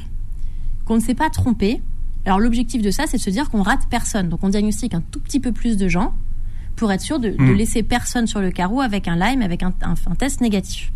qu'on 0.85 0.95
ne 0.95 1.01
s'est 1.01 1.15
pas 1.15 1.29
trompé, 1.29 1.81
alors 2.25 2.39
l'objectif 2.39 2.81
de 2.81 2.91
ça, 2.91 3.03
c'est 3.07 3.17
de 3.17 3.21
se 3.21 3.29
dire 3.29 3.49
qu'on 3.49 3.61
rate 3.63 3.87
personne. 3.89 4.29
Donc 4.29 4.39
on 4.43 4.49
diagnostique 4.49 4.93
un 4.93 5.01
tout 5.11 5.19
petit 5.19 5.39
peu 5.39 5.51
plus 5.51 5.77
de 5.77 5.87
gens 5.87 6.13
pour 6.75 6.91
être 6.91 7.01
sûr 7.01 7.19
de, 7.19 7.29
de 7.29 7.41
Mm. 7.41 7.53
laisser 7.55 7.83
personne 7.83 8.27
sur 8.27 8.39
le 8.41 8.49
carreau 8.51 8.81
avec 8.81 9.07
un 9.07 9.15
Lyme, 9.15 9.41
avec 9.41 9.61
un, 9.63 9.73
un- 9.83 9.93
un 10.09 10.15
test 10.15 10.41
négatif. 10.41 10.91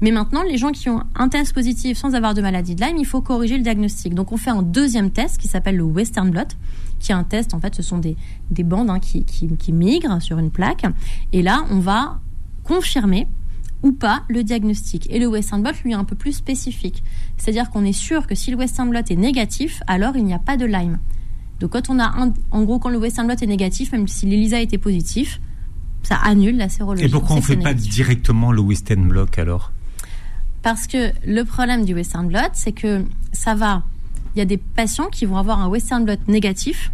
Mais 0.00 0.12
maintenant, 0.12 0.42
les 0.44 0.58
gens 0.58 0.70
qui 0.70 0.88
ont 0.90 1.02
un 1.16 1.28
test 1.28 1.52
positif 1.52 1.98
sans 1.98 2.14
avoir 2.14 2.32
de 2.34 2.40
maladie 2.40 2.76
de 2.76 2.84
Lyme, 2.84 2.98
il 2.98 3.04
faut 3.06 3.20
corriger 3.20 3.56
le 3.56 3.64
diagnostic. 3.64 4.14
Donc 4.14 4.30
on 4.30 4.36
fait 4.36 4.50
un 4.50 4.62
deuxième 4.62 5.10
test 5.10 5.38
qui 5.38 5.48
s'appelle 5.48 5.76
le 5.76 5.82
Western 5.82 6.30
Blot, 6.30 6.42
qui 7.00 7.10
est 7.10 7.14
un 7.16 7.24
test, 7.24 7.52
en 7.52 7.58
fait, 7.58 7.74
ce 7.74 7.82
sont 7.82 7.98
des, 7.98 8.16
des 8.52 8.62
bandes 8.62 8.90
hein, 8.90 9.00
qui, 9.00 9.24
qui, 9.24 9.48
qui 9.56 9.72
migrent 9.72 10.22
sur 10.22 10.38
une 10.38 10.50
plaque. 10.52 10.84
Et 11.32 11.42
là, 11.42 11.64
on 11.70 11.80
va 11.80 12.20
confirmer 12.62 13.26
ou 13.82 13.92
pas 13.92 14.22
le 14.28 14.42
diagnostic. 14.42 15.08
Et 15.10 15.18
le 15.18 15.26
Western 15.26 15.62
Blot, 15.62 15.72
lui, 15.84 15.92
est 15.92 15.94
un 15.94 16.04
peu 16.04 16.16
plus 16.16 16.32
spécifique. 16.32 17.02
C'est-à-dire 17.36 17.70
qu'on 17.70 17.84
est 17.84 17.92
sûr 17.92 18.26
que 18.26 18.34
si 18.34 18.50
le 18.50 18.56
Western 18.56 18.88
Blot 18.90 19.00
est 19.08 19.16
négatif, 19.16 19.82
alors 19.86 20.16
il 20.16 20.24
n'y 20.24 20.34
a 20.34 20.38
pas 20.38 20.56
de 20.56 20.66
Lyme. 20.66 20.98
Donc 21.60 21.72
quand 21.72 21.90
on 21.90 21.98
a 21.98 22.04
un, 22.04 22.32
en 22.50 22.62
gros, 22.64 22.78
quand 22.78 22.88
le 22.88 22.98
Western 22.98 23.26
Blot 23.26 23.36
est 23.40 23.46
négatif, 23.46 23.92
même 23.92 24.08
si 24.08 24.26
l'ELISA 24.26 24.60
était 24.60 24.78
positif, 24.78 25.40
ça 26.02 26.16
annule 26.16 26.56
la 26.56 26.68
sérologie. 26.68 27.04
Et 27.04 27.08
pourquoi 27.08 27.36
on 27.36 27.38
ne 27.38 27.44
fait 27.44 27.56
pas 27.56 27.70
négatif. 27.70 27.92
directement 27.92 28.52
le 28.52 28.60
Western 28.60 29.06
Block 29.08 29.38
alors? 29.38 29.72
Parce 30.62 30.86
que 30.86 31.12
le 31.26 31.44
problème 31.44 31.84
du 31.84 31.94
Western 31.94 32.26
Blot, 32.26 32.50
c'est 32.52 32.72
que 32.72 33.04
ça 33.32 33.54
va. 33.54 33.82
Il 34.34 34.38
y 34.38 34.42
a 34.42 34.44
des 34.44 34.58
patients 34.58 35.08
qui 35.08 35.24
vont 35.24 35.36
avoir 35.36 35.60
un 35.60 35.68
Western 35.68 36.04
Blot 36.04 36.16
négatif. 36.26 36.92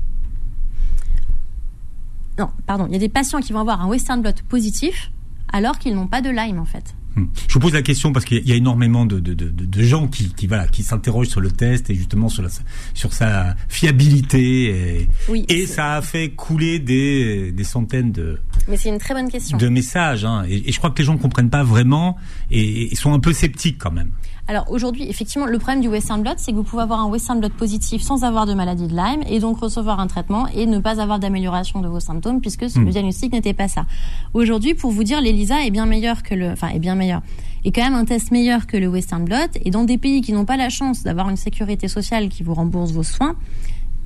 Non, 2.38 2.48
pardon. 2.66 2.86
Il 2.86 2.92
y 2.92 2.96
a 2.96 2.98
des 2.98 3.08
patients 3.08 3.40
qui 3.40 3.52
vont 3.52 3.60
avoir 3.60 3.80
un 3.80 3.86
Western 3.86 4.20
Blot 4.20 4.32
positif 4.48 5.10
alors 5.54 5.78
qu'ils 5.78 5.94
n'ont 5.94 6.08
pas 6.08 6.20
de 6.20 6.30
Lyme 6.30 6.58
en 6.58 6.64
fait. 6.64 6.94
Hmm. 7.14 7.26
Je 7.46 7.54
vous 7.54 7.60
pose 7.60 7.74
la 7.74 7.82
question 7.82 8.12
parce 8.12 8.24
qu'il 8.24 8.46
y 8.46 8.50
a 8.50 8.56
énormément 8.56 9.06
de, 9.06 9.20
de, 9.20 9.34
de, 9.34 9.82
gens 9.84 10.08
qui, 10.08 10.34
qui 10.34 10.48
voilà 10.48 10.66
qui 10.66 10.82
s'interrogent 10.82 11.28
sur 11.28 11.40
le 11.40 11.52
test 11.52 11.88
et 11.88 11.94
justement 11.94 12.28
sur, 12.28 12.42
la, 12.42 12.48
sur 12.92 13.12
sa 13.12 13.54
fiabilité 13.68 14.64
et, 15.02 15.08
Oui. 15.28 15.46
et 15.48 15.66
ça 15.66 15.94
a 15.94 16.02
fait 16.02 16.30
couler 16.30 16.80
des, 16.80 17.52
des 17.52 17.62
centaines 17.64 18.10
de, 18.10 18.40
Mais 18.68 18.76
c'est 18.76 18.88
une 18.88 18.98
très 18.98 19.12
bonne 19.14 19.30
question. 19.30 19.58
de 19.58 19.68
messages 19.68 20.24
hein. 20.24 20.44
et, 20.48 20.68
et 20.68 20.72
je 20.72 20.78
crois 20.78 20.90
que 20.90 20.98
les 20.98 21.04
gens 21.04 21.14
ne 21.14 21.18
comprennent 21.18 21.50
pas 21.50 21.62
vraiment 21.64 22.16
et, 22.50 22.92
et 22.92 22.94
sont 22.96 23.12
un 23.12 23.20
peu 23.20 23.32
sceptiques 23.32 23.78
quand 23.78 23.90
même. 23.92 24.10
Alors 24.46 24.70
aujourd'hui, 24.70 25.08
effectivement, 25.08 25.46
le 25.46 25.58
problème 25.58 25.80
du 25.80 25.88
Western 25.88 26.20
Blot, 26.22 26.32
c'est 26.36 26.52
que 26.52 26.56
vous 26.56 26.64
pouvez 26.64 26.82
avoir 26.82 27.00
un 27.00 27.06
Western 27.08 27.40
Blot 27.40 27.48
positif 27.50 28.02
sans 28.02 28.24
avoir 28.24 28.44
de 28.44 28.52
maladie 28.52 28.86
de 28.86 28.94
Lyme 28.94 29.22
et 29.26 29.38
donc 29.40 29.58
recevoir 29.58 30.00
un 30.00 30.06
traitement 30.06 30.46
et 30.48 30.66
ne 30.66 30.78
pas 30.80 31.00
avoir 31.00 31.18
d'amélioration 31.18 31.80
de 31.80 31.88
vos 31.88 32.00
symptômes 32.00 32.40
puisque 32.42 32.68
ce- 32.68 32.78
Mm. 32.78 32.84
le 32.84 32.90
diagnostic 32.90 33.32
n'était 33.32 33.54
pas 33.54 33.68
ça. 33.68 33.86
Aujourd'hui, 34.34 34.74
pour 34.74 34.90
vous 34.90 35.02
dire, 35.04 35.20
l'ELISA 35.22 35.64
est 35.64 35.70
bien 35.70 35.86
meilleur 35.86 36.22
que 36.22 36.34
le, 36.34 36.50
enfin, 36.50 36.68
est 36.68 36.78
bien 36.78 36.94
meilleur, 36.94 37.22
est 37.64 37.72
quand 37.72 37.82
même 37.84 37.94
un 37.94 38.04
test 38.04 38.30
meilleur 38.32 38.66
que 38.66 38.76
le 38.76 38.88
Western 38.88 39.24
Blot 39.24 39.36
et 39.64 39.70
dans 39.70 39.84
des 39.84 39.96
pays 39.96 40.20
qui 40.20 40.32
n'ont 40.32 40.44
pas 40.44 40.58
la 40.58 40.68
chance 40.68 41.02
d'avoir 41.04 41.30
une 41.30 41.36
sécurité 41.38 41.88
sociale 41.88 42.28
qui 42.28 42.42
vous 42.42 42.52
rembourse 42.54 42.92
vos 42.92 43.02
soins, 43.02 43.36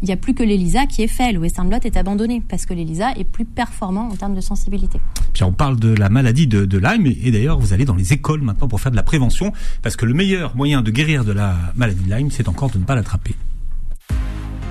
il 0.02 0.06
n'y 0.06 0.12
a 0.12 0.16
plus 0.16 0.34
que 0.34 0.42
l'ELISA 0.42 0.86
qui 0.86 1.02
est 1.02 1.08
fait. 1.08 1.32
Le 1.32 1.38
Western 1.38 1.68
Blot 1.68 1.78
est 1.84 1.96
abandonné 1.96 2.42
parce 2.48 2.66
que 2.66 2.74
l'ELISA 2.74 3.12
est 3.16 3.24
plus 3.24 3.44
performant 3.44 4.08
en 4.08 4.16
termes 4.16 4.34
de 4.34 4.40
sensibilité. 4.40 5.00
Puis 5.32 5.44
on 5.44 5.52
parle 5.52 5.78
de 5.78 5.94
la 5.94 6.08
maladie 6.08 6.46
de, 6.46 6.64
de 6.64 6.78
Lyme 6.78 7.06
et, 7.06 7.18
et 7.24 7.30
d'ailleurs 7.30 7.58
vous 7.58 7.72
allez 7.72 7.84
dans 7.84 7.94
les 7.94 8.12
écoles 8.12 8.42
maintenant 8.42 8.68
pour 8.68 8.80
faire 8.80 8.92
de 8.92 8.96
la 8.96 9.02
prévention 9.02 9.52
parce 9.82 9.96
que 9.96 10.06
le 10.06 10.14
meilleur 10.14 10.56
moyen 10.56 10.82
de 10.82 10.90
guérir 10.90 11.24
de 11.24 11.32
la 11.32 11.56
maladie 11.76 12.04
de 12.04 12.14
Lyme 12.14 12.30
c'est 12.30 12.48
encore 12.48 12.70
de 12.70 12.78
ne 12.78 12.84
pas 12.84 12.94
l'attraper. 12.94 13.34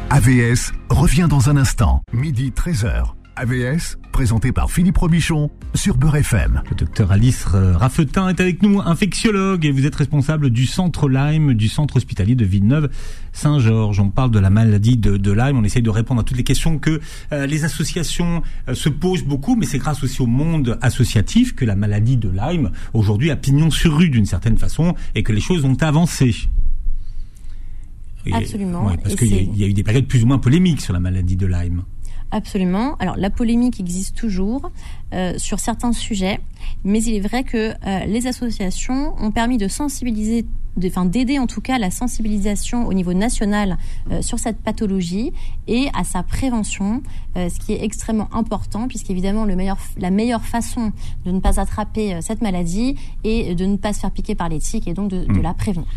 AVS 0.09 0.71
revient 0.89 1.27
dans 1.29 1.49
un 1.49 1.57
instant, 1.57 2.01
midi 2.13 2.53
13h. 2.55 3.16
AVS, 3.39 3.99
présenté 4.11 4.51
par 4.51 4.71
Philippe 4.71 4.97
Robichon 4.97 5.51
sur 5.75 5.95
Beurre 5.97 6.15
FM. 6.15 6.63
Le 6.71 6.75
docteur 6.75 7.11
Alice 7.11 7.45
Raffetin 7.45 8.29
est 8.29 8.39
avec 8.39 8.63
nous, 8.63 8.81
infectiologue, 8.81 9.63
et 9.63 9.69
vous 9.71 9.85
êtes 9.85 9.93
responsable 9.93 10.49
du 10.49 10.65
centre 10.65 11.07
Lyme, 11.07 11.53
du 11.53 11.67
centre 11.67 11.97
hospitalier 11.97 12.33
de 12.33 12.43
Villeneuve-Saint-Georges. 12.43 13.99
On 13.99 14.09
parle 14.09 14.31
de 14.31 14.39
la 14.39 14.49
maladie 14.49 14.97
de, 14.97 15.17
de 15.17 15.31
Lyme, 15.31 15.55
on 15.57 15.63
essaye 15.63 15.83
de 15.83 15.89
répondre 15.91 16.21
à 16.21 16.23
toutes 16.23 16.37
les 16.37 16.43
questions 16.43 16.79
que 16.79 16.99
euh, 17.31 17.45
les 17.45 17.63
associations 17.63 18.41
euh, 18.69 18.73
se 18.73 18.89
posent 18.89 19.23
beaucoup, 19.23 19.55
mais 19.55 19.67
c'est 19.67 19.77
grâce 19.77 20.03
aussi 20.03 20.19
au 20.23 20.27
monde 20.27 20.79
associatif 20.81 21.53
que 21.53 21.63
la 21.63 21.75
maladie 21.75 22.17
de 22.17 22.29
Lyme, 22.29 22.71
aujourd'hui, 22.95 23.29
a 23.29 23.35
pignon 23.35 23.69
sur 23.69 23.95
rue 23.97 24.09
d'une 24.09 24.25
certaine 24.25 24.57
façon, 24.57 24.95
et 25.13 25.21
que 25.21 25.31
les 25.31 25.41
choses 25.41 25.63
ont 25.63 25.77
avancé. 25.81 26.33
Et- 28.25 28.33
Absolument. 28.33 28.87
ouais, 28.87 28.97
parce 29.01 29.15
qu'il 29.15 29.55
y 29.55 29.63
a 29.63 29.67
eu 29.67 29.73
des 29.73 29.83
périodes 29.83 30.07
plus 30.07 30.23
ou 30.23 30.25
moins 30.25 30.39
polémiques 30.39 30.81
sur 30.81 30.91
la 30.93 30.99
maladie 30.99 31.35
de 31.37 31.45
Lyme. 31.45 31.83
Absolument. 32.31 32.95
Alors 32.99 33.15
la 33.17 33.29
polémique 33.29 33.79
existe 33.79 34.15
toujours 34.15 34.69
euh, 35.13 35.33
sur 35.37 35.59
certains 35.59 35.93
sujets, 35.93 36.39
mais 36.83 37.01
il 37.01 37.15
est 37.15 37.19
vrai 37.21 37.43
que 37.43 37.71
euh, 37.71 38.05
les 38.05 38.27
associations 38.27 39.15
ont 39.23 39.31
permis 39.31 39.57
de 39.57 39.69
sensibiliser, 39.69 40.45
enfin 40.85 41.05
d'aider 41.05 41.39
en 41.39 41.47
tout 41.47 41.61
cas 41.61 41.77
la 41.77 41.89
sensibilisation 41.89 42.85
au 42.85 42.93
niveau 42.93 43.13
national 43.13 43.77
euh, 44.11 44.21
sur 44.21 44.39
cette 44.39 44.57
pathologie 44.57 45.31
et 45.67 45.87
à 45.93 46.03
sa 46.03 46.21
prévention, 46.21 47.01
euh, 47.37 47.47
ce 47.47 47.59
qui 47.59 47.71
est 47.71 47.83
extrêmement 47.83 48.27
important 48.33 48.89
puisqu'évidemment 48.89 49.45
le 49.45 49.55
meilleur, 49.55 49.77
la 49.97 50.11
meilleure 50.11 50.43
façon 50.43 50.91
de 51.25 51.31
ne 51.31 51.39
pas 51.39 51.61
attraper 51.61 52.15
euh, 52.15 52.19
cette 52.21 52.41
maladie 52.41 52.95
est 53.23 53.55
de 53.55 53.65
ne 53.65 53.77
pas 53.77 53.93
se 53.93 54.01
faire 54.01 54.11
piquer 54.11 54.35
par 54.35 54.49
les 54.49 54.59
tiques 54.59 54.87
et 54.89 54.93
donc 54.93 55.09
de, 55.11 55.23
de 55.23 55.31
Mm. 55.31 55.41
la 55.41 55.53
prévenir. 55.53 55.87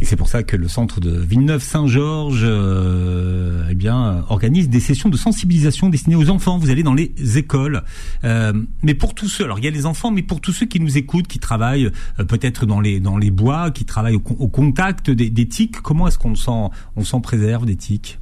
Et 0.00 0.04
c'est 0.04 0.14
pour 0.14 0.28
ça 0.28 0.44
que 0.44 0.54
le 0.54 0.68
centre 0.68 1.00
de 1.00 1.10
Villeneuve-Saint-Georges 1.10 2.44
euh, 2.44 3.66
eh 3.68 3.74
bien, 3.74 4.24
organise 4.28 4.68
des 4.68 4.78
sessions 4.78 5.08
de 5.08 5.16
sensibilisation 5.16 5.88
destinées 5.88 6.14
aux 6.14 6.30
enfants. 6.30 6.56
Vous 6.56 6.70
allez 6.70 6.84
dans 6.84 6.94
les 6.94 7.12
écoles. 7.36 7.82
Euh, 8.22 8.52
mais 8.82 8.94
pour 8.94 9.14
tous 9.14 9.28
ceux, 9.28 9.44
alors 9.44 9.58
il 9.58 9.64
y 9.64 9.68
a 9.68 9.72
les 9.72 9.86
enfants, 9.86 10.12
mais 10.12 10.22
pour 10.22 10.40
tous 10.40 10.52
ceux 10.52 10.66
qui 10.66 10.78
nous 10.78 10.98
écoutent, 10.98 11.26
qui 11.26 11.40
travaillent 11.40 11.90
euh, 12.20 12.24
peut-être 12.24 12.64
dans 12.64 12.80
les, 12.80 13.00
dans 13.00 13.18
les 13.18 13.32
bois, 13.32 13.72
qui 13.72 13.84
travaillent 13.84 14.14
au, 14.14 14.20
con- 14.20 14.36
au 14.38 14.46
contact 14.46 15.10
des, 15.10 15.30
des 15.30 15.48
tiques, 15.48 15.80
comment 15.80 16.06
est-ce 16.06 16.18
qu'on 16.18 16.36
s'en, 16.36 16.70
on 16.94 17.02
s'en 17.04 17.20
préserve 17.20 17.66
des 17.66 17.76
tiques? 17.76 18.20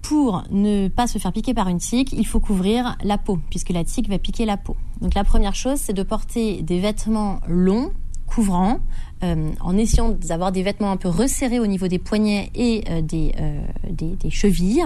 Pour 0.00 0.44
ne 0.50 0.88
pas 0.88 1.06
se 1.06 1.18
faire 1.18 1.32
piquer 1.32 1.52
par 1.52 1.68
une 1.68 1.78
tique, 1.78 2.14
il 2.14 2.26
faut 2.26 2.40
couvrir 2.40 2.96
la 3.04 3.18
peau, 3.18 3.38
puisque 3.50 3.68
la 3.68 3.84
tique 3.84 4.08
va 4.08 4.18
piquer 4.18 4.46
la 4.46 4.56
peau. 4.56 4.76
Donc 5.02 5.14
la 5.14 5.24
première 5.24 5.54
chose, 5.54 5.76
c'est 5.76 5.92
de 5.92 6.02
porter 6.02 6.62
des 6.62 6.80
vêtements 6.80 7.40
longs, 7.46 7.92
couvrants, 8.30 8.78
euh, 9.22 9.50
en 9.60 9.76
essayant 9.76 10.10
d'avoir 10.10 10.52
des 10.52 10.62
vêtements 10.62 10.92
un 10.92 10.96
peu 10.96 11.08
resserrés 11.08 11.60
au 11.60 11.66
niveau 11.66 11.88
des 11.88 11.98
poignets 11.98 12.50
et 12.54 12.84
euh, 12.88 13.02
des, 13.02 13.34
euh, 13.40 13.60
des, 13.90 14.16
des 14.16 14.30
chevilles. 14.30 14.84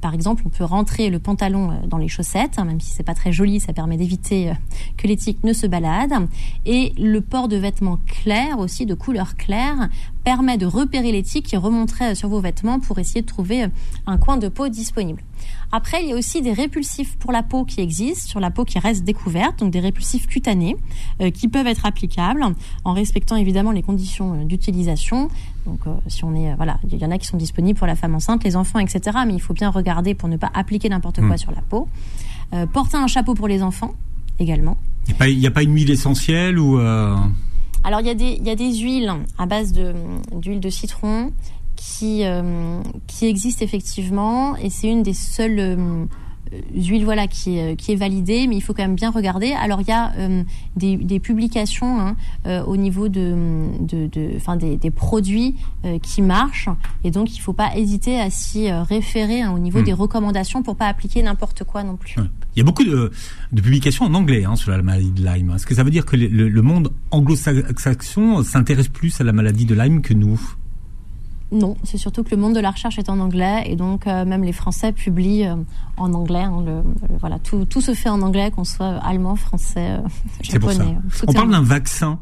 Par 0.00 0.14
exemple, 0.14 0.44
on 0.46 0.48
peut 0.48 0.64
rentrer 0.64 1.10
le 1.10 1.18
pantalon 1.18 1.72
dans 1.86 1.98
les 1.98 2.08
chaussettes, 2.08 2.54
hein, 2.56 2.64
même 2.64 2.80
si 2.80 2.90
c'est 2.90 3.02
pas 3.02 3.14
très 3.14 3.32
joli, 3.32 3.58
ça 3.58 3.72
permet 3.72 3.96
d'éviter 3.96 4.52
que 4.96 5.08
les 5.08 5.16
tiques 5.16 5.42
ne 5.42 5.52
se 5.52 5.66
baladent. 5.66 6.28
Et 6.66 6.92
le 6.96 7.20
port 7.20 7.48
de 7.48 7.56
vêtements 7.56 7.98
clairs 8.06 8.60
aussi, 8.60 8.86
de 8.86 8.94
couleur 8.94 9.36
claire, 9.36 9.88
permet 10.28 10.58
de 10.58 10.66
repérer 10.66 11.10
les 11.10 11.22
tiques 11.22 11.46
qui 11.46 11.56
remonteraient 11.56 12.12
euh, 12.12 12.14
sur 12.14 12.28
vos 12.28 12.40
vêtements 12.40 12.80
pour 12.80 12.98
essayer 12.98 13.22
de 13.22 13.26
trouver 13.26 13.66
un 14.06 14.18
coin 14.18 14.36
de 14.36 14.48
peau 14.48 14.68
disponible. 14.68 15.22
Après, 15.70 16.02
il 16.02 16.08
y 16.08 16.12
a 16.12 16.16
aussi 16.16 16.40
des 16.40 16.52
répulsifs 16.52 17.16
pour 17.18 17.30
la 17.30 17.42
peau 17.42 17.64
qui 17.64 17.80
existent, 17.80 18.26
sur 18.26 18.40
la 18.40 18.50
peau 18.50 18.64
qui 18.64 18.78
reste 18.78 19.04
découverte, 19.04 19.58
donc 19.58 19.70
des 19.70 19.80
répulsifs 19.80 20.26
cutanés 20.26 20.76
euh, 21.20 21.30
qui 21.30 21.46
peuvent 21.48 21.66
être 21.66 21.84
applicables 21.84 22.42
en 22.84 22.92
respectant 22.94 23.36
évidemment 23.36 23.70
les 23.70 23.82
conditions 23.82 24.32
euh, 24.34 24.44
d'utilisation. 24.44 25.28
Donc, 25.66 25.80
euh, 25.86 25.90
si 26.06 26.24
on 26.24 26.34
est, 26.34 26.50
euh, 26.50 26.54
voilà, 26.56 26.78
il 26.90 26.96
y 26.98 27.04
en 27.04 27.10
a 27.10 27.18
qui 27.18 27.26
sont 27.26 27.36
disponibles 27.36 27.78
pour 27.78 27.86
la 27.86 27.96
femme 27.96 28.14
enceinte, 28.14 28.44
les 28.44 28.56
enfants, 28.56 28.78
etc. 28.78 29.18
Mais 29.26 29.34
il 29.34 29.40
faut 29.40 29.52
bien 29.54 29.68
regarder 29.70 30.14
pour 30.14 30.28
ne 30.30 30.36
pas 30.38 30.50
appliquer 30.54 30.88
n'importe 30.88 31.20
quoi 31.20 31.34
Mm. 31.34 31.38
sur 31.38 31.50
la 31.52 31.60
peau. 31.60 31.86
Porter 32.72 32.96
un 32.96 33.06
chapeau 33.08 33.34
pour 33.34 33.46
les 33.46 33.62
enfants 33.62 33.92
également. 34.38 34.78
Il 35.06 35.38
n'y 35.38 35.46
a, 35.46 35.50
pas- 35.50 35.60
a 35.60 35.62
une 35.62 35.74
huile 35.74 35.90
essentielle 35.90 36.58
ou 36.58 36.78
Alors 36.78 38.00
il 38.00 38.06
y 38.06 38.10
a 38.10 38.14
des 38.14 38.38
il 38.40 38.46
y 38.46 38.50
a 38.50 38.54
des 38.56 38.74
huiles 38.74 39.12
à 39.38 39.44
base 39.46 39.72
de 39.72 39.92
d'huile 40.34 40.60
de 40.60 40.70
citron 40.70 41.30
qui 41.80 42.24
euh, 42.24 42.82
qui 43.06 43.26
existent 43.26 43.64
effectivement 43.64 44.56
et 44.56 44.68
c'est 44.68 44.88
une 44.88 45.02
des 45.04 45.14
seules 45.14 45.58
euh, 45.60 46.04
huiles 46.74 47.04
voilà 47.04 47.26
qui 47.28 47.58
est, 47.58 47.76
qui 47.76 47.92
est 47.92 47.96
validée 47.96 48.46
mais 48.48 48.56
il 48.56 48.62
faut 48.62 48.72
quand 48.74 48.82
même 48.82 48.94
bien 48.96 49.10
regarder 49.10 49.52
alors 49.52 49.80
il 49.82 49.86
y 49.88 49.92
a 49.92 50.12
euh, 50.16 50.42
des, 50.76 50.96
des 50.96 51.20
publications 51.20 52.00
hein, 52.00 52.16
euh, 52.46 52.64
au 52.64 52.76
niveau 52.78 53.08
de 53.08 53.66
de 53.80 54.06
de 54.08 54.30
enfin 54.36 54.56
des, 54.56 54.76
des 54.78 54.90
produits 54.90 55.54
euh, 55.84 55.98
qui 56.00 56.20
marchent 56.22 56.70
et 57.04 57.10
donc 57.10 57.36
il 57.36 57.40
faut 57.40 57.52
pas 57.52 57.76
hésiter 57.76 58.18
à 58.18 58.30
s'y 58.30 58.70
euh, 58.70 58.82
référer 58.82 59.42
hein, 59.42 59.52
au 59.54 59.58
niveau 59.58 59.80
Mm. 59.80 59.84
des 59.84 59.92
recommandations 59.92 60.62
pour 60.62 60.74
pas 60.76 60.86
appliquer 60.88 61.22
n'importe 61.22 61.62
quoi 61.64 61.84
non 61.84 61.96
plus. 61.96 62.14
Ouais. 62.18 62.26
Il 62.56 62.58
y 62.58 62.62
a 62.62 62.64
beaucoup 62.64 62.82
de, 62.84 63.12
de 63.52 63.60
publications 63.60 64.06
en 64.06 64.14
anglais 64.14 64.44
hein, 64.44 64.56
sur 64.56 64.70
la 64.72 64.82
maladie 64.82 65.12
de 65.12 65.22
Lyme. 65.24 65.52
Est-ce 65.54 65.66
que 65.66 65.74
ça 65.76 65.84
veut 65.84 65.90
dire 65.92 66.04
que 66.06 66.16
le- 66.16 66.48
le 66.48 66.62
monde 66.62 66.90
anglo-saxon 67.12 68.42
s'intéresse 68.42 68.88
plus 68.88 69.20
à 69.20 69.24
la 69.24 69.32
maladie 69.32 69.64
de 69.66 69.74
Lyme 69.74 70.00
que 70.02 70.14
nous? 70.14 70.40
Non, 71.50 71.76
c'est 71.82 71.96
surtout 71.96 72.24
que 72.24 72.30
le 72.30 72.36
monde 72.36 72.54
de 72.54 72.60
la 72.60 72.70
recherche 72.70 72.98
est 72.98 73.08
en 73.08 73.18
anglais 73.20 73.62
et 73.66 73.74
donc 73.74 74.06
euh, 74.06 74.26
même 74.26 74.42
les 74.44 74.52
Français 74.52 74.92
publient 74.92 75.46
euh, 75.46 75.56
en 75.96 76.12
anglais. 76.12 76.42
hein, 76.42 76.62
le- 76.64 76.82
le- 77.08 77.16
voilà, 77.18 77.38
tout, 77.38 77.64
tout 77.64 77.80
se 77.80 77.94
fait 77.94 78.10
en 78.10 78.20
anglais, 78.20 78.50
qu'on 78.50 78.64
soit 78.64 78.96
allemand, 78.98 79.34
français, 79.34 79.92
euh, 79.92 80.00
C'est 80.42 80.58
pour 80.58 80.70
japonais. 80.72 80.98
On 81.26 81.32
parle 81.32 81.50
d'un 81.50 81.62
vaccin. 81.62 82.18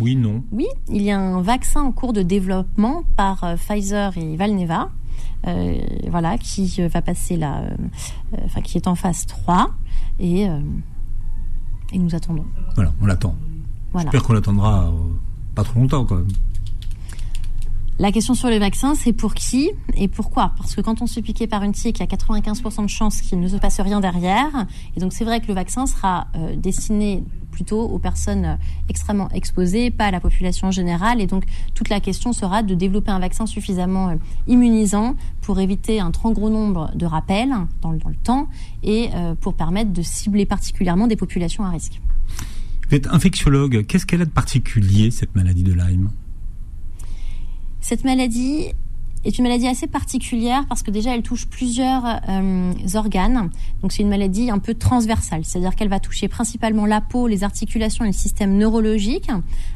Oui, 0.00 0.16
non. 0.16 0.42
Oui, 0.50 0.66
il 0.88 1.02
y 1.02 1.10
a 1.12 1.20
un 1.20 1.42
vaccin 1.42 1.82
en 1.82 1.92
cours 1.92 2.12
de 2.12 2.22
développement 2.22 3.04
par 3.16 3.44
Pfizer 3.56 4.16
et 4.18 4.36
Valneva, 4.36 4.88
voilà, 6.10 6.38
qui 6.38 6.80
va 6.88 7.02
passer 7.02 7.36
là, 7.36 7.62
enfin 8.44 8.62
qui 8.62 8.78
est 8.78 8.86
en 8.88 8.94
phase 8.94 9.26
3 9.26 9.70
et, 10.18 10.48
et 11.92 11.98
nous 11.98 12.14
attendons. 12.14 12.46
Voilà, 12.74 12.92
on 13.00 13.06
l'attend. 13.06 13.36
Voilà. 13.92 14.10
J'espère 14.10 14.26
qu'on 14.26 14.32
l'attendra 14.32 14.90
pas 15.54 15.62
trop 15.62 15.78
longtemps 15.78 16.04
quand 16.06 16.16
même. 16.16 16.28
La 17.98 18.10
question 18.10 18.34
sur 18.34 18.48
les 18.48 18.58
vaccins, 18.58 18.94
c'est 18.94 19.12
pour 19.12 19.34
qui 19.34 19.70
et 19.94 20.08
pourquoi? 20.08 20.54
Parce 20.56 20.74
que 20.74 20.80
quand 20.80 21.02
on 21.02 21.06
se 21.06 21.20
fait 21.20 21.46
par 21.46 21.62
une 21.62 21.72
tique, 21.72 21.98
il 21.98 22.00
y 22.00 22.02
a 22.02 22.06
95% 22.06 22.84
de 22.84 22.88
chances 22.88 23.20
qu'il 23.20 23.38
ne 23.38 23.48
se 23.48 23.56
passe 23.56 23.80
rien 23.80 24.00
derrière. 24.00 24.66
Et 24.96 25.00
donc 25.00 25.12
c'est 25.12 25.24
vrai 25.24 25.40
que 25.40 25.48
le 25.48 25.54
vaccin 25.54 25.86
sera 25.86 26.26
euh, 26.34 26.56
destiné 26.56 27.22
plutôt 27.50 27.82
aux 27.82 27.98
personnes 27.98 28.44
euh, 28.46 28.56
extrêmement 28.88 29.28
exposées, 29.30 29.90
pas 29.90 30.06
à 30.06 30.10
la 30.10 30.20
population 30.20 30.70
générale. 30.70 31.20
Et 31.20 31.26
donc 31.26 31.44
toute 31.74 31.90
la 31.90 32.00
question 32.00 32.32
sera 32.32 32.62
de 32.62 32.74
développer 32.74 33.10
un 33.10 33.18
vaccin 33.18 33.44
suffisamment 33.44 34.08
euh, 34.08 34.14
immunisant 34.48 35.14
pour 35.42 35.60
éviter 35.60 36.00
un 36.00 36.10
trop 36.12 36.32
gros 36.32 36.48
nombre 36.48 36.90
de 36.94 37.04
rappels 37.04 37.54
dans 37.82 37.92
le, 37.92 37.98
dans 37.98 38.08
le 38.08 38.16
temps 38.16 38.48
et 38.82 39.10
pour 39.40 39.54
permettre 39.54 39.92
de 39.92 40.02
cibler 40.02 40.46
particulièrement 40.46 41.06
des 41.06 41.16
populations 41.16 41.64
à 41.64 41.70
risque. 41.70 42.00
Vous 42.88 42.96
êtes 42.96 43.06
infectiologue. 43.08 43.84
Qu'est-ce 43.86 44.06
qu'elle 44.06 44.22
a 44.22 44.24
de 44.24 44.30
particulier, 44.30 45.10
cette 45.10 45.34
maladie 45.34 45.62
de 45.62 45.72
Lyme? 45.72 46.10
Cette 47.82 48.04
maladie 48.04 48.68
est 49.24 49.38
une 49.38 49.44
maladie 49.44 49.68
assez 49.68 49.86
particulière 49.86 50.64
parce 50.68 50.82
que 50.82 50.90
déjà 50.90 51.14
elle 51.14 51.22
touche 51.22 51.46
plusieurs 51.46 52.04
euh, 52.28 52.72
organes. 52.94 53.50
Donc 53.82 53.92
c'est 53.92 54.02
une 54.02 54.08
maladie 54.08 54.50
un 54.50 54.58
peu 54.58 54.74
transversale, 54.74 55.44
c'est-à-dire 55.44 55.76
qu'elle 55.76 55.88
va 55.88 56.00
toucher 56.00 56.28
principalement 56.28 56.86
la 56.86 57.00
peau, 57.00 57.26
les 57.26 57.44
articulations 57.44 58.04
et 58.04 58.08
le 58.08 58.14
système 58.14 58.56
neurologique, 58.56 59.30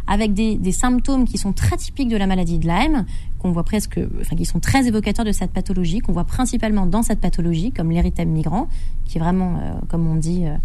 avec 0.07 0.35
des, 0.35 0.73
symptômes 0.73 1.27
qui 1.27 1.39
sont 1.39 1.53
très 1.53 1.77
typiques 1.77 2.09
de 2.09 2.17
la 2.17 2.27
maladie 2.27 2.59
de 2.59 2.67
Lyme, 2.67 3.07
qu'on 3.39 3.53
voit 3.53 3.65
presque, 3.65 4.01
enfin 4.21 4.37
qui 4.37 4.45
sont 4.45 4.61
très 4.61 4.87
évocateurs 4.87 5.25
de 5.25 5.33
cette 5.33 5.53
pathologie, 5.53 6.01
qu'on 6.01 6.13
voit 6.13 6.25
principalement 6.25 6.87
dans 6.87 7.03
cette 7.03 7.21
pathologie, 7.21 7.73
comme 7.73 7.91
l'érythème 7.91 8.31
migrant, 8.31 8.69
qui 9.05 9.19
est 9.19 9.21
vraiment, 9.21 9.57
euh, 9.57 9.75
comme 9.89 10.07
on 10.07 10.17
dit, 10.17 10.45
euh, 10.45 10.57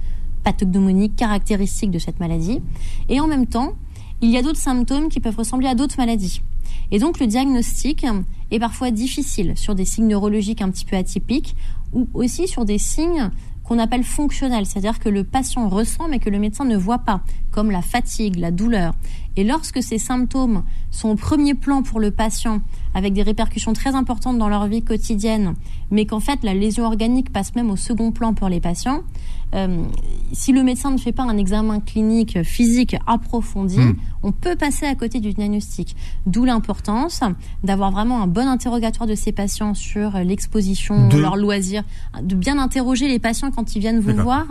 pathognomonique 0.43 1.15
caractéristique 1.15 1.91
de 1.91 1.99
cette 1.99 2.19
maladie. 2.19 2.61
Et 3.09 3.19
en 3.19 3.27
même 3.27 3.45
temps, 3.45 3.73
il 4.21 4.29
y 4.29 4.37
a 4.37 4.41
d'autres 4.41 4.59
symptômes 4.59 5.09
qui 5.09 5.19
peuvent 5.19 5.37
ressembler 5.37 5.67
à 5.67 5.75
d'autres 5.75 5.97
maladies. 5.97 6.41
Et 6.91 6.99
donc 6.99 7.19
le 7.19 7.27
diagnostic 7.27 8.05
est 8.51 8.59
parfois 8.59 8.91
difficile 8.91 9.53
sur 9.55 9.75
des 9.75 9.85
signes 9.85 10.07
neurologiques 10.07 10.61
un 10.61 10.69
petit 10.69 10.85
peu 10.85 10.95
atypiques 10.95 11.55
ou 11.93 12.07
aussi 12.13 12.47
sur 12.47 12.65
des 12.65 12.77
signes 12.77 13.29
qu'on 13.63 13.79
appelle 13.79 14.03
fonctionnels, 14.03 14.65
c'est-à-dire 14.65 14.99
que 14.99 15.09
le 15.09 15.23
patient 15.23 15.69
ressent 15.69 16.07
mais 16.09 16.19
que 16.19 16.29
le 16.29 16.39
médecin 16.39 16.65
ne 16.65 16.75
voit 16.75 16.99
pas, 16.99 17.21
comme 17.51 17.71
la 17.71 17.81
fatigue, 17.81 18.37
la 18.37 18.51
douleur. 18.51 18.93
Et 19.37 19.43
lorsque 19.43 19.81
ces 19.81 19.97
symptômes 19.97 20.63
sont 20.89 21.09
au 21.09 21.15
premier 21.15 21.53
plan 21.53 21.83
pour 21.83 21.99
le 21.99 22.11
patient, 22.11 22.61
avec 22.93 23.13
des 23.13 23.23
répercussions 23.23 23.73
très 23.73 23.95
importantes 23.95 24.37
dans 24.37 24.49
leur 24.49 24.67
vie 24.67 24.81
quotidienne, 24.81 25.53
mais 25.89 26.05
qu'en 26.05 26.19
fait 26.19 26.43
la 26.43 26.53
lésion 26.53 26.85
organique 26.85 27.31
passe 27.31 27.55
même 27.55 27.71
au 27.71 27.75
second 27.75 28.11
plan 28.11 28.33
pour 28.33 28.49
les 28.49 28.59
patients, 28.59 29.01
euh, 29.53 29.83
si 30.31 30.53
le 30.53 30.63
médecin 30.63 30.91
ne 30.91 30.97
fait 30.97 31.11
pas 31.11 31.23
un 31.23 31.37
examen 31.37 31.81
clinique 31.81 32.41
physique 32.43 32.95
approfondi, 33.05 33.79
hmm. 33.79 33.95
on 34.23 34.31
peut 34.31 34.55
passer 34.55 34.85
à 34.85 34.95
côté 34.95 35.19
du 35.19 35.33
diagnostic. 35.33 35.95
D'où 36.25 36.45
l'importance 36.45 37.21
d'avoir 37.63 37.91
vraiment 37.91 38.21
un 38.21 38.27
bon 38.27 38.47
interrogatoire 38.47 39.07
de 39.07 39.15
ces 39.15 39.33
patients 39.33 39.73
sur 39.73 40.17
l'exposition, 40.19 41.09
de... 41.09 41.17
leurs 41.17 41.35
loisirs, 41.35 41.83
de 42.21 42.35
bien 42.35 42.59
interroger 42.59 43.09
les 43.09 43.19
patients 43.19 43.51
quand 43.51 43.75
ils 43.75 43.79
viennent 43.79 43.99
vous 43.99 44.15
voir 44.15 44.45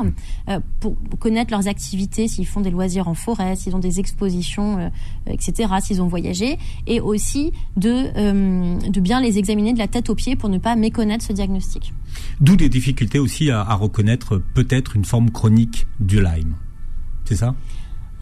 euh, 0.49 0.61
pour 0.81 0.97
connaître 1.19 1.51
leurs 1.51 1.69
activités, 1.69 2.29
s'ils 2.29 2.47
font 2.47 2.61
des 2.61 2.71
loisirs 2.71 3.09
en 3.09 3.15
forêt, 3.15 3.57
s'ils 3.57 3.75
ont 3.75 3.81
des 3.81 4.01
expositions, 4.01 4.70
euh, 4.79 4.89
etc., 5.27 5.73
s'ils 5.81 6.03
ont 6.03 6.09
voyagé, 6.09 6.59
et 6.87 7.01
aussi 7.01 7.53
de, 7.77 8.89
de 8.89 9.01
bien 9.01 9.21
les 9.21 9.39
examiner 9.39 9.73
de 9.73 9.79
la 9.79 9.89
tête 9.89 10.11
aux 10.11 10.15
pieds 10.15 10.37
pour 10.37 10.49
ne 10.49 10.59
pas 10.59 10.77
méconnaître 10.77 11.25
ce 11.25 11.33
diagnostic. 11.33 11.93
D'où 12.41 12.57
des 12.57 12.69
difficultés 12.69 13.19
aussi 13.19 13.51
à, 13.51 13.75
reconnaître 13.75 14.43
peut-être 14.55 14.97
une 14.97 15.05
forme 15.05 15.31
chronique 15.31 15.87
du 16.01 16.21
Lyme. 16.21 16.55
C'est 17.25 17.37
ça? 17.37 17.55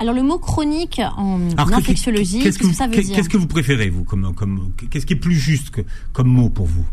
Alors 0.01 0.15
le 0.15 0.23
mot 0.23 0.39
chronique 0.39 1.01
en 1.17 1.41
infectiologie, 1.57 2.41
qu'est-ce 2.41 2.59
que, 2.59 2.73
ça 2.73 2.87
veut 2.87 3.03
dire 3.03 3.17
Qu'est-ce 3.17 3.29
que 3.29 3.37
vous 3.37 3.49
préférez 3.49 3.91
vous 3.91 4.05
comme, 4.05 4.33
comme 4.35 4.73
qu'est-ce 4.91 5.07
qui 5.07 5.15
est 5.15 5.17
plus 5.17 5.35
juste 5.35 5.73
comme 6.13 6.29
mot 6.29 6.51
pour 6.51 6.67
vous? 6.67 6.87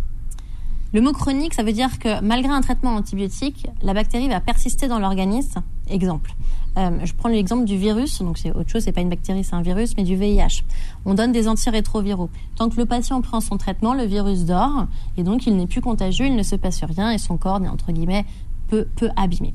Le 0.93 1.02
mot 1.02 1.12
chronique, 1.12 1.54
ça 1.54 1.63
veut 1.63 1.74
dire 1.74 2.00
que 2.00 2.21
malgré 2.21 2.52
un 2.52 2.62
traitement 2.62 2.91
antibiotique, 2.91 3.67
la 3.82 3.93
bactérie 3.93 4.30
va 4.30 4.39
persister 4.39 4.88
dans 4.88 5.00
l'organisme. 5.00 5.62
Exemple, 5.89 6.34
euh, 6.78 7.00
je 7.04 7.13
prends 7.13 7.30
l'exemple 7.30 7.65
du 7.65 7.78
virus, 7.78 8.21
donc 8.21 8.38
c'est 8.38 8.52
autre 8.52 8.69
chose, 8.69 8.84
c'est 8.84 8.91
pas 8.91 9.02
une 9.02 9.10
bactérie, 9.10 9.43
c'est 9.43 9.56
un 9.56 9.62
virus, 9.62 9.95
mais 9.98 10.04
du 10.04 10.15
VIH. 10.15 10.63
On 11.06 11.13
donne 11.13 11.32
des 11.32 11.48
antirétroviraux. 11.48 12.30
Tant 12.56 12.69
que 12.69 12.78
le 12.78 12.86
patient 12.86 13.21
prend 13.21 13.39
son 13.41 13.58
traitement, 13.58 13.93
le 13.93 14.04
virus 14.04 14.45
dort, 14.45 14.88
et 15.17 15.24
donc 15.24 15.48
il 15.48 15.56
n'est 15.56 15.67
plus 15.67 15.82
contagieux, 15.82 16.28
il 16.28 16.36
ne 16.36 16.43
se 16.43 16.56
passe 16.56 16.84
rien, 16.84 17.12
et 17.12 17.17
son 17.17 17.38
corps 17.38 17.60
n'est 17.60 17.69
entre 17.69 17.91
guillemets 17.91 18.26
peu, 18.67 18.88
peu 18.95 19.10
abîmé. 19.15 19.54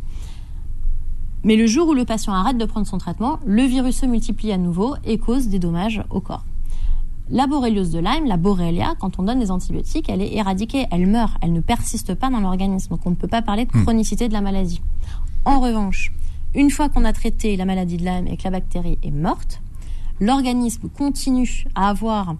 Mais 1.43 1.57
le 1.57 1.66
jour 1.66 1.88
où 1.88 1.95
le 1.95 2.05
patient 2.05 2.33
arrête 2.35 2.59
de 2.59 2.64
prendre 2.64 2.87
son 2.87 2.99
traitement, 2.99 3.38
le 3.47 3.62
virus 3.62 3.97
se 3.97 4.07
multiplie 4.07 4.53
à 4.53 4.59
nouveau 4.59 4.95
et 5.05 5.19
cause 5.19 5.49
des 5.49 5.59
dommages 5.59 6.03
au 6.11 6.21
corps. 6.21 6.45
La 7.33 7.47
borréliose 7.47 7.93
de 7.93 8.01
Lyme, 8.01 8.27
la 8.27 8.37
borrelia, 8.37 8.95
quand 8.99 9.21
on 9.21 9.23
donne 9.23 9.38
des 9.38 9.53
antibiotiques, 9.53 10.09
elle 10.09 10.21
est 10.21 10.35
éradiquée, 10.35 10.87
elle 10.90 11.07
meurt, 11.07 11.33
elle 11.43 11.53
ne 11.53 11.61
persiste 11.61 12.14
pas 12.14 12.29
dans 12.29 12.40
l'organisme. 12.40 12.90
Donc 12.90 13.07
on 13.07 13.11
ne 13.11 13.14
peut 13.14 13.29
pas 13.29 13.40
parler 13.40 13.66
de 13.66 13.77
hmm. 13.77 13.83
chronicité 13.83 14.27
de 14.29 14.33
la 14.33 14.40
maladie. 14.40 14.83
En 15.45 15.61
revanche, 15.61 16.12
une 16.55 16.71
fois 16.71 16.88
qu'on 16.88 17.05
a 17.05 17.12
traité 17.12 17.57
la 17.57 17.64
maladie 17.64 17.99
de 17.99 18.05
Lyme 18.05 18.27
et 18.27 18.37
que 18.37 18.43
la 18.45 18.51
bactérie 18.51 18.99
est 19.05 19.12
morte, 19.12 19.62
l'organisme 20.19 20.88
continue 20.88 21.66
à 21.77 21.88
avoir 21.88 22.35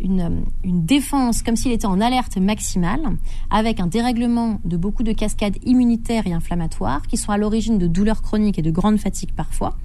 une, 0.00 0.44
défense 0.62 1.42
comme 1.42 1.56
s'il 1.56 1.72
était 1.72 1.86
en 1.86 2.00
alerte 2.00 2.36
maximale, 2.36 3.16
avec 3.50 3.80
un 3.80 3.88
dérèglement 3.88 4.60
de 4.64 4.76
beaucoup 4.76 5.02
de 5.02 5.12
cascades 5.12 5.56
immunitaires 5.64 6.26
et 6.26 6.32
inflammatoires 6.32 7.02
qui 7.08 7.16
sont 7.16 7.32
à 7.32 7.38
l'origine 7.38 7.78
de 7.78 7.86
douleurs 7.86 8.22
chroniques 8.22 8.58
et 8.58 8.62
de 8.62 8.70
grandes 8.70 8.98
fatigues 8.98 9.32
parfois, 9.34 9.76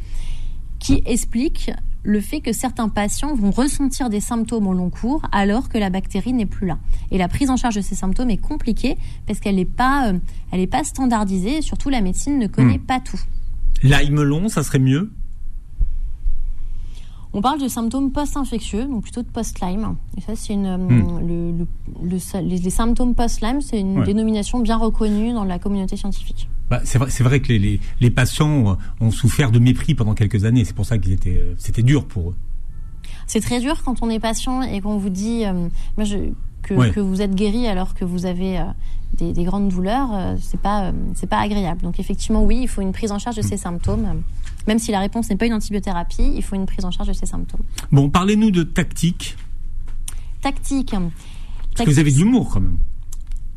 qui 0.79 1.01
expliquent 1.05 1.71
le 2.03 2.19
fait 2.19 2.41
que 2.41 2.51
certains 2.51 2.89
patients 2.89 3.35
vont 3.35 3.51
ressentir 3.51 4.09
des 4.09 4.19
symptômes 4.19 4.67
au 4.67 4.73
long 4.73 4.89
cours 4.89 5.21
alors 5.31 5.69
que 5.69 5.77
la 5.77 5.89
bactérie 5.89 6.33
n'est 6.33 6.45
plus 6.45 6.67
là. 6.67 6.77
Et 7.11 7.17
la 7.17 7.27
prise 7.27 7.49
en 7.49 7.57
charge 7.57 7.75
de 7.75 7.81
ces 7.81 7.95
symptômes 7.95 8.29
est 8.29 8.37
compliquée 8.37 8.97
parce 9.27 9.39
qu'elle 9.39 9.55
n'est 9.55 9.65
pas, 9.65 10.11
euh, 10.53 10.67
pas 10.67 10.83
standardisée 10.83 11.57
et 11.57 11.61
surtout 11.61 11.89
la 11.89 12.01
médecine 12.01 12.39
ne 12.39 12.47
connaît 12.47 12.77
hmm. 12.77 12.85
pas 12.85 12.99
tout. 12.99 13.19
Lyme 13.83 14.21
long, 14.21 14.47
ça 14.49 14.63
serait 14.63 14.79
mieux? 14.79 15.11
On 17.33 17.41
parle 17.41 17.61
de 17.61 17.67
symptômes 17.67 18.11
post-infectieux, 18.11 18.85
donc 18.85 19.03
plutôt 19.03 19.21
de 19.21 19.27
post-Lyme. 19.27 19.95
Et 20.17 20.21
ça, 20.21 20.35
c'est 20.35 20.53
une, 20.53 20.65
euh, 20.65 20.77
hmm. 20.77 21.65
le, 22.03 22.17
les, 22.41 22.69
symptômes 22.69 23.15
post-Lyme, 23.15 23.61
c'est 23.61 23.79
une 23.79 24.03
dénomination 24.03 24.59
bien 24.59 24.77
reconnue 24.77 25.33
dans 25.33 25.45
la 25.45 25.57
communauté 25.59 25.95
scientifique. 25.95 26.49
Bah, 26.69 26.81
c'est 26.83 26.97
vrai, 26.97 27.09
c'est 27.09 27.23
vrai 27.23 27.41
que 27.41 27.51
les, 27.51 27.79
les, 27.99 28.09
patients 28.09 28.77
ont 28.99 29.11
souffert 29.11 29.51
de 29.51 29.59
mépris 29.59 29.93
pendant 29.95 30.13
quelques 30.13 30.45
années. 30.45 30.65
C'est 30.65 30.75
pour 30.75 30.85
ça 30.85 30.97
qu'ils 30.97 31.13
étaient, 31.13 31.37
euh, 31.37 31.53
c'était 31.57 31.83
dur 31.83 32.05
pour 32.05 32.29
eux. 32.29 32.35
C'est 33.27 33.41
très 33.41 33.59
dur 33.59 33.81
quand 33.83 34.01
on 34.01 34.09
est 34.09 34.19
patient 34.19 34.61
et 34.61 34.81
qu'on 34.81 34.97
vous 34.97 35.09
dit, 35.09 35.45
euh, 35.45 35.69
moi 35.97 36.05
je, 36.05 36.17
que, 36.61 36.91
que, 36.91 36.99
vous 36.99 37.21
êtes 37.21 37.35
guéri 37.35 37.67
alors 37.67 37.93
que 37.93 38.05
vous 38.05 38.25
avez 38.25 38.59
des, 39.17 39.43
grandes 39.43 39.69
douleurs, 39.69 40.09
euh, 40.13 40.35
c'est 40.39 40.59
pas 40.59 40.85
euh, 40.85 40.91
c'est 41.15 41.27
pas 41.27 41.39
agréable. 41.39 41.81
Donc 41.81 41.99
effectivement, 41.99 42.43
oui, 42.43 42.59
il 42.63 42.67
faut 42.67 42.81
une 42.81 42.91
prise 42.91 43.11
en 43.11 43.19
charge 43.19 43.35
de 43.35 43.41
ces 43.41 43.57
symptômes. 43.57 44.23
Même 44.67 44.79
si 44.79 44.91
la 44.91 44.99
réponse 44.99 45.29
n'est 45.29 45.37
pas 45.37 45.47
une 45.47 45.53
antibiothérapie, 45.53 46.33
il 46.35 46.43
faut 46.43 46.55
une 46.55 46.65
prise 46.65 46.85
en 46.85 46.91
charge 46.91 47.09
de 47.09 47.13
ces 47.13 47.25
symptômes. 47.25 47.61
Bon, 47.91 48.09
parlez-nous 48.09 48.51
de 48.51 48.63
tactique. 48.63 49.35
Tactique. 50.41 50.95
Parce 51.75 51.85
que 51.85 51.93
vous 51.93 51.99
avez 51.99 52.11
de 52.11 52.17
l'humour 52.17 52.49
quand 52.53 52.61
même. 52.61 52.77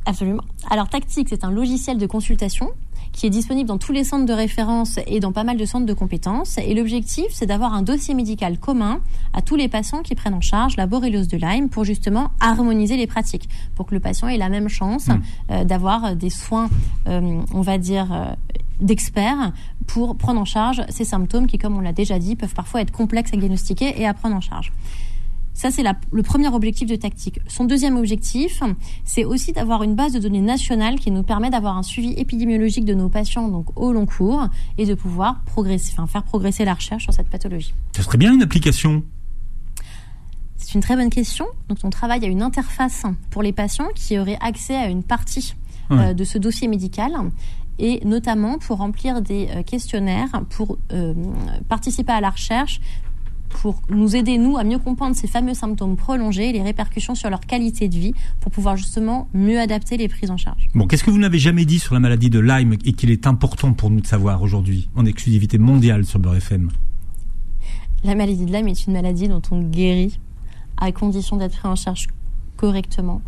Absolument. 0.06 0.42
Alors 0.70 0.88
Tactique, 0.88 1.28
c'est 1.30 1.44
un 1.44 1.50
logiciel 1.50 1.98
de 1.98 2.06
consultation 2.06 2.70
qui 3.14 3.26
est 3.26 3.30
disponible 3.30 3.68
dans 3.68 3.78
tous 3.78 3.92
les 3.92 4.04
centres 4.04 4.26
de 4.26 4.32
référence 4.32 4.98
et 5.06 5.20
dans 5.20 5.32
pas 5.32 5.44
mal 5.44 5.56
de 5.56 5.64
centres 5.64 5.86
de 5.86 5.94
compétences. 5.94 6.58
Et 6.58 6.74
l'objectif, 6.74 7.26
c'est 7.30 7.46
d'avoir 7.46 7.72
un 7.72 7.82
dossier 7.82 8.12
médical 8.12 8.58
commun 8.58 9.00
à 9.32 9.40
tous 9.40 9.54
les 9.54 9.68
patients 9.68 10.02
qui 10.02 10.16
prennent 10.16 10.34
en 10.34 10.40
charge 10.40 10.76
la 10.76 10.86
borréliose 10.86 11.28
de 11.28 11.36
Lyme 11.36 11.68
pour 11.68 11.84
justement 11.84 12.32
harmoniser 12.40 12.96
les 12.96 13.06
pratiques, 13.06 13.48
pour 13.76 13.86
que 13.86 13.94
le 13.94 14.00
patient 14.00 14.26
ait 14.28 14.36
la 14.36 14.48
même 14.48 14.68
chance 14.68 15.06
hmm. 15.06 15.20
euh, 15.52 15.64
d'avoir 15.64 16.16
des 16.16 16.30
soins, 16.30 16.68
euh, 17.06 17.40
on 17.52 17.60
va 17.60 17.78
dire, 17.78 18.12
euh, 18.12 18.26
d'experts 18.80 19.52
pour 19.86 20.16
prendre 20.16 20.40
en 20.40 20.44
charge 20.44 20.82
ces 20.88 21.04
symptômes 21.04 21.46
qui, 21.46 21.56
comme 21.56 21.76
on 21.76 21.80
l'a 21.80 21.92
déjà 21.92 22.18
dit, 22.18 22.34
peuvent 22.34 22.54
parfois 22.54 22.80
être 22.80 22.90
complexes 22.90 23.32
à 23.32 23.36
diagnostiquer 23.36 24.00
et 24.00 24.06
à 24.06 24.14
prendre 24.14 24.34
en 24.34 24.40
charge. 24.40 24.72
Ça, 25.54 25.70
c'est 25.70 25.84
le 25.84 26.22
premier 26.22 26.48
objectif 26.48 26.88
de 26.88 26.96
tactique. 26.96 27.38
Son 27.46 27.64
deuxième 27.64 27.96
objectif, 27.96 28.62
c'est 29.04 29.24
aussi 29.24 29.52
d'avoir 29.52 29.84
une 29.84 29.94
base 29.94 30.12
de 30.12 30.18
données 30.18 30.40
nationale 30.40 30.98
qui 30.98 31.12
nous 31.12 31.22
permet 31.22 31.48
d'avoir 31.48 31.78
un 31.78 31.84
suivi 31.84 32.12
épidémiologique 32.14 32.84
de 32.84 32.94
nos 32.94 33.08
patients 33.08 33.48
donc 33.48 33.66
au 33.76 33.92
long 33.92 34.04
cours 34.04 34.48
et 34.78 34.84
de 34.84 34.94
pouvoir 34.94 35.42
progresser, 35.44 35.92
enfin, 35.92 36.08
faire 36.08 36.24
progresser 36.24 36.64
la 36.64 36.74
recherche 36.74 37.04
sur 37.04 37.14
cette 37.14 37.28
pathologie. 37.28 37.72
Ça 37.94 38.02
serait 38.02 38.18
bien 38.18 38.34
une 38.34 38.42
application? 38.42 39.04
C'est 40.56 40.74
une 40.74 40.80
très 40.80 40.96
bonne 40.96 41.10
question. 41.10 41.46
Donc, 41.68 41.78
on 41.84 41.90
travaille 41.90 42.24
à 42.24 42.28
une 42.28 42.42
interface 42.42 43.04
pour 43.30 43.42
les 43.42 43.52
patients 43.52 43.88
qui 43.94 44.18
auraient 44.18 44.38
accès 44.40 44.74
à 44.74 44.88
une 44.88 45.02
partie 45.02 45.54
euh, 45.90 46.14
de 46.14 46.24
ce 46.24 46.38
dossier 46.38 46.66
médical 46.66 47.12
et 47.78 48.00
notamment 48.04 48.58
pour 48.58 48.78
remplir 48.78 49.20
des 49.20 49.48
euh, 49.50 49.62
questionnaires, 49.62 50.30
pour 50.50 50.78
euh, 50.92 51.12
participer 51.68 52.12
à 52.12 52.20
la 52.20 52.30
recherche 52.30 52.80
pour 53.48 53.80
nous 53.88 54.16
aider, 54.16 54.36
nous, 54.38 54.56
à 54.56 54.64
mieux 54.64 54.78
comprendre 54.78 55.16
ces 55.16 55.26
fameux 55.26 55.54
symptômes 55.54 55.96
prolongés 55.96 56.50
et 56.50 56.52
les 56.52 56.62
répercussions 56.62 57.14
sur 57.14 57.30
leur 57.30 57.40
qualité 57.40 57.88
de 57.88 57.96
vie 57.96 58.14
pour 58.40 58.52
pouvoir 58.52 58.76
justement 58.76 59.28
mieux 59.32 59.58
adapter 59.58 59.96
les 59.96 60.08
prises 60.08 60.30
en 60.30 60.36
charge. 60.36 60.68
Bon, 60.74 60.86
qu'est-ce 60.86 61.04
que 61.04 61.10
vous 61.10 61.18
n'avez 61.18 61.38
jamais 61.38 61.64
dit 61.64 61.78
sur 61.78 61.94
la 61.94 62.00
maladie 62.00 62.30
de 62.30 62.40
Lyme 62.40 62.74
et 62.84 62.92
qu'il 62.92 63.10
est 63.10 63.26
important 63.26 63.72
pour 63.72 63.90
nous 63.90 64.00
de 64.00 64.06
savoir 64.06 64.42
aujourd'hui, 64.42 64.88
en 64.96 65.06
exclusivité 65.06 65.58
mondiale 65.58 66.04
sur 66.04 66.18
Beurre 66.18 66.36
FM 66.36 66.70
La 68.02 68.14
maladie 68.14 68.44
de 68.44 68.52
Lyme 68.52 68.68
est 68.68 68.86
une 68.86 68.92
maladie 68.92 69.28
dont 69.28 69.42
on 69.50 69.62
guérit 69.62 70.18
à 70.76 70.90
condition 70.92 71.36
d'être 71.36 71.56
pris 71.56 71.68
en 71.68 71.76
charge 71.76 72.08
correctement 72.56 73.22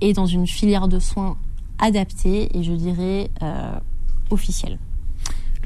et 0.00 0.12
dans 0.12 0.26
une 0.26 0.46
filière 0.46 0.88
de 0.88 0.98
soins 0.98 1.36
adaptée 1.78 2.56
et 2.56 2.62
je 2.62 2.72
dirais 2.72 3.30
euh, 3.42 3.78
officielle. 4.30 4.78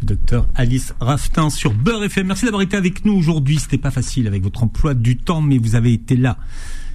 Docteur 0.04 0.46
Alice 0.54 0.94
Raftin 1.00 1.50
sur 1.50 1.72
Beurre 1.72 2.04
FM. 2.04 2.26
Merci 2.26 2.44
d'avoir 2.44 2.62
été 2.62 2.76
avec 2.76 3.04
nous 3.04 3.14
aujourd'hui. 3.14 3.58
C'était 3.58 3.78
pas 3.78 3.90
facile 3.90 4.26
avec 4.26 4.42
votre 4.42 4.62
emploi 4.62 4.94
du 4.94 5.16
temps, 5.16 5.40
mais 5.40 5.58
vous 5.58 5.74
avez 5.74 5.92
été 5.92 6.16
là. 6.16 6.38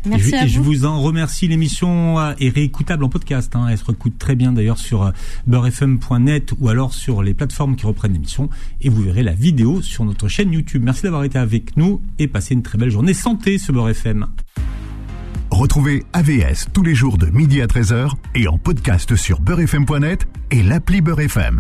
Merci 0.05 0.29
et, 0.29 0.31
je, 0.31 0.35
à 0.35 0.45
et 0.45 0.47
je 0.47 0.59
vous. 0.59 0.85
en 0.85 1.01
remercie. 1.01 1.47
L'émission 1.47 2.19
euh, 2.19 2.33
est 2.39 2.49
réécoutable 2.49 3.03
en 3.03 3.09
podcast. 3.09 3.55
Hein. 3.55 3.67
Elle 3.69 3.77
se 3.77 3.85
réécoute 3.85 4.17
très 4.17 4.35
bien 4.35 4.51
d'ailleurs 4.51 4.77
sur 4.77 5.03
euh, 5.03 5.11
beurrefm.net 5.47 6.53
ou 6.59 6.69
alors 6.69 6.93
sur 6.93 7.21
les 7.23 7.33
plateformes 7.33 7.75
qui 7.75 7.85
reprennent 7.85 8.13
l'émission. 8.13 8.49
Et 8.81 8.89
vous 8.89 9.01
verrez 9.01 9.23
la 9.23 9.33
vidéo 9.33 9.81
sur 9.81 10.05
notre 10.05 10.27
chaîne 10.27 10.53
YouTube. 10.53 10.83
Merci 10.83 11.03
d'avoir 11.03 11.23
été 11.23 11.37
avec 11.37 11.75
nous 11.77 12.01
et 12.17 12.27
passez 12.27 12.53
une 12.53 12.63
très 12.63 12.77
belle 12.77 12.91
journée. 12.91 13.13
Santé 13.13 13.57
sur 13.57 13.73
Beurre 13.73 13.89
FM. 13.89 14.27
Retrouvez 15.51 16.03
AVS 16.13 16.67
tous 16.73 16.83
les 16.83 16.95
jours 16.95 17.17
de 17.17 17.25
midi 17.27 17.61
à 17.61 17.65
13h 17.65 18.11
et 18.35 18.47
en 18.47 18.57
podcast 18.57 19.15
sur 19.15 19.41
beurrefm.net 19.41 20.27
et 20.51 20.63
l'appli 20.63 21.01
Beurre 21.01 21.21
FM. 21.21 21.57